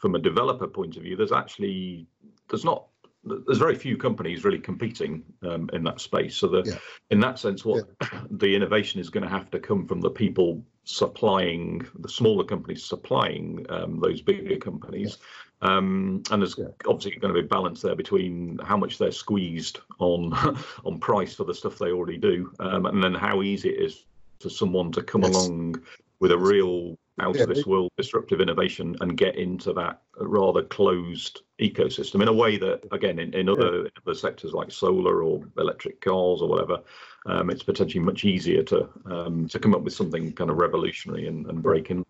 from 0.00 0.14
a 0.14 0.18
developer 0.18 0.66
point 0.66 0.96
of 0.96 1.02
view, 1.02 1.14
there's 1.14 1.32
actually 1.32 2.06
there's 2.48 2.64
not 2.64 2.86
there's 3.22 3.58
very 3.58 3.74
few 3.74 3.98
companies 3.98 4.44
really 4.44 4.58
competing 4.58 5.22
um, 5.42 5.68
in 5.74 5.84
that 5.84 6.00
space. 6.00 6.36
So 6.36 6.48
the, 6.48 6.62
yeah. 6.64 6.78
in 7.10 7.20
that 7.20 7.38
sense, 7.38 7.66
what 7.66 7.84
yeah. 8.00 8.22
the 8.30 8.56
innovation 8.56 8.98
is 8.98 9.10
going 9.10 9.24
to 9.24 9.28
have 9.28 9.50
to 9.50 9.60
come 9.60 9.86
from 9.86 10.00
the 10.00 10.10
people 10.10 10.64
supplying 10.84 11.86
the 11.98 12.08
smaller 12.08 12.44
companies 12.44 12.82
supplying 12.82 13.66
um, 13.68 14.00
those 14.00 14.22
bigger 14.22 14.56
companies. 14.56 15.18
Yeah. 15.62 15.76
Um, 15.76 16.22
and 16.30 16.40
there's 16.40 16.58
obviously 16.88 17.20
going 17.20 17.34
to 17.34 17.40
be 17.42 17.46
a 17.46 17.48
balance 17.48 17.82
there 17.82 17.94
between 17.94 18.58
how 18.64 18.78
much 18.78 18.96
they're 18.96 19.12
squeezed 19.12 19.80
on 19.98 20.32
on 20.86 20.98
price 20.98 21.34
for 21.34 21.44
the 21.44 21.54
stuff 21.54 21.76
they 21.76 21.90
already 21.90 22.16
do, 22.16 22.50
um, 22.60 22.86
and 22.86 23.04
then 23.04 23.12
how 23.12 23.42
easy 23.42 23.68
it 23.68 23.84
is 23.84 24.06
for 24.38 24.48
someone 24.48 24.90
to 24.92 25.02
come 25.02 25.22
yes. 25.22 25.34
along 25.34 25.82
with 26.20 26.32
a 26.32 26.38
real 26.38 26.96
out 27.20 27.36
yeah, 27.36 27.42
of 27.42 27.48
this 27.48 27.66
world 27.66 27.90
disruptive 27.96 28.40
innovation 28.40 28.96
and 29.00 29.16
get 29.16 29.36
into 29.36 29.72
that 29.72 30.00
rather 30.18 30.62
closed 30.62 31.42
ecosystem 31.60 32.22
in 32.22 32.28
a 32.28 32.32
way 32.32 32.56
that 32.56 32.82
again 32.92 33.18
in, 33.18 33.32
in 33.34 33.48
other, 33.48 33.82
yeah. 33.82 33.88
other 34.04 34.14
sectors 34.14 34.52
like 34.52 34.70
solar 34.70 35.22
or 35.22 35.42
electric 35.58 36.00
cars 36.00 36.40
or 36.42 36.48
whatever 36.48 36.80
um, 37.26 37.50
it's 37.50 37.62
potentially 37.62 38.02
much 38.02 38.24
easier 38.24 38.62
to 38.62 38.88
um, 39.06 39.46
to 39.48 39.58
come 39.58 39.74
up 39.74 39.82
with 39.82 39.92
something 39.92 40.32
kind 40.32 40.50
of 40.50 40.56
revolutionary 40.56 41.26
and, 41.26 41.46
and 41.46 41.62
break 41.62 41.90
in 41.90 42.04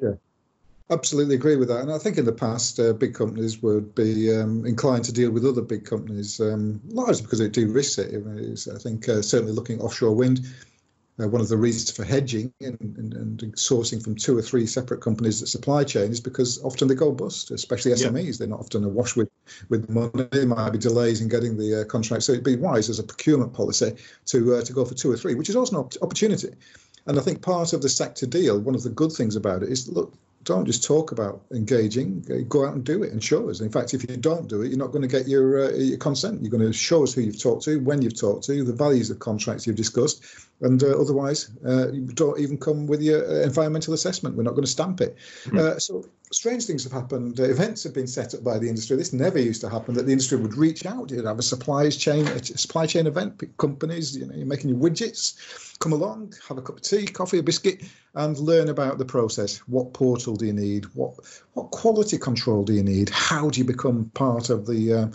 yeah. 0.00 0.12
Absolutely 0.90 1.36
agree 1.36 1.54
with 1.54 1.68
that. 1.68 1.82
And 1.82 1.92
i 1.92 1.98
think 1.98 2.18
in 2.18 2.24
the 2.24 2.32
past 2.32 2.80
uh, 2.80 2.92
big 2.92 3.14
companies 3.14 3.62
would 3.62 3.94
be 3.94 4.34
um, 4.34 4.66
inclined 4.66 5.04
to 5.04 5.12
deal 5.12 5.30
with 5.30 5.46
other 5.46 5.62
big 5.62 5.84
companies 5.84 6.40
um, 6.40 6.80
largely 6.88 7.22
because 7.22 7.40
it. 7.40 7.52
De-risks 7.52 7.98
it 7.98 8.68
i 8.74 8.78
think 8.78 9.08
uh, 9.08 9.22
certainly 9.22 9.52
looking 9.52 9.80
offshore 9.80 10.14
wind 10.14 10.40
uh, 11.20 11.28
one 11.28 11.40
of 11.40 11.48
the 11.48 11.56
reasons 11.56 11.90
for 11.90 12.04
hedging 12.04 12.52
and, 12.60 12.78
and, 12.80 13.42
and, 13.42 13.54
sourcing 13.54 14.02
from 14.02 14.14
two 14.14 14.36
or 14.36 14.42
three 14.42 14.66
separate 14.66 15.00
companies 15.00 15.40
that 15.40 15.48
supply 15.48 15.84
chain 15.84 16.10
is 16.10 16.20
because 16.20 16.62
often 16.62 16.88
they 16.88 16.94
go 16.94 17.12
bust, 17.12 17.50
especially 17.50 17.92
SMEs. 17.92 18.24
Yeah. 18.24 18.32
They're 18.38 18.48
not 18.48 18.60
often 18.60 18.84
awash 18.84 19.16
with, 19.16 19.28
with 19.68 19.88
money. 19.90 20.28
There 20.30 20.46
might 20.46 20.70
be 20.70 20.78
delays 20.78 21.20
in 21.20 21.28
getting 21.28 21.56
the 21.56 21.82
uh, 21.82 21.84
contract. 21.84 22.24
So 22.24 22.32
it'd 22.32 22.44
be 22.44 22.56
wise 22.56 22.88
as 22.88 22.98
a 22.98 23.04
procurement 23.04 23.52
policy 23.52 23.94
to 24.26 24.54
uh, 24.54 24.62
to 24.62 24.72
go 24.72 24.84
for 24.84 24.94
two 24.94 25.10
or 25.10 25.16
three, 25.16 25.34
which 25.34 25.48
is 25.48 25.56
also 25.56 25.78
an 25.78 25.84
op- 25.84 26.02
opportunity. 26.02 26.50
And 27.06 27.18
I 27.18 27.22
think 27.22 27.42
part 27.42 27.72
of 27.72 27.82
the 27.82 27.88
sector 27.88 28.26
deal, 28.26 28.60
one 28.60 28.74
of 28.74 28.82
the 28.82 28.90
good 28.90 29.12
things 29.12 29.36
about 29.36 29.62
it 29.62 29.70
is 29.70 29.88
look, 29.88 30.14
don't 30.44 30.64
just 30.64 30.84
talk 30.84 31.12
about 31.12 31.42
engaging. 31.52 32.24
Go 32.48 32.66
out 32.66 32.74
and 32.74 32.84
do 32.84 33.02
it 33.02 33.12
and 33.12 33.22
show 33.22 33.50
us. 33.50 33.60
In 33.60 33.70
fact, 33.70 33.92
if 33.94 34.08
you 34.08 34.16
don't 34.16 34.48
do 34.48 34.62
it, 34.62 34.68
you're 34.68 34.78
not 34.78 34.92
going 34.92 35.02
to 35.02 35.08
get 35.08 35.28
your 35.28 35.66
uh, 35.66 35.72
your 35.72 35.98
consent. 35.98 36.40
You're 36.40 36.50
going 36.50 36.64
to 36.64 36.72
show 36.72 37.02
us 37.02 37.12
who 37.12 37.20
you've 37.20 37.40
talked 37.40 37.64
to, 37.64 37.78
when 37.80 38.00
you've 38.00 38.18
talked 38.18 38.44
to, 38.44 38.64
the 38.64 38.72
values 38.72 39.10
of 39.10 39.18
contracts 39.18 39.66
you've 39.66 39.76
discussed, 39.76 40.24
and 40.62 40.82
uh, 40.82 41.00
otherwise, 41.00 41.50
uh, 41.66 41.90
you 41.90 42.02
don't 42.02 42.38
even 42.38 42.58
come 42.58 42.86
with 42.86 43.00
your 43.00 43.24
uh, 43.26 43.42
environmental 43.44 43.94
assessment. 43.94 44.36
We're 44.36 44.42
not 44.42 44.50
going 44.50 44.64
to 44.64 44.70
stamp 44.70 45.00
it. 45.00 45.16
Mm. 45.46 45.80
so 45.80 46.04
strange 46.32 46.66
things 46.66 46.84
have 46.84 46.92
happened. 46.92 47.40
Uh, 47.40 47.44
events 47.44 47.82
have 47.84 47.94
been 47.94 48.06
set 48.06 48.34
up 48.34 48.44
by 48.44 48.58
the 48.58 48.68
industry. 48.68 48.96
This 48.96 49.12
never 49.12 49.38
used 49.38 49.60
to 49.62 49.70
happen. 49.70 49.94
That 49.94 50.06
the 50.06 50.12
industry 50.12 50.38
would 50.38 50.54
reach 50.54 50.84
out. 50.86 51.10
You'd 51.10 51.24
have 51.24 51.38
a 51.38 51.42
supply 51.42 51.88
chain, 51.90 52.26
a 52.26 52.44
supply 52.44 52.86
chain 52.86 53.06
event. 53.06 53.42
Companies, 53.56 54.16
you 54.16 54.26
know, 54.26 54.34
you're 54.34 54.46
making 54.46 54.70
your 54.70 54.78
widgets. 54.78 55.78
Come 55.78 55.92
along, 55.92 56.34
have 56.46 56.58
a 56.58 56.62
cup 56.62 56.76
of 56.76 56.82
tea, 56.82 57.06
coffee, 57.06 57.38
a 57.38 57.42
biscuit, 57.42 57.82
and 58.14 58.38
learn 58.38 58.68
about 58.68 58.98
the 58.98 59.04
process. 59.04 59.58
What 59.60 59.94
portal 59.94 60.36
do 60.36 60.44
you 60.44 60.52
need? 60.52 60.84
What 60.94 61.14
what 61.54 61.70
quality 61.70 62.18
control 62.18 62.64
do 62.64 62.74
you 62.74 62.82
need? 62.82 63.08
How 63.08 63.48
do 63.48 63.58
you 63.58 63.64
become 63.64 64.10
part 64.14 64.50
of 64.50 64.66
the 64.66 64.92
uh, 64.92 65.06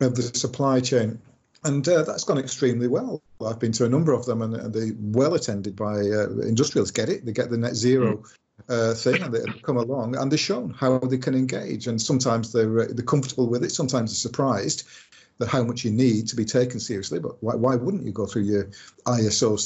of 0.00 0.14
the 0.14 0.22
supply 0.22 0.78
chain? 0.80 1.20
And 1.64 1.86
uh, 1.88 2.02
that's 2.02 2.24
gone 2.24 2.38
extremely 2.38 2.88
well. 2.88 3.22
I've 3.44 3.58
been 3.58 3.72
to 3.72 3.84
a 3.84 3.88
number 3.88 4.12
of 4.12 4.26
them, 4.26 4.42
and, 4.42 4.54
and 4.54 4.72
they're 4.72 4.92
well 4.98 5.34
attended 5.34 5.74
by 5.74 6.00
uh, 6.00 6.28
industrials. 6.40 6.90
Get 6.90 7.08
it? 7.08 7.24
They 7.24 7.32
get 7.32 7.50
the 7.50 7.56
net 7.56 7.74
zero 7.74 8.18
mm. 8.18 8.30
uh, 8.68 8.94
thing, 8.94 9.22
and 9.22 9.32
they 9.32 9.40
come 9.62 9.78
along 9.78 10.16
and 10.16 10.30
they're 10.30 10.38
shown 10.38 10.70
how 10.70 10.98
they 10.98 11.18
can 11.18 11.34
engage. 11.34 11.86
And 11.86 12.00
sometimes 12.00 12.52
they're 12.52 12.80
uh, 12.80 12.86
they're 12.90 13.04
comfortable 13.04 13.48
with 13.48 13.64
it. 13.64 13.70
Sometimes 13.70 14.10
they're 14.10 14.30
surprised 14.30 14.86
that 15.38 15.48
how 15.48 15.64
much 15.64 15.84
you 15.84 15.90
need 15.90 16.28
to 16.28 16.36
be 16.36 16.44
taken 16.44 16.78
seriously. 16.78 17.18
But 17.18 17.42
why, 17.42 17.54
why 17.54 17.76
wouldn't 17.76 18.04
you 18.04 18.12
go 18.12 18.26
through 18.26 18.42
your 18.42 18.70
ISO 19.06 19.58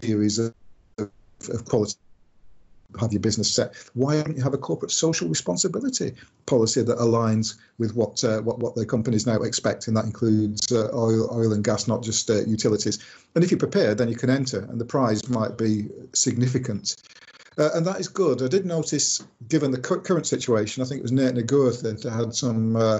series 0.00 0.38
of, 0.38 0.54
of 0.98 1.64
quality 1.66 1.96
have 2.98 3.12
your 3.12 3.20
business 3.20 3.50
set. 3.50 3.74
Why 3.94 4.22
don't 4.22 4.36
you 4.36 4.42
have 4.42 4.54
a 4.54 4.58
corporate 4.58 4.90
social 4.90 5.28
responsibility 5.28 6.14
policy 6.46 6.82
that 6.82 6.98
aligns 6.98 7.56
with 7.78 7.94
what 7.94 8.22
uh, 8.24 8.40
what 8.42 8.58
what 8.58 8.74
the 8.74 8.86
companies 8.86 9.26
now 9.26 9.42
expect, 9.42 9.88
and 9.88 9.96
that 9.96 10.04
includes 10.04 10.72
uh, 10.72 10.88
oil, 10.94 11.28
oil 11.32 11.52
and 11.52 11.64
gas, 11.64 11.86
not 11.86 12.02
just 12.02 12.30
uh, 12.30 12.42
utilities. 12.46 12.98
And 13.34 13.44
if 13.44 13.50
you're 13.50 13.58
prepared, 13.58 13.98
then 13.98 14.08
you 14.08 14.16
can 14.16 14.30
enter, 14.30 14.60
and 14.70 14.80
the 14.80 14.84
prize 14.84 15.28
might 15.28 15.56
be 15.56 15.88
significant. 16.14 16.96
Uh, 17.58 17.70
and 17.74 17.86
that 17.86 18.00
is 18.00 18.08
good. 18.08 18.42
I 18.42 18.48
did 18.48 18.64
notice, 18.64 19.22
given 19.48 19.70
the 19.70 19.78
current 19.78 20.26
situation, 20.26 20.82
I 20.82 20.86
think 20.86 21.00
it 21.00 21.02
was 21.02 21.12
Neart 21.12 21.34
na 21.34 21.42
Gaoithe 21.42 21.82
that 21.82 22.10
had 22.10 22.34
some 22.34 22.76
uh, 22.76 22.98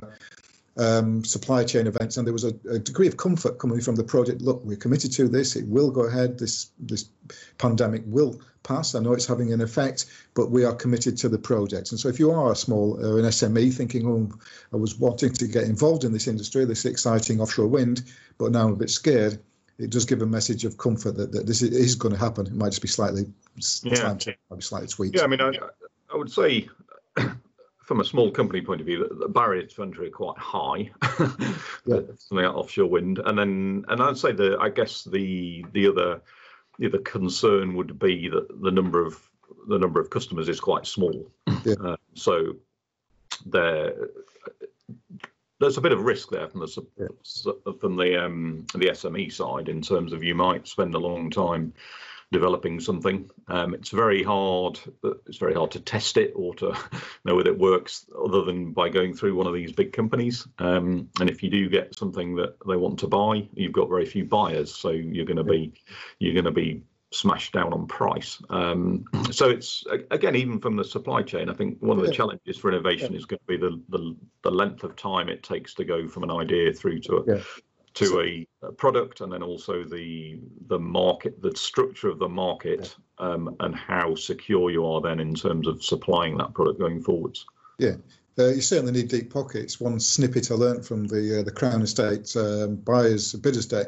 um, 0.81 1.23
supply 1.25 1.63
chain 1.63 1.87
events, 1.87 2.17
and 2.17 2.27
there 2.27 2.33
was 2.33 2.45
a, 2.45 2.55
a, 2.71 2.79
degree 2.79 3.07
of 3.07 3.19
comfort 3.19 3.59
coming 3.59 3.81
from 3.81 3.97
the 3.97 4.03
project. 4.03 4.41
Look, 4.41 4.65
we're 4.65 4.77
committed 4.77 5.13
to 5.13 5.29
this; 5.29 5.55
it 5.55 5.67
will 5.69 5.91
go 5.91 6.03
ahead. 6.03 6.39
This 6.39 6.71
this 6.79 7.11
pandemic 7.59 8.03
will 8.07 8.41
pass. 8.63 8.95
I 8.95 9.01
know 9.01 9.13
it's 9.13 9.27
having 9.27 9.53
an 9.53 9.61
effect, 9.61 10.07
but 10.33 10.51
we 10.51 10.65
are 10.65 10.75
committed 10.75 11.19
to 11.19 11.29
the 11.29 11.39
project. 11.39 11.91
And 11.91 12.01
so, 12.01 12.09
if 12.09 12.19
you 12.19 12.31
are 12.31 12.51
a 12.51 12.57
small 12.57 12.99
or 13.05 13.19
an 13.19 13.27
SME 13.27 13.75
thinking, 13.75 14.07
"Oh, 14.07 14.33
I 14.73 14.77
was 14.77 14.99
wanting 14.99 15.35
to 15.35 15.47
get 15.47 15.65
involved 15.65 16.05
in 16.05 16.13
this 16.13 16.27
industry, 16.27 16.65
this 16.65 16.87
exciting 16.87 17.43
offshore 17.43 17.69
wind, 17.69 18.03
but 18.39 18.51
now 18.51 18.67
I'm 18.67 18.73
a 18.73 18.77
bit 18.77 18.91
scared," 18.91 19.39
it 19.79 19.91
does 19.91 20.07
give 20.07 20.23
a 20.23 20.27
message 20.27 20.65
of 20.65 20.79
comfort 20.79 21.17
that, 21.19 21.31
that 21.33 21.47
this 21.47 21.61
is, 21.61 21.95
going 21.95 22.15
to 22.15 22.19
happen. 22.19 22.47
It 22.47 22.55
might 22.55 22.71
just 22.71 22.83
be 22.83 22.89
slightly, 22.89 23.27
yeah. 23.83 24.15
might 24.15 24.57
be 24.57 24.63
slightly 24.63 24.89
tweaked. 24.89 25.17
Yeah, 25.17 25.25
I 25.25 25.27
mean, 25.27 25.43
I, 25.43 25.53
I 26.11 26.17
would 26.17 26.33
say 26.33 26.69
from 27.91 27.99
a 27.99 28.05
small 28.05 28.31
company 28.31 28.61
point 28.61 28.81
of 28.81 28.87
view, 28.87 29.05
the 29.19 29.27
barriers 29.27 29.73
to 29.73 29.83
entry 29.83 30.07
are 30.07 30.11
quite 30.13 30.39
high. 30.39 30.89
yeah. 31.87 32.03
Something 32.19 32.45
like 32.45 32.55
offshore 32.55 32.87
wind, 32.87 33.19
and 33.19 33.37
then 33.37 33.85
and 33.89 34.01
I'd 34.01 34.17
say 34.17 34.31
the 34.31 34.57
I 34.61 34.69
guess 34.69 35.03
the 35.03 35.65
the 35.73 35.89
other 35.89 36.21
the 36.79 36.87
other 36.87 36.99
concern 36.99 37.75
would 37.75 37.99
be 37.99 38.29
that 38.29 38.63
the 38.63 38.71
number 38.71 39.05
of 39.05 39.21
the 39.67 39.77
number 39.77 39.99
of 39.99 40.09
customers 40.09 40.49
is 40.49 40.61
quite 40.61 40.87
small. 40.87 41.33
Yeah. 41.65 41.75
Uh, 41.85 41.97
so 42.15 42.55
there 43.45 43.93
there's 45.59 45.77
a 45.77 45.81
bit 45.81 45.91
of 45.91 46.03
risk 46.03 46.31
there 46.31 46.47
from 46.47 46.61
the 46.61 46.87
yeah. 46.97 47.73
from 47.81 47.97
the 47.97 48.25
um, 48.25 48.67
the 48.73 48.91
SME 48.91 49.33
side 49.33 49.69
in 49.69 49.83
terms 49.83 50.13
of 50.13 50.23
you 50.23 50.37
might 50.37 50.69
spend 50.69 50.95
a 50.95 50.99
long 51.01 51.29
time 51.29 51.73
developing 52.33 52.81
something. 52.81 53.29
Um, 53.49 53.75
it's 53.75 53.91
very 53.91 54.23
hard. 54.23 54.79
It's 55.27 55.39
very 55.39 55.55
hard 55.55 55.73
to 55.73 55.81
test 55.81 56.17
it 56.17 56.33
or 56.37 56.55
to 56.57 56.77
know 57.25 57.37
whether 57.37 57.51
it 57.51 57.59
works, 57.59 58.07
other 58.25 58.43
than 58.43 58.73
by 58.73 58.89
going 58.89 59.15
through 59.15 59.35
one 59.35 59.47
of 59.47 59.55
these 59.55 59.73
big 59.73 59.93
companies. 59.93 60.47
Um, 60.59 61.09
and 61.21 61.29
if 61.29 61.43
you 61.43 61.51
do 61.51 61.69
get 61.69 61.99
something 61.99 62.37
that 62.37 62.57
they 62.67 62.77
want 62.77 63.01
to 63.01 63.09
buy, 63.09 63.49
you've 63.55 63.73
got 63.73 63.89
very 63.89 64.07
few 64.07 64.25
buyers, 64.25 64.75
so 64.75 64.91
you're 64.91 65.25
going 65.25 65.37
to 65.37 65.45
be 65.45 65.75
you're 66.19 66.35
going 66.35 66.45
to 66.45 66.51
be 66.51 66.83
smashed 67.13 67.53
down 67.53 67.73
on 67.73 67.89
price. 67.89 68.41
Um, 68.51 69.05
so 69.33 69.51
it's 69.51 69.85
again, 70.11 70.37
even 70.37 70.61
from 70.61 70.77
the 70.77 70.85
supply 70.85 71.23
chain, 71.23 71.49
I 71.49 71.55
think 71.55 71.79
one 71.81 71.99
of 71.99 72.07
the 72.07 72.13
challenges 72.13 72.57
for 72.57 72.71
innovation 72.71 73.15
is 73.15 73.25
going 73.25 73.41
to 73.41 73.47
be 73.47 73.57
the, 73.57 73.83
the, 73.89 74.17
the 74.43 74.51
length 74.51 74.85
of 74.85 74.95
time 74.95 75.29
it 75.29 75.43
takes 75.43 75.75
to 75.75 75.85
go 75.85 76.07
from 76.07 76.23
an 76.23 76.31
idea 76.31 76.73
through 76.73 77.01
to 77.01 77.17
a, 77.17 77.35
yeah 77.37 77.43
to 77.95 78.21
a, 78.21 78.47
a, 78.67 78.73
product 78.73 79.21
and 79.21 79.33
then 79.33 79.43
also 79.43 79.85
the 79.85 80.39
the 80.69 80.79
market 80.79 81.41
the 81.43 81.55
structure 81.57 82.09
of 82.09 82.19
the 82.19 82.29
market 82.29 82.95
um, 83.19 83.57
and 83.61 83.75
how 83.75 84.15
secure 84.15 84.71
you 84.71 84.87
are 84.87 85.01
then 85.01 85.21
in 85.21 85.35
terms 85.35 85.67
of 85.67 85.83
supplying 85.83 86.37
that 86.39 86.55
product 86.55 86.79
going 86.79 87.03
forwards. 87.03 87.47
Yeah. 87.79 87.97
Uh, 88.39 88.49
you 88.49 88.61
certainly 88.61 88.93
need 88.93 89.09
deep 89.09 89.31
pockets. 89.31 89.81
One 89.81 89.99
snippet 90.01 90.51
i 90.51 90.55
learned 90.55 90.87
from 90.87 91.07
the 91.07 91.41
uh, 91.41 91.43
the 91.43 91.51
crown 91.51 91.83
estate 91.83 92.35
um, 92.37 92.77
buyers 92.77 93.35
bidders 93.35 93.67
day 93.67 93.85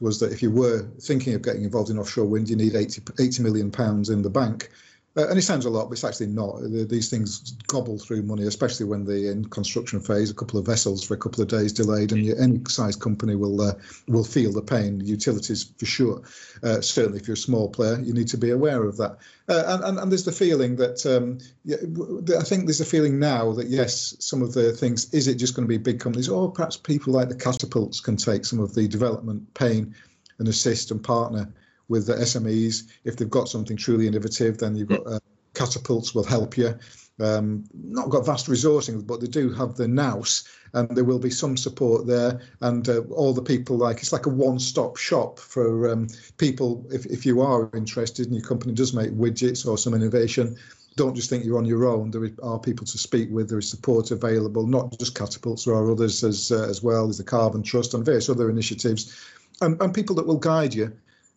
was 0.00 0.20
that 0.20 0.32
if 0.32 0.42
you 0.42 0.50
were 0.50 0.86
thinking 1.00 1.34
of 1.34 1.42
getting 1.42 1.64
involved 1.64 1.90
in 1.90 1.98
offshore 1.98 2.26
wind 2.26 2.50
you 2.50 2.56
need 2.56 2.74
80, 2.74 3.02
80 3.18 3.42
million 3.42 3.70
pounds 3.70 4.10
in 4.10 4.22
the 4.22 4.30
bank 4.30 4.70
uh, 5.16 5.28
and 5.28 5.38
it 5.38 5.42
sounds 5.42 5.64
a 5.64 5.70
lot, 5.70 5.86
but 5.86 5.92
it's 5.92 6.04
actually 6.04 6.26
not. 6.26 6.60
These 6.88 7.08
things 7.08 7.52
gobble 7.68 7.98
through 7.98 8.22
money, 8.22 8.46
especially 8.46 8.84
when 8.84 9.04
they're 9.04 9.32
in 9.32 9.46
construction 9.46 9.98
phase. 9.98 10.30
A 10.30 10.34
couple 10.34 10.58
of 10.58 10.66
vessels 10.66 11.02
for 11.02 11.14
a 11.14 11.18
couple 11.18 11.42
of 11.42 11.48
days 11.48 11.72
delayed, 11.72 12.12
and 12.12 12.38
any 12.38 12.60
size 12.68 12.96
company 12.96 13.34
will 13.34 13.60
uh, 13.62 13.72
will 14.08 14.24
feel 14.24 14.52
the 14.52 14.60
pain. 14.60 15.00
Utilities 15.00 15.72
for 15.78 15.86
sure. 15.86 16.22
Uh, 16.62 16.82
certainly, 16.82 17.18
if 17.18 17.26
you're 17.26 17.34
a 17.34 17.38
small 17.38 17.68
player, 17.68 17.98
you 18.00 18.12
need 18.12 18.28
to 18.28 18.36
be 18.36 18.50
aware 18.50 18.84
of 18.84 18.98
that. 18.98 19.16
Uh, 19.48 19.62
and, 19.68 19.84
and, 19.84 19.98
and 19.98 20.12
there's 20.12 20.24
the 20.24 20.32
feeling 20.32 20.76
that 20.76 21.06
um, 21.06 21.38
I 21.66 22.44
think 22.44 22.66
there's 22.66 22.80
a 22.80 22.84
feeling 22.84 23.18
now 23.18 23.52
that 23.52 23.68
yes, 23.68 24.16
some 24.18 24.42
of 24.42 24.52
the 24.52 24.72
things 24.72 25.12
is 25.14 25.28
it 25.28 25.36
just 25.36 25.54
going 25.54 25.66
to 25.66 25.68
be 25.68 25.78
big 25.78 25.98
companies, 25.98 26.28
or 26.28 26.52
perhaps 26.52 26.76
people 26.76 27.14
like 27.14 27.30
the 27.30 27.36
catapults 27.36 28.00
can 28.00 28.16
take 28.16 28.44
some 28.44 28.60
of 28.60 28.74
the 28.74 28.86
development 28.86 29.54
pain 29.54 29.94
and 30.38 30.48
assist 30.48 30.90
and 30.90 31.02
partner 31.02 31.48
with 31.88 32.06
the 32.06 32.14
SMEs. 32.14 32.84
If 33.04 33.16
they've 33.16 33.30
got 33.30 33.48
something 33.48 33.76
truly 33.76 34.06
innovative, 34.06 34.58
then 34.58 34.76
you've 34.76 34.88
got 34.88 35.06
uh, 35.06 35.20
catapults 35.54 36.14
will 36.14 36.24
help 36.24 36.56
you. 36.56 36.78
Um, 37.18 37.64
not 37.72 38.10
got 38.10 38.26
vast 38.26 38.46
resourcing, 38.46 39.06
but 39.06 39.20
they 39.20 39.26
do 39.26 39.50
have 39.54 39.74
the 39.74 39.88
nous, 39.88 40.44
and 40.74 40.88
there 40.90 41.04
will 41.04 41.18
be 41.18 41.30
some 41.30 41.56
support 41.56 42.06
there. 42.06 42.42
And 42.60 42.86
uh, 42.88 43.00
all 43.10 43.32
the 43.32 43.42
people 43.42 43.78
like 43.78 43.98
it's 43.98 44.12
like 44.12 44.26
a 44.26 44.30
one-stop 44.30 44.98
shop 44.98 45.38
for 45.38 45.90
um, 45.90 46.08
people. 46.36 46.86
If 46.92 47.06
if 47.06 47.24
you 47.24 47.40
are 47.40 47.70
interested 47.74 48.26
and 48.26 48.34
your 48.34 48.44
company 48.44 48.74
does 48.74 48.92
make 48.92 49.12
widgets 49.12 49.66
or 49.66 49.78
some 49.78 49.94
innovation, 49.94 50.56
don't 50.96 51.14
just 51.14 51.30
think 51.30 51.42
you're 51.42 51.56
on 51.56 51.64
your 51.64 51.86
own. 51.86 52.10
There 52.10 52.28
are 52.42 52.58
people 52.58 52.84
to 52.84 52.98
speak 52.98 53.30
with. 53.30 53.48
There 53.48 53.58
is 53.58 53.70
support 53.70 54.10
available, 54.10 54.66
not 54.66 54.98
just 54.98 55.14
catapults. 55.14 55.64
There 55.64 55.74
are 55.74 55.90
others 55.90 56.22
as 56.22 56.52
uh, 56.52 56.68
as 56.68 56.82
well. 56.82 57.06
There's 57.06 57.18
the 57.18 57.24
Carbon 57.24 57.62
Trust 57.62 57.94
and 57.94 58.04
various 58.04 58.28
other 58.28 58.50
initiatives, 58.50 59.18
and, 59.62 59.80
and 59.80 59.94
people 59.94 60.16
that 60.16 60.26
will 60.26 60.36
guide 60.36 60.74
you 60.74 60.92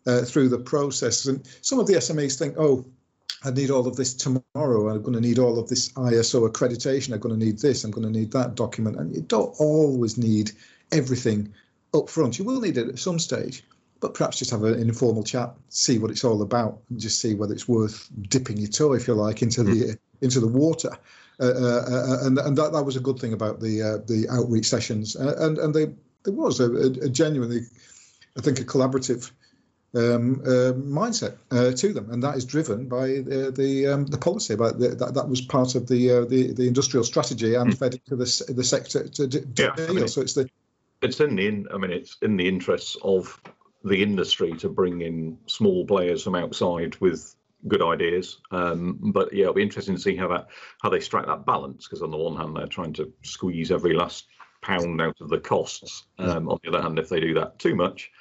uh, 0.07 0.21
through 0.21 0.49
the 0.49 0.59
process. 0.59 1.25
And 1.25 1.45
some 1.61 1.79
of 1.79 1.87
the 1.87 1.93
SMEs 1.93 2.37
think, 2.37 2.55
oh, 2.57 2.85
I 3.43 3.51
need 3.51 3.71
all 3.71 3.87
of 3.87 3.95
this 3.95 4.13
tomorrow. 4.13 4.89
I'm 4.89 5.01
going 5.01 5.13
to 5.13 5.21
need 5.21 5.39
all 5.39 5.59
of 5.59 5.69
this 5.69 5.91
ISO 5.93 6.49
accreditation. 6.49 7.13
I'm 7.13 7.19
going 7.19 7.37
to 7.39 7.45
need 7.45 7.59
this. 7.59 7.83
I'm 7.83 7.91
going 7.91 8.11
to 8.11 8.19
need 8.19 8.31
that 8.33 8.55
document. 8.55 8.97
And 8.97 9.15
you 9.15 9.21
don't 9.21 9.55
always 9.59 10.17
need 10.17 10.51
everything 10.91 11.53
up 11.93 12.09
front. 12.09 12.37
You 12.37 12.45
will 12.45 12.59
need 12.59 12.77
it 12.77 12.89
at 12.89 12.99
some 12.99 13.17
stage, 13.17 13.63
but 14.01 14.13
perhaps 14.13 14.39
just 14.39 14.51
have 14.51 14.63
an 14.63 14.79
informal 14.79 15.23
chat, 15.23 15.53
see 15.69 15.99
what 15.99 16.11
it's 16.11 16.23
all 16.23 16.41
about, 16.41 16.79
and 16.89 16.99
just 16.99 17.19
see 17.21 17.33
whether 17.33 17.53
it's 17.53 17.67
worth 17.67 18.09
dipping 18.29 18.57
your 18.57 18.69
toe, 18.69 18.93
if 18.93 19.07
you 19.07 19.13
like, 19.13 19.41
into 19.41 19.63
the 19.63 19.71
mm. 19.71 19.97
into 20.21 20.39
the 20.39 20.47
water. 20.47 20.91
Uh, 21.39 21.45
uh, 21.45 21.85
uh, 21.89 22.17
and 22.25 22.37
and 22.39 22.57
that, 22.57 22.73
that 22.73 22.83
was 22.83 22.97
a 22.97 23.01
good 23.01 23.19
thing 23.19 23.31
about 23.31 23.61
the 23.61 23.81
uh, 23.81 23.97
the 24.05 24.27
outreach 24.29 24.67
sessions. 24.67 25.15
And 25.15 25.57
and 25.57 25.73
they, 25.73 25.85
there 26.23 26.33
was 26.33 26.59
a, 26.59 26.69
a 27.01 27.09
genuinely, 27.09 27.61
I 28.37 28.41
think, 28.41 28.59
a 28.59 28.65
collaborative 28.65 29.31
um, 29.95 30.41
uh, 30.45 30.73
mindset 30.73 31.37
uh, 31.51 31.71
to 31.71 31.93
them, 31.93 32.09
and 32.11 32.21
that 32.23 32.35
is 32.35 32.45
driven 32.45 32.87
by 32.87 33.07
the 33.07 33.51
the, 33.55 33.87
um, 33.87 34.05
the 34.05 34.17
policy. 34.17 34.55
But 34.55 34.79
the, 34.79 34.89
that 34.89 35.13
that 35.13 35.29
was 35.29 35.41
part 35.41 35.75
of 35.75 35.87
the 35.87 36.11
uh, 36.11 36.25
the, 36.25 36.53
the 36.53 36.67
industrial 36.67 37.03
strategy 37.03 37.55
and 37.55 37.71
mm. 37.71 37.77
fed 37.77 37.95
into 37.95 38.15
the 38.15 38.53
the 38.53 38.63
sector 38.63 39.07
to, 39.07 39.27
to 39.27 39.39
yeah, 39.39 39.75
deal. 39.75 39.89
I 39.89 39.93
mean, 39.93 40.07
so 40.07 40.21
it's 40.21 40.33
the 40.33 40.49
it's 41.01 41.19
in 41.19 41.35
the 41.35 41.47
in, 41.47 41.67
I 41.73 41.77
mean 41.77 41.91
it's 41.91 42.17
in 42.21 42.37
the 42.37 42.47
interests 42.47 42.97
of 43.03 43.41
the 43.83 44.03
industry 44.03 44.53
to 44.53 44.69
bring 44.69 45.01
in 45.01 45.37
small 45.47 45.85
players 45.85 46.23
from 46.23 46.35
outside 46.35 46.95
with 46.97 47.35
good 47.67 47.81
ideas. 47.81 48.39
Um, 48.51 48.99
but 49.01 49.33
yeah, 49.33 49.43
it'll 49.43 49.53
be 49.53 49.63
interesting 49.63 49.95
to 49.95 50.01
see 50.01 50.15
how 50.15 50.27
that 50.29 50.47
how 50.81 50.89
they 50.89 50.99
strike 50.99 51.25
that 51.25 51.45
balance 51.45 51.87
because 51.87 52.01
on 52.01 52.11
the 52.11 52.17
one 52.17 52.35
hand 52.35 52.55
they're 52.55 52.67
trying 52.67 52.93
to 52.93 53.11
squeeze 53.23 53.71
every 53.71 53.93
last 53.93 54.27
pound 54.61 55.01
out 55.01 55.19
of 55.21 55.29
the 55.29 55.39
costs. 55.39 56.05
Um, 56.17 56.49
on 56.49 56.59
the 56.63 56.69
other 56.69 56.81
hand, 56.81 56.99
if 56.99 57.09
they 57.09 57.19
do 57.19 57.33
that 57.35 57.59
too 57.59 57.75
much, 57.75 58.11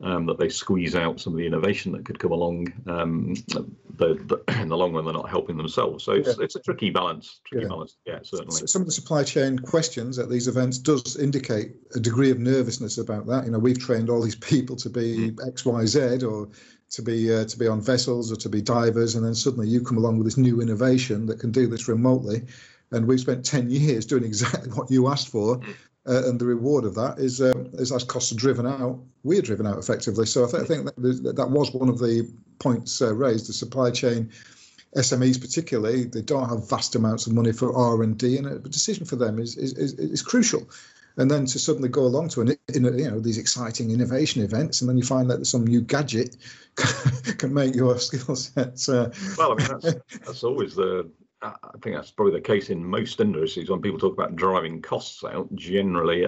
um, 0.00 0.26
that 0.26 0.38
they 0.38 0.48
squeeze 0.48 0.94
out 0.94 1.20
some 1.20 1.32
of 1.32 1.38
the 1.38 1.46
innovation 1.46 1.92
that 1.92 2.04
could 2.04 2.18
come 2.18 2.30
along. 2.30 2.72
Um, 2.86 3.34
the, 3.48 3.66
the, 3.98 4.42
in 4.60 4.68
the 4.68 4.76
long 4.76 4.92
run, 4.92 5.04
they're 5.04 5.12
not 5.12 5.28
helping 5.28 5.56
themselves. 5.56 6.04
So 6.04 6.12
it's, 6.12 6.28
yeah. 6.28 6.44
it's 6.44 6.56
a 6.56 6.60
tricky 6.60 6.90
balance. 6.90 7.40
Tricky 7.44 7.64
yeah. 7.64 7.68
balance. 7.68 7.96
Yeah, 8.06 8.18
certainly. 8.22 8.66
Some 8.66 8.82
of 8.82 8.86
the 8.86 8.92
supply 8.92 9.24
chain 9.24 9.58
questions 9.58 10.18
at 10.18 10.30
these 10.30 10.46
events 10.46 10.78
does 10.78 11.16
indicate 11.16 11.72
a 11.94 12.00
degree 12.00 12.30
of 12.30 12.38
nervousness 12.38 12.98
about 12.98 13.26
that. 13.26 13.44
You 13.44 13.50
know, 13.50 13.58
we've 13.58 13.78
trained 13.78 14.08
all 14.08 14.22
these 14.22 14.36
people 14.52 14.76
to 14.76 14.88
be 14.88 15.32
mm. 15.32 15.48
X, 15.48 15.64
Y, 15.64 15.86
Z, 15.86 16.24
or 16.24 16.48
to 16.90 17.02
be 17.02 17.34
uh, 17.34 17.44
to 17.44 17.58
be 17.58 17.66
on 17.66 17.82
vessels 17.82 18.32
or 18.32 18.36
to 18.36 18.48
be 18.48 18.62
divers, 18.62 19.14
and 19.14 19.26
then 19.26 19.34
suddenly 19.34 19.68
you 19.68 19.82
come 19.82 19.98
along 19.98 20.16
with 20.16 20.26
this 20.26 20.38
new 20.38 20.62
innovation 20.62 21.26
that 21.26 21.38
can 21.38 21.50
do 21.50 21.66
this 21.66 21.88
remotely. 21.88 22.42
And 22.90 23.06
we've 23.06 23.20
spent 23.20 23.44
10 23.44 23.68
years 23.68 24.06
doing 24.06 24.24
exactly 24.24 24.70
what 24.70 24.90
you 24.90 25.08
asked 25.08 25.28
for. 25.28 25.58
Mm 25.58 25.74
uh, 26.08 26.26
and 26.26 26.40
the 26.40 26.46
reward 26.46 26.84
of 26.84 26.94
that 26.94 27.18
is 27.18 27.40
um, 27.40 27.68
is 27.74 27.92
as 27.92 28.04
costs 28.04 28.32
are 28.32 28.36
driven 28.36 28.66
out, 28.66 28.98
we're 29.24 29.42
driven 29.42 29.66
out 29.66 29.78
effectively. 29.78 30.26
So 30.26 30.44
I, 30.46 30.50
th- 30.50 30.62
I 30.62 30.66
think 30.66 30.84
that, 30.86 31.36
that 31.36 31.50
was 31.50 31.72
one 31.72 31.88
of 31.88 31.98
the 31.98 32.28
points 32.58 33.02
uh, 33.02 33.14
raised. 33.14 33.48
The 33.48 33.52
supply 33.52 33.90
chain, 33.90 34.30
SMEs 34.96 35.40
particularly, 35.40 36.04
they 36.04 36.22
don't 36.22 36.48
have 36.48 36.68
vast 36.68 36.94
amounts 36.94 37.26
of 37.26 37.34
money 37.34 37.52
for 37.52 37.76
R 37.76 38.02
and 38.02 38.16
D, 38.16 38.38
and 38.38 38.46
a 38.46 38.58
decision 38.58 39.04
for 39.04 39.16
them 39.16 39.38
is, 39.38 39.56
is 39.56 39.74
is, 39.74 39.92
is 39.94 40.22
crucial. 40.22 40.68
And 41.18 41.28
then 41.28 41.46
to 41.46 41.58
suddenly 41.58 41.88
go 41.88 42.02
along 42.02 42.28
to 42.30 42.42
an, 42.42 42.56
in 42.72 42.86
a, 42.86 42.92
you 42.92 43.10
know 43.10 43.20
these 43.20 43.38
exciting 43.38 43.90
innovation 43.90 44.42
events, 44.42 44.80
and 44.80 44.88
then 44.88 44.96
you 44.96 45.04
find 45.04 45.28
that 45.30 45.46
some 45.46 45.66
new 45.66 45.82
gadget 45.82 46.36
can 47.38 47.52
make 47.52 47.74
your 47.74 47.98
skill 47.98 48.36
sets. 48.36 48.88
Uh, 48.88 49.12
well, 49.36 49.52
I 49.52 49.54
mean 49.56 49.68
that's, 49.68 49.94
that's 50.24 50.44
always 50.44 50.74
the 50.74 51.10
I 51.40 51.54
think 51.82 51.94
that's 51.94 52.10
probably 52.10 52.34
the 52.34 52.40
case 52.40 52.70
in 52.70 52.84
most 52.84 53.20
industries 53.20 53.70
when 53.70 53.80
people 53.80 53.98
talk 53.98 54.12
about 54.12 54.34
driving 54.34 54.82
costs 54.82 55.22
out. 55.24 55.54
Generally, 55.54 56.26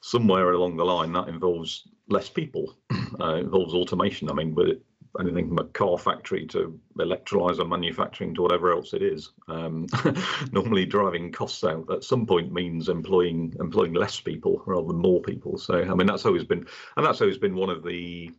somewhere 0.00 0.52
along 0.52 0.76
the 0.76 0.84
line, 0.84 1.12
that 1.12 1.28
involves 1.28 1.88
less 2.08 2.28
people, 2.28 2.76
uh, 3.20 3.36
involves 3.36 3.72
automation. 3.72 4.30
I 4.30 4.34
mean, 4.34 4.52
but 4.52 4.78
anything 5.20 5.48
from 5.48 5.58
a 5.58 5.64
car 5.64 5.98
factory 5.98 6.46
to 6.46 6.78
electrolyzer 6.98 7.68
manufacturing 7.68 8.34
to 8.34 8.42
whatever 8.42 8.72
else 8.72 8.94
it 8.94 9.02
is. 9.02 9.30
Um, 9.48 9.86
normally, 10.52 10.86
driving 10.86 11.32
costs 11.32 11.64
out 11.64 11.90
at 11.90 12.04
some 12.04 12.26
point 12.26 12.52
means 12.52 12.88
employing 12.88 13.54
employing 13.60 13.94
less 13.94 14.20
people 14.20 14.62
rather 14.66 14.88
than 14.88 14.98
more 14.98 15.22
people. 15.22 15.58
So, 15.58 15.82
I 15.82 15.94
mean, 15.94 16.06
that's 16.06 16.26
always 16.26 16.44
been, 16.44 16.66
and 16.96 17.06
that's 17.06 17.20
always 17.20 17.38
been 17.38 17.54
one 17.54 17.70
of 17.70 17.82
the 17.82 18.30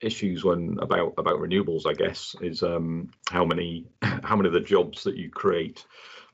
issues 0.00 0.44
when 0.44 0.78
about 0.80 1.14
about 1.18 1.40
renewables, 1.40 1.86
I 1.86 1.94
guess, 1.94 2.34
is 2.40 2.62
um, 2.62 3.10
how 3.28 3.44
many 3.44 3.86
how 4.02 4.36
many 4.36 4.48
of 4.48 4.52
the 4.52 4.60
jobs 4.60 5.04
that 5.04 5.16
you 5.16 5.30
create 5.30 5.84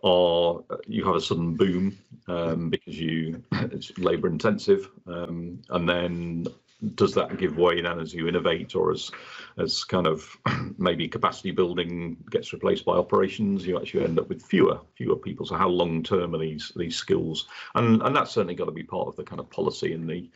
are 0.02 0.62
you 0.86 1.04
have 1.04 1.16
a 1.16 1.20
sudden 1.20 1.54
boom 1.54 1.98
um, 2.28 2.70
because 2.70 3.00
you 3.00 3.42
it's 3.52 3.96
labour 3.98 4.28
intensive, 4.28 4.90
um, 5.06 5.62
and 5.70 5.88
then 5.88 6.46
does 6.94 7.14
that 7.14 7.38
give 7.38 7.56
way 7.56 7.80
then 7.80 7.98
as 7.98 8.12
you 8.12 8.28
innovate 8.28 8.74
or 8.74 8.90
as 8.92 9.10
as 9.58 9.84
kind 9.84 10.06
of 10.06 10.36
maybe 10.78 11.08
capacity 11.08 11.50
building 11.50 12.16
gets 12.30 12.52
replaced 12.52 12.84
by 12.84 12.92
operations 12.92 13.66
you 13.66 13.78
actually 13.78 14.04
end 14.04 14.18
up 14.18 14.28
with 14.28 14.44
fewer 14.44 14.78
fewer 14.94 15.16
people. 15.16 15.46
So 15.46 15.56
how 15.56 15.68
long 15.68 16.02
term 16.02 16.34
are 16.34 16.38
these 16.38 16.72
these 16.76 16.96
skills? 16.96 17.48
And 17.74 18.02
and 18.02 18.14
that's 18.14 18.32
certainly 18.32 18.54
got 18.54 18.66
to 18.66 18.72
be 18.72 18.82
part 18.82 19.08
of 19.08 19.16
the 19.16 19.24
kind 19.24 19.40
of 19.40 19.50
policy 19.50 19.92
in 19.92 20.06
the 20.06 20.28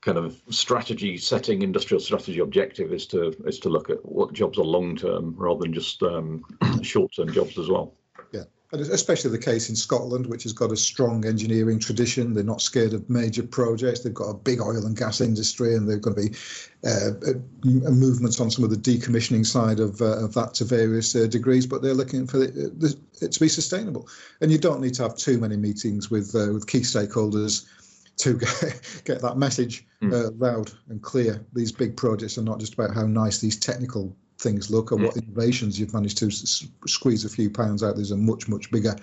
kind 0.00 0.18
of 0.18 0.40
strategy 0.48 1.16
setting 1.16 1.62
industrial 1.62 2.00
strategy 2.00 2.40
objective 2.40 2.92
is 2.92 3.06
to 3.06 3.34
is 3.46 3.58
to 3.58 3.68
look 3.68 3.90
at 3.90 4.04
what 4.04 4.32
jobs 4.32 4.58
are 4.58 4.64
long 4.64 4.96
term 4.96 5.34
rather 5.36 5.60
than 5.60 5.72
just 5.72 6.02
um, 6.02 6.42
short 6.82 7.12
term 7.14 7.32
jobs 7.32 7.58
as 7.58 7.68
well 7.68 7.94
yeah 8.32 8.44
and 8.72 8.80
especially 8.82 9.32
the 9.32 9.38
case 9.38 9.68
in 9.68 9.74
Scotland, 9.74 10.26
which 10.26 10.44
has 10.44 10.52
got 10.52 10.70
a 10.70 10.76
strong 10.76 11.26
engineering 11.26 11.80
tradition. 11.80 12.34
They're 12.34 12.44
not 12.44 12.60
scared 12.60 12.92
of 12.92 13.08
major 13.10 13.42
projects. 13.42 14.00
They've 14.00 14.14
got 14.14 14.28
a 14.28 14.34
big 14.34 14.60
oil 14.60 14.86
and 14.86 14.96
gas 14.96 15.20
industry, 15.20 15.74
and 15.74 15.88
they've 15.88 16.00
got 16.00 16.16
to 16.16 16.28
be 16.28 16.36
uh, 16.84 17.10
uh 17.26 17.90
movements 17.90 18.40
on 18.40 18.48
some 18.48 18.64
of 18.64 18.70
the 18.70 18.76
decommissioning 18.76 19.44
side 19.44 19.80
of, 19.80 20.00
uh, 20.00 20.24
of 20.24 20.34
that 20.34 20.54
to 20.54 20.64
various 20.64 21.16
uh, 21.16 21.26
degrees. 21.26 21.66
But 21.66 21.82
they're 21.82 21.94
looking 21.94 22.28
for 22.28 22.44
it, 22.44 22.54
it, 22.56 23.32
to 23.32 23.40
be 23.40 23.48
sustainable. 23.48 24.08
And 24.40 24.52
you 24.52 24.58
don't 24.58 24.80
need 24.80 24.94
to 24.94 25.02
have 25.02 25.16
too 25.16 25.38
many 25.38 25.56
meetings 25.56 26.08
with 26.08 26.32
uh, 26.36 26.52
with 26.52 26.68
key 26.68 26.80
stakeholders 26.80 27.66
to 28.20 28.38
get, 28.38 29.02
get 29.04 29.22
that 29.22 29.36
message 29.36 29.86
mm. 30.02 30.12
uh, 30.12 30.30
loud 30.38 30.70
and 30.88 31.02
clear. 31.02 31.44
These 31.52 31.72
big 31.72 31.96
projects 31.96 32.38
are 32.38 32.42
not 32.42 32.60
just 32.60 32.74
about 32.74 32.94
how 32.94 33.06
nice 33.06 33.38
these 33.38 33.58
technical 33.58 34.16
things 34.38 34.70
look 34.70 34.92
or 34.92 34.96
mm. 34.96 35.06
what 35.06 35.16
innovations 35.16 35.78
you've 35.78 35.94
managed 35.94 36.18
to 36.18 36.26
s- 36.26 36.66
squeeze 36.86 37.24
a 37.24 37.28
few 37.28 37.50
pounds 37.50 37.82
out. 37.82 37.96
There's 37.96 38.10
a 38.10 38.16
much 38.16 38.48
much 38.48 38.70
bigger 38.70 38.96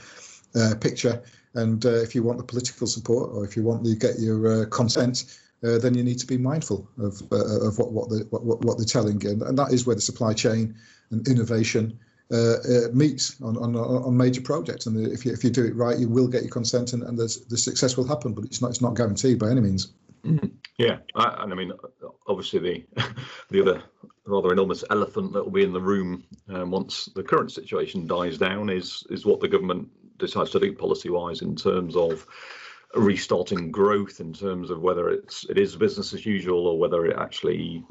uh, 0.55 0.75
picture, 0.79 1.21
and 1.55 1.85
uh, 1.85 2.01
if 2.01 2.15
you 2.15 2.23
want 2.23 2.37
the 2.37 2.43
political 2.43 2.87
support 2.87 3.31
or 3.33 3.45
if 3.45 3.55
you 3.55 3.63
want 3.63 3.83
to 3.85 3.95
get 3.95 4.19
your 4.19 4.63
uh, 4.63 4.65
consent. 4.67 5.39
Uh, 5.63 5.79
then 5.79 5.95
you 5.95 6.03
need 6.03 6.19
to 6.19 6.27
be 6.27 6.37
mindful 6.37 6.87
of 6.99 7.19
uh, 7.31 7.65
of 7.67 7.79
what 7.79 7.91
what, 7.91 8.09
the, 8.09 8.27
what 8.29 8.63
what 8.63 8.77
they're 8.77 8.85
telling, 8.85 9.25
and, 9.25 9.41
and 9.41 9.57
that 9.57 9.73
is 9.73 9.87
where 9.87 9.95
the 9.95 10.01
supply 10.01 10.31
chain 10.31 10.75
and 11.09 11.27
innovation 11.27 11.97
uh, 12.31 12.55
uh, 12.55 12.87
meets 12.93 13.41
on, 13.41 13.57
on, 13.57 13.75
on 13.75 14.17
major 14.17 14.41
projects. 14.41 14.85
And 14.85 15.07
if 15.07 15.25
you, 15.25 15.31
if 15.31 15.43
you 15.43 15.49
do 15.49 15.65
it 15.65 15.75
right, 15.75 15.97
you 15.97 16.09
will 16.09 16.27
get 16.27 16.43
your 16.43 16.51
consent 16.51 16.93
and, 16.93 17.03
and 17.03 17.17
the 17.17 17.29
success 17.29 17.95
will 17.95 18.07
happen, 18.07 18.33
but 18.33 18.43
it's 18.43 18.61
not, 18.61 18.69
it's 18.69 18.81
not 18.81 18.95
guaranteed 18.95 19.39
by 19.39 19.49
any 19.49 19.61
means. 19.61 19.93
Mm-hmm. 20.25 20.47
Yeah, 20.77 20.97
I, 21.15 21.43
and 21.43 21.53
I 21.53 21.55
mean, 21.55 21.71
obviously 22.27 22.59
the 22.59 23.03
the 23.49 23.61
other 23.61 23.83
rather 24.25 24.51
enormous 24.51 24.83
elephant 24.89 25.33
that 25.33 25.43
will 25.43 25.51
be 25.51 25.63
in 25.63 25.73
the 25.73 25.81
room 25.81 26.23
um, 26.49 26.71
once 26.71 27.05
the 27.15 27.23
current 27.23 27.51
situation 27.51 28.07
dies 28.07 28.37
down 28.37 28.69
is 28.69 29.05
is 29.09 29.25
what 29.25 29.39
the 29.39 29.47
government 29.47 29.87
decides 30.17 30.49
to 30.51 30.59
do 30.59 30.73
policy 30.73 31.09
wise 31.09 31.41
in 31.41 31.55
terms 31.55 31.95
of 31.95 32.27
restarting 32.95 33.71
growth 33.71 34.19
in 34.19 34.33
terms 34.33 34.69
of 34.69 34.81
whether 34.81 35.09
it's 35.09 35.45
it 35.49 35.57
is 35.57 35.75
business 35.75 36.13
as 36.13 36.25
usual 36.25 36.67
or 36.67 36.79
whether 36.79 37.05
it 37.05 37.17
actually 37.17 37.83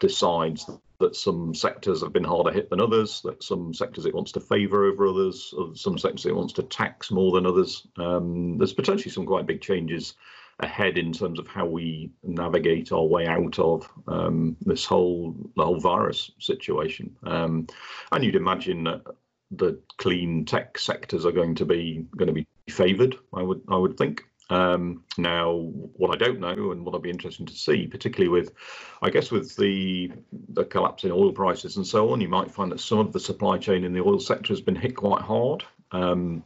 decides 0.00 0.68
that 0.98 1.16
some 1.16 1.54
sectors 1.54 2.02
have 2.02 2.12
been 2.12 2.24
harder 2.24 2.52
hit 2.52 2.68
than 2.68 2.80
others, 2.80 3.22
that 3.22 3.42
some 3.42 3.72
sectors 3.72 4.04
it 4.06 4.14
wants 4.14 4.32
to 4.32 4.40
favour 4.40 4.84
over 4.84 5.06
others, 5.06 5.54
some 5.74 5.96
sectors 5.96 6.26
it 6.26 6.36
wants 6.36 6.52
to 6.52 6.62
tax 6.64 7.10
more 7.10 7.32
than 7.32 7.46
others. 7.46 7.86
Um, 7.96 8.58
there's 8.58 8.74
potentially 8.74 9.10
some 9.10 9.24
quite 9.24 9.46
big 9.46 9.62
changes 9.62 10.14
ahead 10.60 10.98
in 10.98 11.12
terms 11.12 11.38
of 11.38 11.46
how 11.46 11.64
we 11.64 12.10
navigate 12.22 12.92
our 12.92 13.04
way 13.04 13.26
out 13.26 13.58
of 13.58 13.88
um, 14.06 14.56
this 14.60 14.84
whole 14.84 15.34
the 15.56 15.64
whole 15.64 15.80
virus 15.80 16.30
situation. 16.38 17.16
Um, 17.24 17.66
and 18.12 18.22
you'd 18.22 18.36
imagine 18.36 18.84
that 18.84 19.02
the 19.50 19.80
clean 19.96 20.44
tech 20.44 20.78
sectors 20.78 21.24
are 21.24 21.32
going 21.32 21.54
to 21.56 21.64
be 21.64 22.06
going 22.16 22.28
to 22.28 22.32
be 22.32 22.46
favoured. 22.68 23.16
I 23.34 23.42
would 23.42 23.62
I 23.68 23.76
would 23.76 23.96
think. 23.96 24.24
Um, 24.50 25.04
now, 25.16 25.52
what 25.52 26.12
I 26.12 26.16
don't 26.16 26.40
know 26.40 26.72
and 26.72 26.84
what 26.84 26.94
I'd 26.94 27.02
be 27.02 27.10
interested 27.10 27.46
to 27.46 27.54
see, 27.54 27.86
particularly 27.86 28.28
with, 28.28 28.52
I 29.00 29.08
guess, 29.10 29.30
with 29.30 29.56
the 29.56 30.12
the 30.50 30.64
collapse 30.64 31.04
in 31.04 31.12
oil 31.12 31.32
prices 31.32 31.76
and 31.76 31.86
so 31.86 32.10
on, 32.12 32.20
you 32.20 32.28
might 32.28 32.50
find 32.50 32.70
that 32.72 32.80
some 32.80 32.98
of 32.98 33.12
the 33.12 33.20
supply 33.20 33.58
chain 33.58 33.84
in 33.84 33.92
the 33.92 34.00
oil 34.00 34.18
sector 34.18 34.52
has 34.52 34.60
been 34.60 34.76
hit 34.76 34.96
quite 34.96 35.22
hard. 35.22 35.64
Um, 35.92 36.44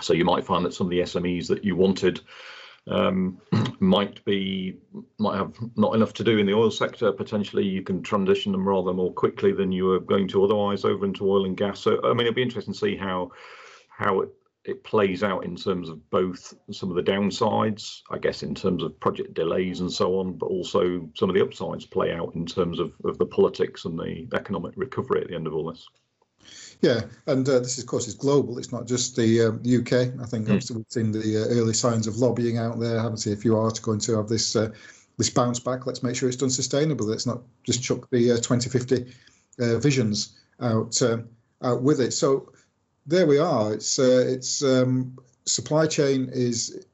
so 0.00 0.12
you 0.12 0.24
might 0.24 0.44
find 0.44 0.64
that 0.64 0.74
some 0.74 0.88
of 0.88 0.90
the 0.90 1.00
SMEs 1.00 1.46
that 1.48 1.64
you 1.64 1.76
wanted 1.76 2.20
um, 2.88 3.40
might 3.80 4.24
be 4.24 4.76
might 5.18 5.36
have 5.36 5.54
not 5.76 5.94
enough 5.94 6.12
to 6.14 6.24
do 6.24 6.38
in 6.38 6.46
the 6.46 6.54
oil 6.54 6.70
sector. 6.70 7.12
Potentially, 7.12 7.64
you 7.64 7.82
can 7.82 8.02
transition 8.02 8.50
them 8.50 8.68
rather 8.68 8.92
more 8.92 9.12
quickly 9.12 9.52
than 9.52 9.70
you 9.70 9.84
were 9.84 10.00
going 10.00 10.26
to 10.28 10.42
otherwise 10.44 10.84
over 10.84 11.04
into 11.04 11.30
oil 11.30 11.44
and 11.44 11.56
gas. 11.56 11.78
So, 11.78 12.00
I 12.02 12.08
mean, 12.08 12.22
it'd 12.22 12.34
be 12.34 12.42
interesting 12.42 12.74
to 12.74 12.80
see 12.80 12.96
how 12.96 13.30
how 13.88 14.22
it 14.22 14.30
it 14.64 14.84
plays 14.84 15.22
out 15.22 15.44
in 15.44 15.56
terms 15.56 15.88
of 15.88 16.10
both 16.10 16.54
some 16.70 16.90
of 16.90 16.96
the 16.96 17.02
downsides, 17.02 18.02
I 18.10 18.18
guess, 18.18 18.42
in 18.42 18.54
terms 18.54 18.82
of 18.82 18.98
project 19.00 19.34
delays 19.34 19.80
and 19.80 19.90
so 19.90 20.18
on, 20.18 20.34
but 20.34 20.46
also 20.46 21.08
some 21.14 21.30
of 21.30 21.34
the 21.34 21.42
upsides 21.42 21.86
play 21.86 22.12
out 22.12 22.34
in 22.34 22.44
terms 22.44 22.78
of, 22.78 22.92
of 23.04 23.16
the 23.18 23.26
politics 23.26 23.86
and 23.86 23.98
the 23.98 24.28
economic 24.34 24.74
recovery 24.76 25.22
at 25.22 25.28
the 25.28 25.34
end 25.34 25.46
of 25.46 25.54
all 25.54 25.70
this. 25.70 25.86
Yeah, 26.82 27.02
and 27.26 27.46
uh, 27.48 27.60
this, 27.60 27.78
of 27.78 27.86
course, 27.86 28.08
is 28.08 28.14
global. 28.14 28.58
It's 28.58 28.72
not 28.72 28.86
just 28.86 29.16
the, 29.16 29.42
uh, 29.42 29.50
UK. 29.50 30.14
I 30.20 30.26
think 30.26 30.46
mm. 30.46 30.52
obviously 30.52 30.76
we've 30.76 30.86
seen 30.88 31.12
the 31.12 31.42
uh, 31.42 31.54
early 31.54 31.74
signs 31.74 32.06
of 32.06 32.16
lobbying 32.16 32.58
out 32.58 32.80
there. 32.80 32.98
I 32.98 33.02
haven't 33.02 33.18
seen 33.18 33.34
a 33.34 33.36
few 33.36 33.56
articles 33.56 33.84
going 33.84 34.00
to 34.00 34.16
have 34.16 34.28
this 34.28 34.56
uh, 34.56 34.70
this 35.20 35.28
bounce 35.28 35.60
back, 35.60 35.86
let's 35.86 36.02
make 36.02 36.16
sure 36.16 36.30
it's 36.30 36.38
done 36.38 36.48
sustainably. 36.48 37.02
Let's 37.06 37.26
not 37.26 37.42
just 37.62 37.82
chuck 37.82 38.08
the 38.10 38.32
uh, 38.32 38.36
2050 38.36 39.12
uh, 39.60 39.78
visions 39.78 40.38
out 40.62 41.00
um, 41.02 41.28
out 41.62 41.82
with 41.82 42.00
it. 42.00 42.12
So 42.12 42.50
there 43.06 43.26
we 43.26 43.38
are. 43.38 43.72
It's 43.72 43.98
uh, 43.98 44.24
it's 44.26 44.62
um, 44.62 45.16
supply 45.46 45.86
chain 45.86 46.28
is 46.32 46.84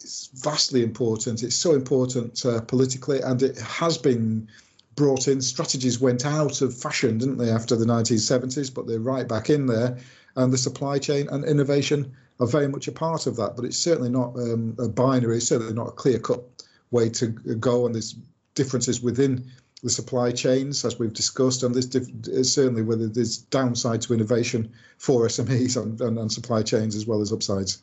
is 0.00 0.30
vastly 0.34 0.82
important. 0.82 1.42
It's 1.42 1.56
so 1.56 1.74
important 1.74 2.44
uh, 2.44 2.60
politically, 2.62 3.20
and 3.20 3.42
it 3.42 3.58
has 3.58 3.98
been 3.98 4.48
brought 4.94 5.28
in. 5.28 5.40
Strategies 5.40 6.00
went 6.00 6.24
out 6.24 6.62
of 6.62 6.74
fashion, 6.74 7.18
didn't 7.18 7.38
they, 7.38 7.50
after 7.50 7.76
the 7.76 7.84
1970s? 7.84 8.72
But 8.72 8.86
they're 8.86 9.00
right 9.00 9.28
back 9.28 9.50
in 9.50 9.66
there, 9.66 9.98
and 10.36 10.52
the 10.52 10.58
supply 10.58 10.98
chain 10.98 11.28
and 11.30 11.44
innovation 11.44 12.14
are 12.40 12.46
very 12.46 12.68
much 12.68 12.88
a 12.88 12.92
part 12.92 13.26
of 13.26 13.36
that. 13.36 13.56
But 13.56 13.64
it's 13.64 13.78
certainly 13.78 14.10
not 14.10 14.36
um, 14.36 14.76
a 14.78 14.88
binary. 14.88 15.38
It's 15.38 15.48
certainly 15.48 15.74
not 15.74 15.88
a 15.88 15.92
clear 15.92 16.18
cut 16.18 16.42
way 16.90 17.08
to 17.10 17.28
go, 17.28 17.86
and 17.86 17.94
there's 17.94 18.16
differences 18.54 19.02
within 19.02 19.50
the 19.82 19.90
supply 19.90 20.32
chains, 20.32 20.84
as 20.84 20.98
we've 20.98 21.12
discussed, 21.12 21.62
and 21.62 21.76
uh, 21.76 22.42
certainly 22.42 22.82
whether 22.82 23.06
there's 23.08 23.38
downside 23.38 24.02
to 24.02 24.14
innovation 24.14 24.72
for 24.98 25.26
SMEs 25.26 25.80
and, 25.80 26.00
and, 26.00 26.18
and 26.18 26.32
supply 26.32 26.62
chains 26.62 26.96
as 26.96 27.06
well 27.06 27.20
as 27.20 27.32
upsides. 27.32 27.82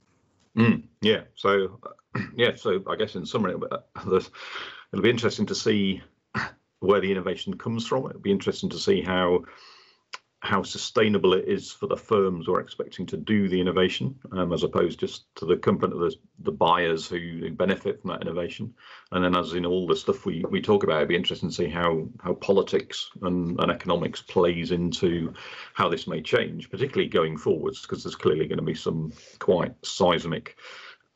Mm, 0.58 0.84
yeah. 1.02 1.22
So, 1.36 1.80
yeah. 2.36 2.56
So 2.56 2.84
I 2.88 2.96
guess 2.96 3.16
in 3.16 3.26
summary, 3.26 3.56
uh, 3.72 3.78
it'll 4.06 5.04
be 5.04 5.10
interesting 5.10 5.46
to 5.48 5.56
see 5.56 6.02
where 6.80 7.00
the 7.00 7.12
innovation 7.12 7.58
comes 7.58 7.88
from. 7.88 8.06
It'll 8.08 8.20
be 8.20 8.32
interesting 8.32 8.70
to 8.72 8.78
see 8.78 9.02
how 9.02 9.46
how 10.44 10.62
sustainable 10.62 11.34
it 11.34 11.46
is 11.48 11.72
for 11.72 11.88
the 11.88 11.96
firms 11.96 12.46
who 12.46 12.54
are 12.54 12.60
expecting 12.60 13.06
to 13.06 13.16
do 13.16 13.48
the 13.48 13.62
innovation, 13.62 14.14
um, 14.34 14.52
as 14.52 14.64
opposed 14.64 15.00
just 15.00 15.34
to 15.36 15.46
the 15.46 15.56
company, 15.56 15.94
the, 15.94 16.14
the 16.40 16.52
buyers 16.52 17.08
who 17.08 17.50
benefit 17.52 18.02
from 18.02 18.10
that 18.10 18.22
innovation. 18.22 18.74
And 19.14 19.24
then, 19.24 19.38
as 19.38 19.54
in 19.54 19.66
all 19.66 19.88
the 19.88 19.96
stuff 19.96 20.26
we, 20.26 20.44
we 20.50 20.62
talk 20.62 20.84
about, 20.84 20.98
it'd 20.98 21.08
be 21.08 21.16
interesting 21.16 21.48
to 21.48 21.56
see 21.56 21.70
how 21.70 22.10
how 22.22 22.34
politics 22.34 23.10
and, 23.22 23.58
and 23.58 23.72
economics 23.72 24.22
plays 24.22 24.72
into 24.72 25.34
how 25.76 25.88
this 25.88 26.08
may 26.08 26.22
change, 26.22 26.70
particularly 26.70 27.08
going 27.08 27.38
forwards, 27.38 27.82
because 27.82 28.04
there's 28.04 28.16
clearly 28.16 28.46
going 28.46 28.60
to 28.60 28.66
be 28.66 28.76
some 28.76 29.14
quite 29.40 29.74
seismic 29.86 30.58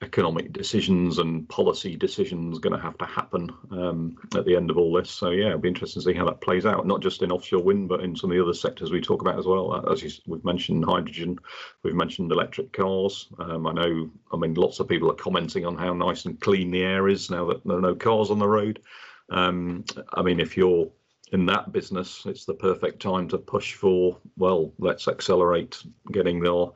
economic 0.04 0.54
decisions 0.54 1.18
and 1.18 1.50
policy 1.50 1.96
decisions 1.96 2.60
going 2.60 2.76
to 2.76 2.82
have 2.82 2.98
to 3.00 3.06
happen 3.06 3.50
um, 3.72 4.16
at 4.36 4.46
the 4.46 4.56
end 4.56 4.70
of 4.70 4.78
all 4.78 4.94
this. 4.94 5.10
So 5.10 5.32
yeah, 5.32 5.48
it'll 5.48 5.60
be 5.60 5.70
interesting 5.70 6.02
to 6.02 6.06
see 6.06 6.14
how 6.14 6.26
that 6.26 6.42
plays 6.42 6.68
out, 6.68 6.86
not 6.86 7.02
just 7.02 7.24
in 7.24 7.32
offshore 7.32 7.64
wind, 7.64 7.90
but 7.90 8.02
in 8.02 8.16
some 8.16 8.30
of 8.30 8.38
the 8.38 8.44
other 8.44 8.54
sectors 8.54 8.92
we 8.92 9.02
talk 9.02 9.22
about 9.22 9.40
as 9.40 9.48
well. 9.48 9.74
Uh, 9.74 9.92
as 9.92 10.04
you, 10.04 10.12
we've 10.28 10.46
mentioned 10.46 10.86
hydrogen, 10.86 11.40
we've 11.84 11.96
mentioned 11.96 12.32
electric 12.32 12.74
cars. 12.74 13.28
Um, 13.40 13.66
I 13.66 13.74
know, 13.74 14.12
I 14.32 14.38
mean, 14.38 14.54
lots 14.54 14.80
of 14.80 14.88
people 14.88 15.10
are 15.10 15.16
commenting 15.16 15.66
on 15.66 15.76
how 15.76 15.94
nice 15.94 16.26
and 16.26 16.40
clean 16.40 16.70
the 16.70 16.84
air 16.84 17.08
is 17.08 17.32
now 17.32 17.46
that 17.46 17.66
there 17.66 17.78
are 17.78 17.82
no 17.82 17.96
cars 17.96 18.30
on 18.30 18.40
the 18.40 18.48
road. 18.48 18.82
Um, 19.30 19.84
I 20.14 20.22
mean, 20.22 20.40
if 20.40 20.56
you're 20.56 20.92
in 21.32 21.46
that 21.48 21.72
business, 21.72 22.24
it's 22.26 22.46
the 22.46 22.54
perfect 22.54 23.02
time 23.02 23.28
to 23.30 23.38
push 23.38 23.74
for, 23.74 24.18
well, 24.38 24.72
let's 24.80 25.08
accelerate 25.08 25.84
getting 26.12 26.46
our 26.48 26.72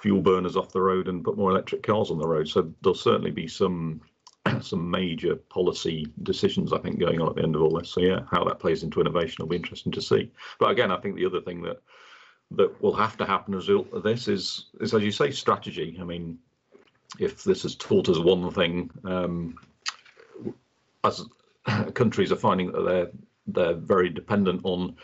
fuel 0.00 0.20
burners 0.20 0.56
off 0.56 0.72
the 0.72 0.80
road 0.80 1.08
and 1.08 1.24
put 1.24 1.36
more 1.36 1.50
electric 1.50 1.82
cars 1.82 2.10
on 2.10 2.18
the 2.18 2.28
road. 2.28 2.48
So 2.48 2.72
there'll 2.82 2.94
certainly 2.94 3.30
be 3.30 3.48
some 3.48 4.00
some 4.60 4.90
major 4.90 5.36
policy 5.36 6.06
decisions, 6.22 6.72
I 6.72 6.78
think, 6.78 6.98
going 6.98 7.20
on 7.20 7.28
at 7.28 7.36
the 7.36 7.42
end 7.42 7.56
of 7.56 7.62
all 7.62 7.78
this. 7.78 7.90
So 7.90 8.00
yeah, 8.00 8.20
how 8.30 8.44
that 8.44 8.58
plays 8.58 8.82
into 8.82 9.00
innovation 9.00 9.36
will 9.40 9.48
be 9.48 9.56
interesting 9.56 9.92
to 9.92 10.02
see. 10.02 10.30
But 10.58 10.70
again, 10.70 10.90
I 10.90 10.98
think 10.98 11.16
the 11.16 11.26
other 11.26 11.40
thing 11.40 11.62
that 11.62 11.82
that 12.52 12.80
will 12.80 12.94
have 12.94 13.16
to 13.16 13.26
happen 13.26 13.54
as 13.54 13.68
a 13.68 13.72
result 13.72 13.92
of 13.92 14.02
this 14.02 14.28
is 14.28 14.66
is 14.80 14.94
as 14.94 15.02
you 15.02 15.12
say, 15.12 15.30
strategy. 15.30 15.96
I 16.00 16.04
mean, 16.04 16.38
if 17.18 17.44
this 17.44 17.62
has 17.62 17.74
taught 17.74 18.08
us 18.08 18.18
one 18.18 18.50
thing, 18.50 18.90
um, 19.04 19.56
as 21.04 21.24
countries 21.94 22.32
are 22.32 22.36
finding 22.36 22.72
that 22.72 22.82
they're 22.82 23.10
they're 23.48 23.74
very 23.74 24.08
dependent 24.08 24.60
on 24.64 24.96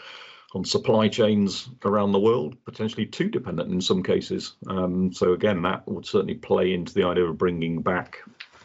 on 0.54 0.64
supply 0.64 1.08
chains 1.08 1.70
around 1.84 2.12
the 2.12 2.18
world, 2.18 2.56
potentially 2.64 3.06
too 3.06 3.28
dependent 3.28 3.70
in 3.72 3.80
some 3.80 4.02
cases. 4.02 4.56
Um, 4.68 5.12
so 5.12 5.32
again, 5.32 5.62
that 5.62 5.86
would 5.88 6.06
certainly 6.06 6.34
play 6.34 6.74
into 6.74 6.92
the 6.92 7.04
idea 7.04 7.24
of 7.24 7.38
bringing 7.38 7.80
back 7.80 8.18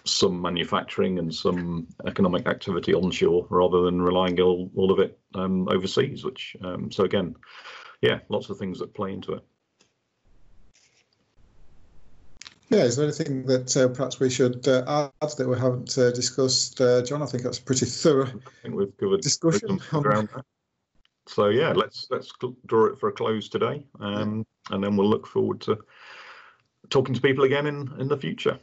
some 0.04 0.42
manufacturing 0.42 1.20
and 1.20 1.34
some 1.34 1.88
economic 2.06 2.48
activity 2.48 2.94
onshore 2.94 3.46
rather 3.50 3.82
than 3.84 4.02
relying 4.02 4.40
all, 4.40 4.72
all 4.76 4.92
of 4.92 5.00
it 5.00 5.20
um, 5.36 5.68
overseas. 5.70 6.24
Which 6.24 6.56
um, 6.64 6.92
so 6.92 7.04
again, 7.04 7.36
yeah, 8.02 8.20
lots 8.30 8.50
of 8.50 8.58
things 8.58 8.80
that 8.80 8.94
play 8.94 9.14
into 9.14 9.34
it. 9.34 9.44
Yeah, 12.70 12.84
is 12.84 12.98
there 12.98 13.06
anything 13.06 13.46
that 13.46 13.78
uh, 13.78 13.88
perhaps 13.88 14.20
we 14.20 14.30
should 14.30 14.68
uh, 14.68 15.10
add 15.22 15.32
that 15.38 15.48
we 15.48 15.58
haven't 15.58 15.98
uh, 15.98 16.12
discussed, 16.12 16.82
uh, 16.82 17.02
John? 17.02 17.24
I 17.24 17.26
think 17.26 17.44
that's 17.44 17.60
a 17.60 17.64
pretty 17.64 17.86
thorough 17.86 18.26
I 18.26 18.62
think 18.62 18.76
we've 18.76 18.98
covered 18.98 19.22
discussion. 19.22 19.80
On, 19.94 20.28
so 21.28 21.50
yeah, 21.50 21.74
let's 21.74 22.08
let's 22.10 22.32
draw 22.66 22.86
it 22.86 23.00
for 23.00 23.10
a 23.10 23.12
close 23.12 23.50
today, 23.50 23.86
um, 24.00 24.46
and 24.72 24.84
then 24.84 24.96
we'll 24.96 25.10
look 25.10 25.28
forward 25.28 25.62
to 25.62 25.78
talking 26.90 27.14
to 27.14 27.22
people 27.22 27.44
again 27.44 27.68
in 27.68 27.92
in 28.00 28.08
the 28.08 28.18
future. 28.18 28.60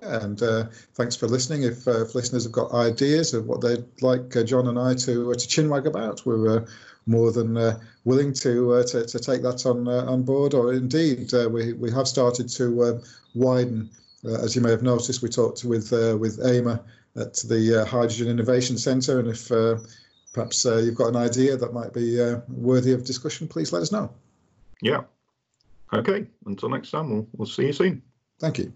And 0.00 0.42
uh, 0.42 0.64
thanks 0.94 1.16
for 1.16 1.28
listening. 1.28 1.64
If, 1.64 1.86
uh, 1.86 2.04
if, 2.04 2.14
listeners 2.14 2.44
have 2.44 2.52
got 2.52 2.72
ideas 2.72 3.34
of 3.34 3.46
what 3.46 3.60
they'd 3.60 3.84
like 4.00 4.34
uh, 4.34 4.42
John 4.42 4.68
and 4.68 4.78
I 4.78 4.94
to 4.94 5.30
uh, 5.30 5.34
to 5.34 5.46
chinwag 5.46 5.86
about, 5.86 6.24
we're 6.24 6.58
uh, 6.58 6.66
more 7.04 7.30
than 7.30 7.56
uh, 7.58 7.78
willing 8.04 8.32
to, 8.32 8.82
to, 8.84 9.06
to 9.06 9.18
take 9.18 9.42
that 9.42 9.66
on 9.66 9.86
on 9.88 10.22
board. 10.22 10.54
Or 10.54 10.72
indeed, 10.72 11.30
we 11.50 11.74
we 11.74 11.90
have 11.90 12.08
started 12.08 12.48
to 12.50 13.02
widen 13.34 13.90
as 14.40 14.54
you 14.54 14.62
may 14.62 14.70
have 14.70 14.84
noticed, 14.84 15.20
we 15.20 15.28
talked 15.28 15.64
with 15.64 15.92
with 16.18 16.40
AIMA 16.44 16.82
at 17.16 17.34
the 17.34 17.84
Hydrogen 17.88 18.28
Innovation 18.28 18.78
Centre, 18.78 19.18
and 19.18 19.28
if 19.28 19.50
perhaps 20.32 20.64
uh, 20.66 20.78
you've 20.78 20.94
got 20.94 21.08
an 21.08 21.16
idea 21.16 21.56
that 21.56 21.72
might 21.72 21.92
be 21.92 22.20
uh, 22.20 22.40
worthy 22.48 22.92
of 22.92 23.04
discussion, 23.04 23.48
please 23.48 23.72
let 23.72 23.82
us 23.82 23.92
know. 23.92 24.12
Yeah. 24.80 25.02
Okay. 25.92 26.26
Until 26.46 26.70
next 26.70 26.90
time, 26.90 27.10
we'll, 27.10 27.28
we'll 27.36 27.46
see 27.46 27.66
you 27.66 27.72
soon. 27.72 28.02
Thank 28.38 28.58
you. 28.58 28.72